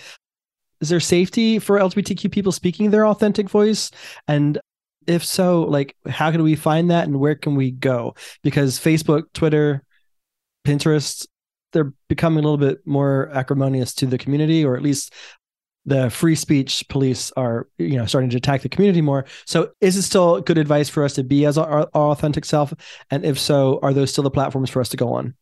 is 0.81 0.89
there 0.89 1.01
safety 1.01 1.59
for 1.59 1.79
LGBTQ 1.79 2.31
people 2.31 2.53
speaking 2.53 2.91
their 2.91 3.07
authentic 3.07 3.49
voice? 3.49 3.91
And 4.27 4.59
if 5.07 5.25
so, 5.25 5.63
like 5.63 5.97
how 6.09 6.31
can 6.31 6.43
we 6.43 6.55
find 6.55 6.91
that 6.91 7.07
and 7.07 7.19
where 7.19 7.35
can 7.35 7.55
we 7.55 7.71
go? 7.71 8.15
Because 8.43 8.79
Facebook, 8.79 9.25
Twitter, 9.33 9.83
Pinterest, 10.67 11.27
they're 11.73 11.93
becoming 12.09 12.45
a 12.45 12.49
little 12.49 12.59
bit 12.59 12.87
more 12.87 13.31
acrimonious 13.33 13.95
to 13.95 14.07
the 14.07 14.19
community, 14.19 14.65
or 14.65 14.77
at 14.77 14.83
least 14.83 15.13
the 15.85 16.11
free 16.11 16.35
speech 16.35 16.85
police 16.89 17.33
are, 17.37 17.67
you 17.79 17.97
know, 17.97 18.05
starting 18.05 18.31
to 18.31 18.37
attack 18.37 18.61
the 18.61 18.69
community 18.69 19.01
more. 19.01 19.25
So 19.47 19.71
is 19.81 19.97
it 19.97 20.03
still 20.03 20.41
good 20.41 20.59
advice 20.59 20.89
for 20.89 21.03
us 21.03 21.15
to 21.15 21.25
be 21.25 21.47
as 21.47 21.57
our, 21.57 21.89
our 21.95 22.11
authentic 22.11 22.45
self? 22.45 22.75
And 23.11 23.25
if 23.25 23.39
so, 23.39 23.79
are 23.83 23.95
those 23.95 24.11
still 24.11 24.25
the 24.25 24.31
platforms 24.31 24.71
for 24.71 24.81
us 24.81 24.91
to 24.91 24.97
go 24.97 25.15
on? 25.15 25.35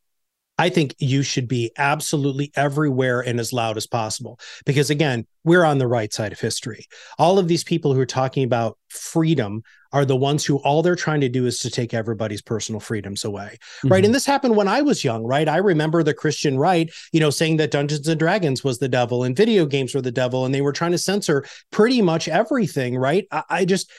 I 0.59 0.71
think 0.71 0.95
you 0.99 1.23
should 1.23 1.49
be 1.49 1.71
absolutely 1.77 2.51
everywhere 2.57 3.21
and 3.21 3.39
as 3.39 3.53
loud 3.53 3.77
as 3.77 3.87
possible. 3.87 4.41
Because 4.65 4.91
again, 4.91 5.27
we're 5.45 5.65
on 5.65 5.79
the 5.79 5.87
right 5.87 6.13
side 6.13 6.33
of 6.33 6.41
history. 6.41 6.87
All 7.19 7.39
of 7.39 7.49
these 7.49 7.63
people 7.63 7.93
who 7.95 8.01
are 8.01 8.07
talking 8.07 8.45
about 8.45 8.79
freedom 8.89 9.63
are 9.93 10.05
the 10.05 10.17
ones 10.17 10.45
who 10.45 10.57
all 10.59 10.83
they're 10.83 10.97
trying 10.97 11.21
to 11.21 11.29
do 11.29 11.47
is 11.47 11.59
to 11.61 11.71
take 11.71 11.95
everybody's 11.95 12.43
personal 12.43 12.81
freedoms 12.81 13.25
away. 13.25 13.59
Right. 13.85 13.99
Mm-hmm. 13.99 14.07
And 14.07 14.15
this 14.15 14.27
happened 14.27 14.57
when 14.57 14.69
I 14.69 14.83
was 14.83 15.05
young, 15.05 15.25
right? 15.25 15.49
I 15.49 15.59
remember 15.59 16.03
the 16.03 16.15
Christian 16.15 16.59
right, 16.59 16.91
you 17.13 17.21
know, 17.21 17.31
saying 17.31 17.59
that 17.59 17.71
Dungeons 17.71 18.09
and 18.09 18.19
Dragons 18.19 18.65
was 18.65 18.79
the 18.79 18.89
devil 18.89 19.25
and 19.25 19.37
video 19.37 19.67
games 19.67 19.95
were 19.95 20.03
the 20.03 20.11
devil, 20.11 20.45
and 20.45 20.55
they 20.55 20.61
were 20.61 20.73
trying 20.73 20.93
to 20.93 20.99
censor 20.99 21.45
pretty 21.71 22.03
much 22.03 22.29
everything, 22.29 22.97
right? 22.97 23.27
I, 23.31 23.43
I 23.51 23.65
just 23.65 23.91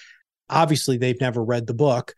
obviously 0.50 0.98
they've 0.98 1.20
never 1.22 1.44
read 1.44 1.68
the 1.68 1.74
book 1.74 2.14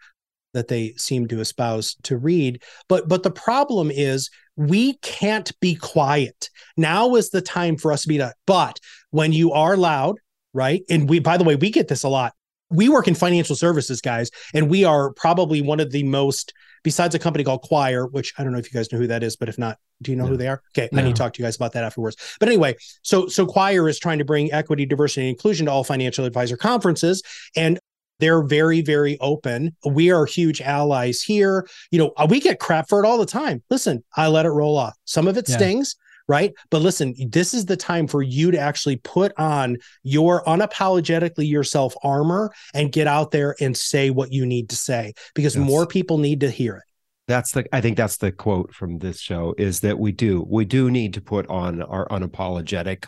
that 0.54 0.68
they 0.68 0.94
seem 0.98 1.28
to 1.28 1.40
espouse 1.40 1.96
to 2.04 2.18
read. 2.18 2.62
But 2.88 3.08
but 3.08 3.24
the 3.24 3.32
problem 3.32 3.92
is 3.92 4.30
we 4.56 4.94
can't 4.98 5.52
be 5.60 5.76
quiet. 5.76 6.50
Now 6.76 7.16
is 7.16 7.30
the 7.30 7.42
time 7.42 7.78
for 7.78 7.92
us 7.92 8.02
to 8.04 8.08
be 8.08 8.18
that 8.18 8.36
but 8.46 8.80
when 9.12 9.32
you 9.34 9.52
are 9.54 9.78
loud 9.78 10.18
right? 10.54 10.82
And 10.90 11.08
we 11.08 11.20
by 11.20 11.38
the 11.38 11.44
way 11.44 11.56
we 11.56 11.70
get 11.70 11.88
this 11.88 12.04
a 12.04 12.10
lot. 12.10 12.34
We 12.72 12.90
work 12.90 13.08
in 13.08 13.16
financial 13.16 13.56
services 13.56 14.02
guys 14.02 14.30
and 14.54 14.70
we 14.70 14.84
are 14.84 15.12
probably 15.14 15.62
one 15.62 15.80
of 15.80 15.92
the 15.92 16.04
most 16.04 16.54
besides 16.84 17.14
a 17.14 17.20
company 17.20 17.44
called 17.44 17.62
choir 17.62 18.06
which 18.08 18.34
i 18.38 18.44
don't 18.44 18.54
know 18.54 18.58
if 18.60 18.72
you 18.72 18.78
guys 18.78 18.90
know 18.92 18.98
who 18.98 19.08
that 19.08 19.22
is 19.22 19.36
but 19.36 19.50
if 19.50 19.58
not 19.58 19.78
do 20.02 20.12
you 20.12 20.18
know 20.18 20.24
No. 20.24 20.30
who 20.32 20.38
they 20.38 20.48
are? 20.48 20.62
Okay 20.78 20.88
i 20.94 20.96
No. 20.96 21.04
need 21.04 21.16
to 21.16 21.20
talk 21.22 21.34
to 21.34 21.40
you 21.42 21.46
guys 21.46 21.56
about 21.56 21.74
that 21.74 21.84
afterwards. 21.84 22.16
But 22.40 22.48
anyway 22.50 22.76
so 23.02 23.28
so 23.28 23.46
choir 23.46 23.90
is 23.90 24.00
trying 24.00 24.20
to 24.20 24.26
bring 24.26 24.52
equity 24.54 24.86
diversity 24.86 25.22
and 25.28 25.30
inclusion 25.30 25.66
to 25.66 25.72
all 25.72 25.84
financial 25.84 26.26
advisor 26.26 26.58
conferences 26.58 27.22
and 27.56 27.80
they're 28.20 28.44
very 28.44 28.82
very 28.82 29.18
open 29.20 29.76
we 29.86 30.12
are 30.12 30.26
huge 30.26 30.62
allies 30.62 31.22
here 31.22 31.68
you 31.92 32.00
know 32.00 32.12
uh, 32.18 32.28
we 32.30 32.40
get 32.40 32.60
crap 32.60 32.88
for 32.90 33.04
it 33.04 33.08
all 33.08 33.18
the 33.18 33.26
time 33.26 33.62
listen 33.70 34.04
i 34.16 34.28
let 34.28 34.46
it 34.46 34.50
roll 34.50 34.78
off 34.78 34.96
some 35.06 35.28
of 35.28 35.38
it 35.38 35.48
Yeah. 35.50 35.56
stings 35.58 35.96
right 36.28 36.54
but 36.70 36.82
listen 36.82 37.16
this 37.30 37.54
is 37.54 37.66
the 37.66 37.78
time 37.78 38.08
for 38.08 38.22
you 38.22 38.52
to 38.52 38.60
actually 38.60 38.98
put 38.98 39.32
on 39.40 39.78
your 40.04 40.44
unapologetically 40.46 41.50
yourself 41.50 41.96
armor 42.04 42.52
and 42.74 42.92
get 42.92 43.08
out 43.08 43.32
there 43.32 43.56
and 43.60 43.76
say 43.76 44.10
what 44.10 44.32
you 44.32 44.46
need 44.46 44.70
to 44.70 44.76
say 44.76 45.14
because 45.34 45.56
Yes. 45.56 45.66
more 45.66 45.88
people 45.88 46.18
need 46.18 46.40
to 46.42 46.50
hear 46.52 46.76
it 46.78 46.84
that's 47.28 47.52
the 47.52 47.64
I 47.76 47.80
think 47.82 47.96
that's 47.96 48.18
the 48.18 48.32
quote 48.32 48.74
from 48.74 48.98
this 49.00 49.20
show 49.20 49.54
is 49.58 49.82
that 49.82 50.00
we 50.00 50.12
do 50.12 50.46
we 50.50 50.66
do 50.66 50.90
need 50.90 51.14
to 51.14 51.22
put 51.22 51.48
on 51.48 51.82
our 51.84 52.08
unapologetic 52.08 53.06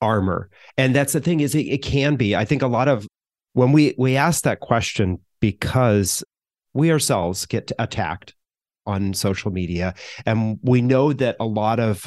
armor. 0.00 0.48
And 0.78 0.94
that's 0.94 1.12
the 1.12 1.20
thing 1.20 1.40
is 1.40 1.54
it, 1.54 1.66
it 1.66 1.82
can 1.82 2.16
be. 2.16 2.34
I 2.36 2.44
think 2.46 2.62
a 2.62 2.66
lot 2.66 2.88
of 2.88 3.06
when 3.58 3.72
we 3.72 3.92
we 3.98 4.16
ask 4.16 4.44
that 4.44 4.60
question 4.60 5.18
because 5.40 6.22
we 6.74 6.92
ourselves 6.92 7.44
get 7.44 7.72
attacked 7.80 8.32
on 8.86 9.12
social 9.12 9.50
media 9.50 9.94
and 10.24 10.60
we 10.62 10.80
know 10.80 11.12
that 11.12 11.34
a 11.40 11.44
lot 11.44 11.80
of 11.80 12.06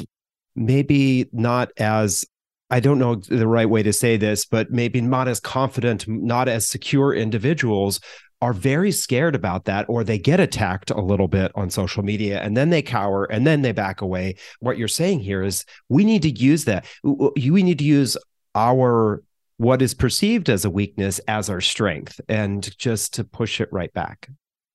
maybe 0.56 1.28
not 1.30 1.70
as 1.76 2.24
I 2.70 2.80
don't 2.80 2.98
know 2.98 3.16
the 3.16 3.46
right 3.46 3.68
way 3.68 3.82
to 3.82 3.92
say 3.92 4.16
this, 4.16 4.46
but 4.46 4.70
maybe 4.70 5.02
not 5.02 5.28
as 5.28 5.40
confident, 5.40 6.08
not 6.08 6.48
as 6.48 6.66
secure 6.66 7.12
individuals 7.12 8.00
are 8.40 8.54
very 8.54 8.90
scared 8.90 9.34
about 9.34 9.66
that 9.66 9.84
or 9.90 10.04
they 10.04 10.18
get 10.18 10.40
attacked 10.40 10.90
a 10.90 11.02
little 11.02 11.28
bit 11.28 11.52
on 11.54 11.68
social 11.68 12.02
media 12.02 12.40
and 12.40 12.56
then 12.56 12.70
they 12.70 12.80
cower 12.80 13.26
and 13.26 13.46
then 13.46 13.60
they 13.60 13.72
back 13.72 14.00
away. 14.00 14.36
What 14.60 14.78
you're 14.78 14.88
saying 14.88 15.20
here 15.20 15.42
is 15.42 15.66
we 15.90 16.06
need 16.06 16.22
to 16.22 16.30
use 16.30 16.64
that. 16.64 16.86
We 17.04 17.62
need 17.62 17.78
to 17.80 17.84
use 17.84 18.16
our 18.54 19.22
what 19.62 19.80
is 19.80 19.94
perceived 19.94 20.50
as 20.50 20.64
a 20.64 20.70
weakness 20.70 21.20
as 21.28 21.48
our 21.48 21.60
strength 21.60 22.20
and 22.28 22.76
just 22.78 23.14
to 23.14 23.22
push 23.22 23.60
it 23.60 23.68
right 23.70 23.92
back. 23.92 24.28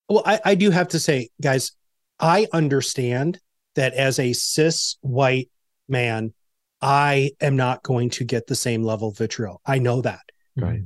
Well, 0.08 0.24
I, 0.26 0.40
I 0.46 0.56
do 0.56 0.72
have 0.72 0.88
to 0.90 1.00
say, 1.00 1.28
guys, 1.42 1.74
I 2.22 2.48
understand 2.54 3.38
that 3.76 3.94
as 3.96 4.18
a 4.18 4.32
cis 4.32 4.96
white 5.02 5.50
man, 5.90 6.34
I 6.82 7.32
am 7.42 7.58
not 7.58 7.84
going 7.84 8.12
to 8.12 8.24
get 8.24 8.48
the 8.48 8.56
same 8.56 8.82
level 8.82 9.10
of 9.10 9.18
vitriol. 9.18 9.60
I 9.66 9.80
know 9.80 10.02
that. 10.04 10.22
Right. 10.56 10.84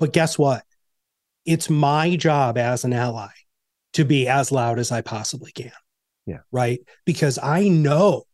But 0.00 0.12
guess 0.12 0.36
what? 0.36 0.64
It's 1.46 1.70
my 1.70 2.16
job 2.16 2.58
as 2.58 2.82
an 2.82 2.92
ally 2.92 3.28
to 3.92 4.04
be 4.04 4.26
as 4.26 4.50
loud 4.50 4.80
as 4.80 4.90
I 4.90 5.00
possibly 5.00 5.52
can. 5.52 5.70
Yeah. 6.26 6.40
Right. 6.50 6.80
Because 7.04 7.38
I 7.40 7.68
know 7.68 8.24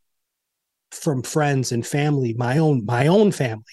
from 0.93 1.23
friends 1.23 1.73
and 1.73 1.87
family, 1.87 2.33
my 2.33 2.57
own, 2.57 2.87
my 2.87 3.09
own 3.09 3.33
family, 3.33 3.65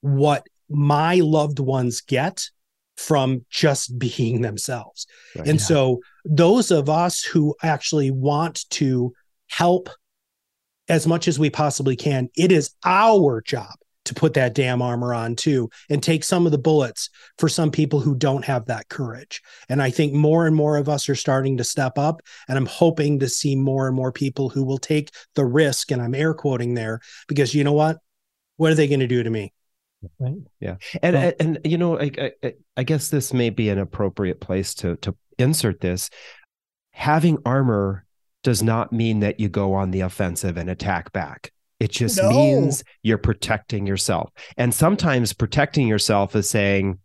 what 0.00 0.44
my 0.68 1.16
loved 1.16 1.58
ones 1.58 2.00
get 2.00 2.48
from 2.96 3.44
just 3.50 3.98
being 3.98 4.40
themselves. 4.40 5.06
Right. 5.36 5.48
And 5.48 5.58
Yeah. 5.60 5.66
so 5.66 6.00
those 6.24 6.70
of 6.70 6.88
us 6.88 7.22
who 7.22 7.54
actually 7.62 8.10
want 8.10 8.68
to 8.70 9.12
help 9.48 9.90
as 10.88 11.06
much 11.06 11.28
as 11.28 11.38
we 11.38 11.50
possibly 11.50 11.96
can, 11.96 12.28
it 12.36 12.52
is 12.52 12.74
our 12.84 13.42
job 13.42 13.74
to 14.06 14.14
put 14.14 14.34
that 14.34 14.54
damn 14.54 14.80
armor 14.80 15.12
on 15.12 15.34
too 15.34 15.68
and 15.90 16.00
take 16.00 16.22
some 16.22 16.46
of 16.46 16.52
the 16.52 16.58
bullets 16.58 17.10
for 17.38 17.48
some 17.48 17.72
people 17.72 17.98
who 17.98 18.14
don't 18.14 18.44
have 18.44 18.64
that 18.66 18.88
courage. 18.88 19.42
And 19.68 19.82
I 19.82 19.90
think 19.90 20.12
more 20.14 20.46
and 20.46 20.54
more 20.54 20.76
of 20.76 20.88
us 20.88 21.08
are 21.08 21.16
starting 21.16 21.56
to 21.56 21.64
step 21.64 21.98
up. 21.98 22.22
And 22.48 22.56
I'm 22.56 22.66
hoping 22.66 23.18
to 23.18 23.28
see 23.28 23.56
more 23.56 23.88
and 23.88 23.96
more 23.96 24.12
people 24.12 24.48
who 24.48 24.64
will 24.64 24.78
take 24.78 25.10
the 25.34 25.44
risk. 25.44 25.90
And 25.90 26.00
I'm 26.00 26.14
air 26.14 26.34
quoting 26.34 26.74
there 26.74 27.00
because 27.26 27.52
you 27.52 27.64
know 27.64 27.72
what? 27.72 27.98
What 28.58 28.70
are 28.70 28.76
they 28.76 28.86
going 28.88 29.00
to 29.00 29.08
do 29.08 29.24
to 29.24 29.30
me? 29.30 29.52
And 30.20 30.46
Well- 30.60 30.78
and, 31.02 31.34
and 31.40 31.58
you 31.64 31.78
know 31.78 31.98
I, 31.98 32.10
I 32.42 32.52
I 32.76 32.82
guess 32.84 33.08
this 33.08 33.32
may 33.32 33.50
be 33.50 33.68
an 33.70 33.78
appropriate 33.78 34.40
place 34.40 34.74
to 34.76 34.96
to 34.96 35.16
insert 35.38 35.80
this 35.80 36.10
having 36.92 37.38
armor 37.44 38.04
does 38.42 38.62
not 38.62 38.92
mean 38.92 39.20
that 39.20 39.38
you 39.40 39.48
go 39.48 39.74
on 39.74 39.90
the 39.90 40.00
offensive 40.00 40.56
and 40.56 40.70
attack 40.70 41.12
back. 41.12 41.52
It 41.78 41.90
just 41.90 42.16
No. 42.16 42.30
means 42.30 42.84
you're 43.02 43.18
protecting 43.18 43.86
yourself. 43.86 44.30
And 44.56 44.72
sometimes 44.72 45.34
protecting 45.34 45.88
yourself 45.88 46.34
is 46.34 46.48
saying, 46.48 46.98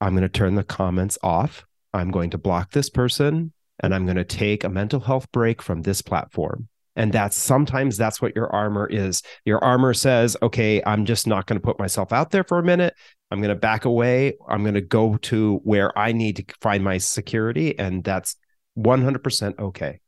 I'm 0.00 0.14
going 0.14 0.22
to 0.22 0.28
turn 0.28 0.56
the 0.56 0.64
comments 0.64 1.16
off. 1.22 1.64
I'm 1.94 2.10
going 2.10 2.30
to 2.30 2.38
block 2.38 2.72
this 2.72 2.90
person 2.90 3.52
and 3.78 3.94
I'm 3.94 4.04
going 4.04 4.16
to 4.16 4.24
take 4.24 4.64
a 4.64 4.68
mental 4.68 4.98
health 5.00 5.30
break 5.30 5.62
from 5.62 5.82
this 5.82 6.02
platform. 6.02 6.68
And 6.96 7.12
that's 7.12 7.36
sometimes 7.36 7.96
that's 7.96 8.20
what 8.22 8.34
your 8.34 8.52
armor 8.52 8.86
is. 8.90 9.22
Your 9.44 9.62
armor 9.62 9.94
says, 9.94 10.36
okay, 10.42 10.82
I'm 10.86 11.04
just 11.04 11.26
not 11.26 11.46
going 11.46 11.60
to 11.60 11.64
put 11.64 11.78
myself 11.78 12.12
out 12.12 12.30
there 12.30 12.44
for 12.44 12.58
a 12.58 12.62
minute. 12.64 12.94
I'm 13.30 13.40
going 13.40 13.50
to 13.54 13.60
back 13.60 13.84
away. 13.84 14.34
I'm 14.48 14.62
going 14.62 14.74
to 14.74 14.80
go 14.80 15.16
to 15.18 15.60
where 15.62 15.96
I 15.98 16.12
need 16.12 16.36
to 16.36 16.44
find 16.60 16.82
my 16.82 16.98
security. 16.98 17.78
And 17.78 18.02
that's 18.02 18.36
100% 18.78 19.58
okay. 19.58 20.00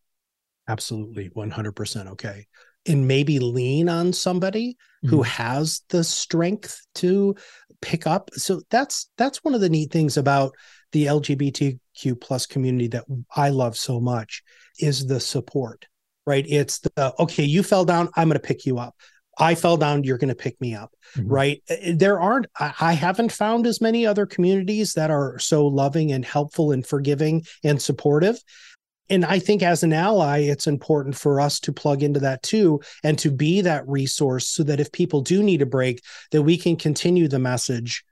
Absolutely 0.69 1.31
100% 1.31 2.07
okay. 2.13 2.47
And 2.87 3.07
maybe 3.09 3.39
lean 3.39 3.89
on 3.89 4.13
somebody 4.13 4.77
who 5.03 5.19
Mhm. 5.19 5.27
has 5.27 5.83
the 5.91 6.03
strength 6.05 6.81
to 6.97 7.35
pick 7.81 8.07
up. 8.07 8.31
So 8.35 8.63
that's 8.71 9.09
that's 9.17 9.45
one 9.45 9.55
of 9.55 9.61
the 9.61 9.69
neat 9.69 9.91
things 9.91 10.17
about 10.17 10.55
the 10.93 11.07
LGBTQ 11.07 12.15
plus 12.21 12.47
community 12.47 12.89
that 12.89 13.05
I 13.37 13.51
love 13.51 13.77
so 13.77 14.01
much 14.01 14.43
is 14.81 15.07
the 15.07 15.21
support, 15.21 15.87
right? 16.29 16.45
It's 16.47 16.79
the 16.81 17.15
okay, 17.19 17.45
you 17.45 17.63
fell 17.63 17.87
down, 17.87 18.11
I'm 18.15 18.29
going 18.29 18.41
to 18.41 18.47
pick 18.47 18.67
you 18.67 18.79
up. 18.79 18.95
I 19.41 19.55
fell 19.55 19.77
down, 19.77 20.05
you're 20.05 20.19
going 20.19 20.29
to 20.29 20.35
pick 20.35 20.61
me 20.61 20.75
up, 20.75 20.93
Mhm. 21.17 21.25
right? 21.27 21.63
Uh, 21.71 21.77
There 21.95 22.21
aren't, 22.21 22.47
I 22.59 22.93
haven't 22.93 23.33
found 23.33 23.67
as 23.67 23.81
many 23.81 24.05
other 24.05 24.27
communities 24.27 24.93
that 24.93 25.11
are 25.11 25.39
so 25.39 25.67
loving 25.67 26.13
and 26.13 26.25
helpful 26.25 26.71
and 26.73 26.87
forgiving 26.87 27.45
and 27.65 27.81
supportive. 27.81 28.39
And 29.09 29.25
I 29.25 29.39
think 29.39 29.63
as 29.63 29.83
an 29.83 29.95
ally, 29.95 30.41
it's 30.41 30.67
important 30.67 31.17
for 31.17 31.41
us 31.41 31.61
to 31.61 31.73
plug 31.73 32.03
into 32.03 32.21
that 32.21 32.43
too 32.43 32.81
and 33.03 33.19
to 33.21 33.31
be 33.31 33.63
that 33.63 33.89
resource 33.89 34.47
so 34.49 34.63
that 34.65 34.81
if 34.81 34.93
people 34.93 35.23
do 35.23 35.43
need 35.43 35.63
a 35.63 35.67
break, 35.67 36.03
that 36.33 36.43
we 36.43 36.59
can 36.59 36.77
continue 36.77 37.27
the 37.27 37.39
message 37.39 38.05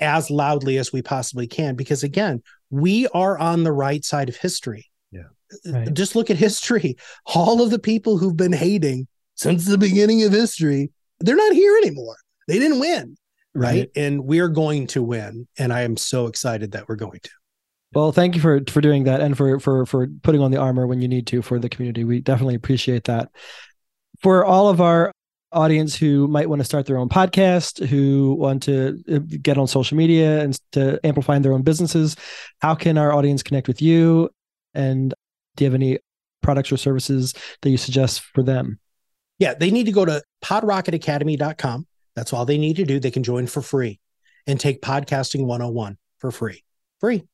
as 0.00 0.30
loudly 0.30 0.78
as 0.78 0.92
we 0.92 1.00
possibly 1.00 1.46
can. 1.46 1.76
Because 1.76 2.02
again, 2.02 2.42
we 2.70 3.06
are 3.08 3.38
on 3.38 3.62
the 3.62 3.72
right 3.72 4.04
side 4.04 4.28
of 4.28 4.36
history. 4.36 4.86
Right. 5.66 5.92
Just 5.92 6.16
look 6.16 6.30
at 6.30 6.36
history. 6.36 6.96
All 7.34 7.62
of 7.62 7.70
the 7.70 7.78
people 7.78 8.18
who've 8.18 8.36
been 8.36 8.52
hating 8.52 9.06
since 9.34 9.66
the 9.66 9.78
beginning 9.78 10.22
of 10.24 10.32
history, 10.32 10.90
they're 11.20 11.36
not 11.36 11.52
here 11.52 11.76
anymore. 11.78 12.16
They 12.48 12.58
didn't 12.58 12.80
win. 12.80 13.16
Right. 13.54 13.90
And 13.94 14.24
we're 14.24 14.48
going 14.48 14.86
to 14.88 15.02
win. 15.02 15.46
And 15.58 15.72
I 15.72 15.82
am 15.82 15.96
so 15.96 16.26
excited 16.26 16.72
that 16.72 16.88
we're 16.88 16.96
going 16.96 17.20
to. 17.22 17.30
Well, 17.94 18.12
thank 18.12 18.34
you 18.34 18.40
for 18.40 18.62
for 18.68 18.80
doing 18.80 19.04
that 19.04 19.20
and 19.20 19.36
for 19.36 19.60
for 19.60 19.84
for 19.84 20.06
putting 20.22 20.40
on 20.40 20.50
the 20.50 20.56
armor 20.56 20.86
when 20.86 21.02
you 21.02 21.08
need 21.08 21.26
to 21.28 21.42
for 21.42 21.58
the 21.58 21.68
community. 21.68 22.04
We 22.04 22.20
definitely 22.20 22.54
appreciate 22.54 23.04
that. 23.04 23.30
For 24.22 24.44
all 24.44 24.68
of 24.68 24.80
our 24.80 25.12
audience 25.52 25.94
who 25.94 26.26
might 26.28 26.48
want 26.48 26.60
to 26.60 26.64
start 26.64 26.86
their 26.86 26.96
own 26.96 27.10
podcast, 27.10 27.86
who 27.86 28.34
want 28.34 28.62
to 28.62 29.02
uh, 29.12 29.18
get 29.42 29.58
on 29.58 29.66
social 29.66 29.96
media 29.96 30.40
and 30.40 30.58
to 30.72 30.98
amplify 31.04 31.38
their 31.38 31.52
own 31.52 31.62
businesses, 31.62 32.16
how 32.60 32.74
can 32.74 32.96
our 32.96 33.12
audience 33.12 33.42
connect 33.42 33.68
with 33.68 33.82
you? 33.82 34.30
And 34.72 35.12
do 35.56 35.64
you 35.64 35.70
have 35.70 35.74
any 35.74 35.98
products 36.42 36.72
or 36.72 36.76
services 36.76 37.34
that 37.62 37.70
you 37.70 37.76
suggest 37.76 38.20
for 38.20 38.42
them? 38.42 38.78
Yeah, 39.38 39.54
they 39.54 39.70
need 39.70 39.86
to 39.86 39.92
go 39.92 40.04
to 40.04 40.22
podrocketacademy.com. 40.44 41.86
That's 42.14 42.32
all 42.32 42.44
they 42.44 42.58
need 42.58 42.76
to 42.76 42.84
do. 42.84 43.00
They 43.00 43.10
can 43.10 43.22
join 43.22 43.46
for 43.46 43.62
free 43.62 44.00
and 44.46 44.58
take 44.58 44.82
podcasting 44.82 45.46
101 45.46 45.96
for 46.18 46.30
free. 46.30 46.64
Free. 47.00 47.24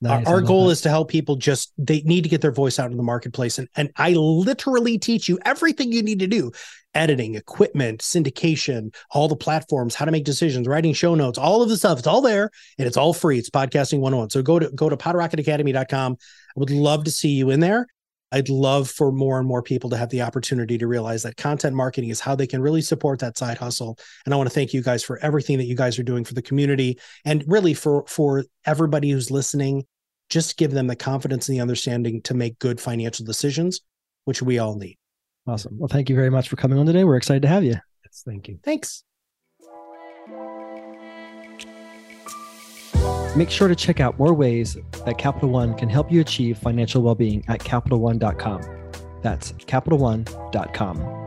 Nice, 0.00 0.26
our 0.26 0.34
our 0.34 0.40
goal 0.42 0.66
that. 0.66 0.72
is 0.72 0.80
to 0.82 0.90
help 0.90 1.08
people 1.08 1.36
just 1.36 1.72
they 1.78 2.02
need 2.02 2.22
to 2.22 2.28
get 2.28 2.42
their 2.42 2.52
voice 2.52 2.78
out 2.78 2.90
in 2.90 2.98
the 2.98 3.02
marketplace 3.02 3.58
and 3.58 3.66
and 3.76 3.90
I 3.96 4.12
literally 4.12 4.98
teach 4.98 5.26
you 5.26 5.38
everything 5.46 5.90
you 5.90 6.02
need 6.02 6.18
to 6.18 6.26
do 6.26 6.52
editing 6.94 7.34
equipment 7.34 8.02
syndication 8.02 8.94
all 9.12 9.26
the 9.26 9.36
platforms 9.36 9.94
how 9.94 10.04
to 10.04 10.12
make 10.12 10.24
decisions 10.24 10.68
writing 10.68 10.92
show 10.92 11.14
notes 11.14 11.38
all 11.38 11.62
of 11.62 11.70
the 11.70 11.78
stuff 11.78 11.98
it's 11.98 12.06
all 12.06 12.20
there 12.20 12.50
and 12.78 12.86
it's 12.86 12.98
all 12.98 13.14
free 13.14 13.38
it's 13.38 13.48
podcasting 13.48 14.00
101 14.00 14.28
so 14.28 14.42
go 14.42 14.58
to 14.58 14.68
go 14.72 14.90
to 14.90 14.98
podrocketacademy.com 14.98 16.18
would 16.56 16.70
love 16.70 17.04
to 17.04 17.10
see 17.10 17.30
you 17.30 17.50
in 17.50 17.60
there 17.60 17.86
I'd 18.32 18.48
love 18.48 18.90
for 18.90 19.12
more 19.12 19.38
and 19.38 19.46
more 19.46 19.62
people 19.62 19.88
to 19.90 19.96
have 19.96 20.10
the 20.10 20.22
opportunity 20.22 20.76
to 20.78 20.86
realize 20.86 21.22
that 21.22 21.36
content 21.36 21.76
marketing 21.76 22.10
is 22.10 22.20
how 22.20 22.34
they 22.34 22.46
can 22.46 22.60
really 22.60 22.82
support 22.82 23.20
that 23.20 23.38
side 23.38 23.58
hustle. 23.58 23.98
And 24.24 24.34
I 24.34 24.36
want 24.36 24.48
to 24.48 24.54
thank 24.54 24.74
you 24.74 24.82
guys 24.82 25.04
for 25.04 25.18
everything 25.18 25.58
that 25.58 25.64
you 25.64 25.76
guys 25.76 25.98
are 25.98 26.02
doing 26.02 26.24
for 26.24 26.34
the 26.34 26.42
community 26.42 26.98
and 27.24 27.44
really 27.46 27.74
for 27.74 28.04
for 28.06 28.44
everybody 28.64 29.10
who's 29.10 29.30
listening. 29.30 29.86
Just 30.28 30.56
give 30.56 30.72
them 30.72 30.88
the 30.88 30.96
confidence 30.96 31.48
and 31.48 31.56
the 31.56 31.62
understanding 31.62 32.20
to 32.22 32.34
make 32.34 32.58
good 32.58 32.80
financial 32.80 33.24
decisions, 33.24 33.80
which 34.24 34.42
we 34.42 34.58
all 34.58 34.76
need. 34.76 34.98
Awesome. 35.46 35.78
Well, 35.78 35.88
thank 35.88 36.10
you 36.10 36.16
very 36.16 36.30
much 36.30 36.48
for 36.48 36.56
coming 36.56 36.78
on 36.78 36.86
today. 36.86 37.04
We're 37.04 37.16
excited 37.16 37.42
to 37.42 37.48
have 37.48 37.62
you. 37.62 37.76
Yes, 38.04 38.22
thank 38.26 38.48
you. 38.48 38.58
Thanks. 38.64 39.05
Make 43.36 43.50
sure 43.50 43.68
to 43.68 43.76
check 43.76 44.00
out 44.00 44.18
more 44.18 44.32
ways 44.32 44.78
that 45.04 45.18
Capital 45.18 45.50
One 45.50 45.74
can 45.74 45.90
help 45.90 46.10
you 46.10 46.22
achieve 46.22 46.56
financial 46.56 47.02
well 47.02 47.14
being 47.14 47.44
at 47.48 47.60
CapitalOne.com. 47.60 48.62
That's 49.22 49.52
CapitalOne.com. 49.52 51.26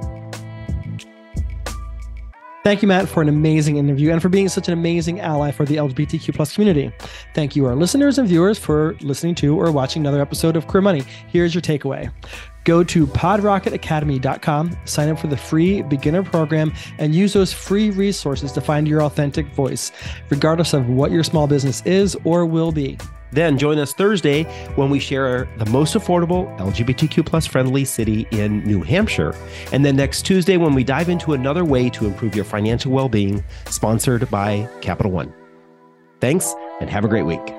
Thank 2.63 2.81
you, 2.81 2.87
Matt, 2.87 3.07
for 3.07 3.21
an 3.21 3.29
amazing 3.29 3.77
interview 3.77 4.11
and 4.11 4.21
for 4.21 4.27
being 4.27 4.49
such 4.49 4.67
an 4.67 4.73
amazing 4.73 5.21
ally 5.21 5.51
for 5.51 5.65
the 5.65 5.77
LGBTQ 5.77 6.35
plus 6.35 6.53
community. 6.53 6.91
Thank 7.33 7.55
you, 7.55 7.65
our 7.65 7.75
listeners 7.75 8.17
and 8.17 8.27
viewers, 8.27 8.59
for 8.59 8.95
listening 9.01 9.35
to 9.35 9.59
or 9.59 9.71
watching 9.71 10.01
another 10.01 10.21
episode 10.21 10.55
of 10.55 10.67
Queer 10.67 10.81
Money. 10.81 11.03
Here's 11.27 11.55
your 11.55 11.61
takeaway. 11.61 12.11
Go 12.63 12.83
to 12.83 13.07
podrocketacademy.com, 13.07 14.77
sign 14.85 15.09
up 15.09 15.19
for 15.19 15.27
the 15.27 15.37
free 15.37 15.81
beginner 15.81 16.23
program, 16.23 16.73
and 16.97 17.15
use 17.15 17.33
those 17.33 17.53
free 17.53 17.89
resources 17.89 18.51
to 18.53 18.61
find 18.61 18.87
your 18.87 19.01
authentic 19.03 19.47
voice, 19.53 19.91
regardless 20.29 20.73
of 20.73 20.87
what 20.89 21.11
your 21.11 21.23
small 21.23 21.47
business 21.47 21.81
is 21.85 22.17
or 22.23 22.45
will 22.45 22.71
be. 22.71 22.97
Then 23.31 23.57
join 23.57 23.77
us 23.77 23.93
Thursday 23.93 24.43
when 24.75 24.89
we 24.89 24.99
share 24.99 25.47
the 25.57 25.65
most 25.67 25.95
affordable 25.95 26.57
LGBTQ 26.59 27.25
plus 27.25 27.45
friendly 27.45 27.85
city 27.85 28.27
in 28.31 28.63
New 28.63 28.81
Hampshire. 28.81 29.35
And 29.71 29.85
then 29.85 29.95
next 29.95 30.23
Tuesday 30.25 30.57
when 30.57 30.73
we 30.73 30.83
dive 30.83 31.09
into 31.09 31.33
another 31.33 31.63
way 31.63 31.89
to 31.91 32.05
improve 32.05 32.35
your 32.35 32.45
financial 32.45 32.91
well 32.91 33.09
being, 33.09 33.43
sponsored 33.67 34.29
by 34.31 34.67
Capital 34.81 35.11
One. 35.11 35.33
Thanks 36.19 36.53
and 36.81 36.89
have 36.89 37.05
a 37.05 37.07
great 37.07 37.23
week. 37.23 37.58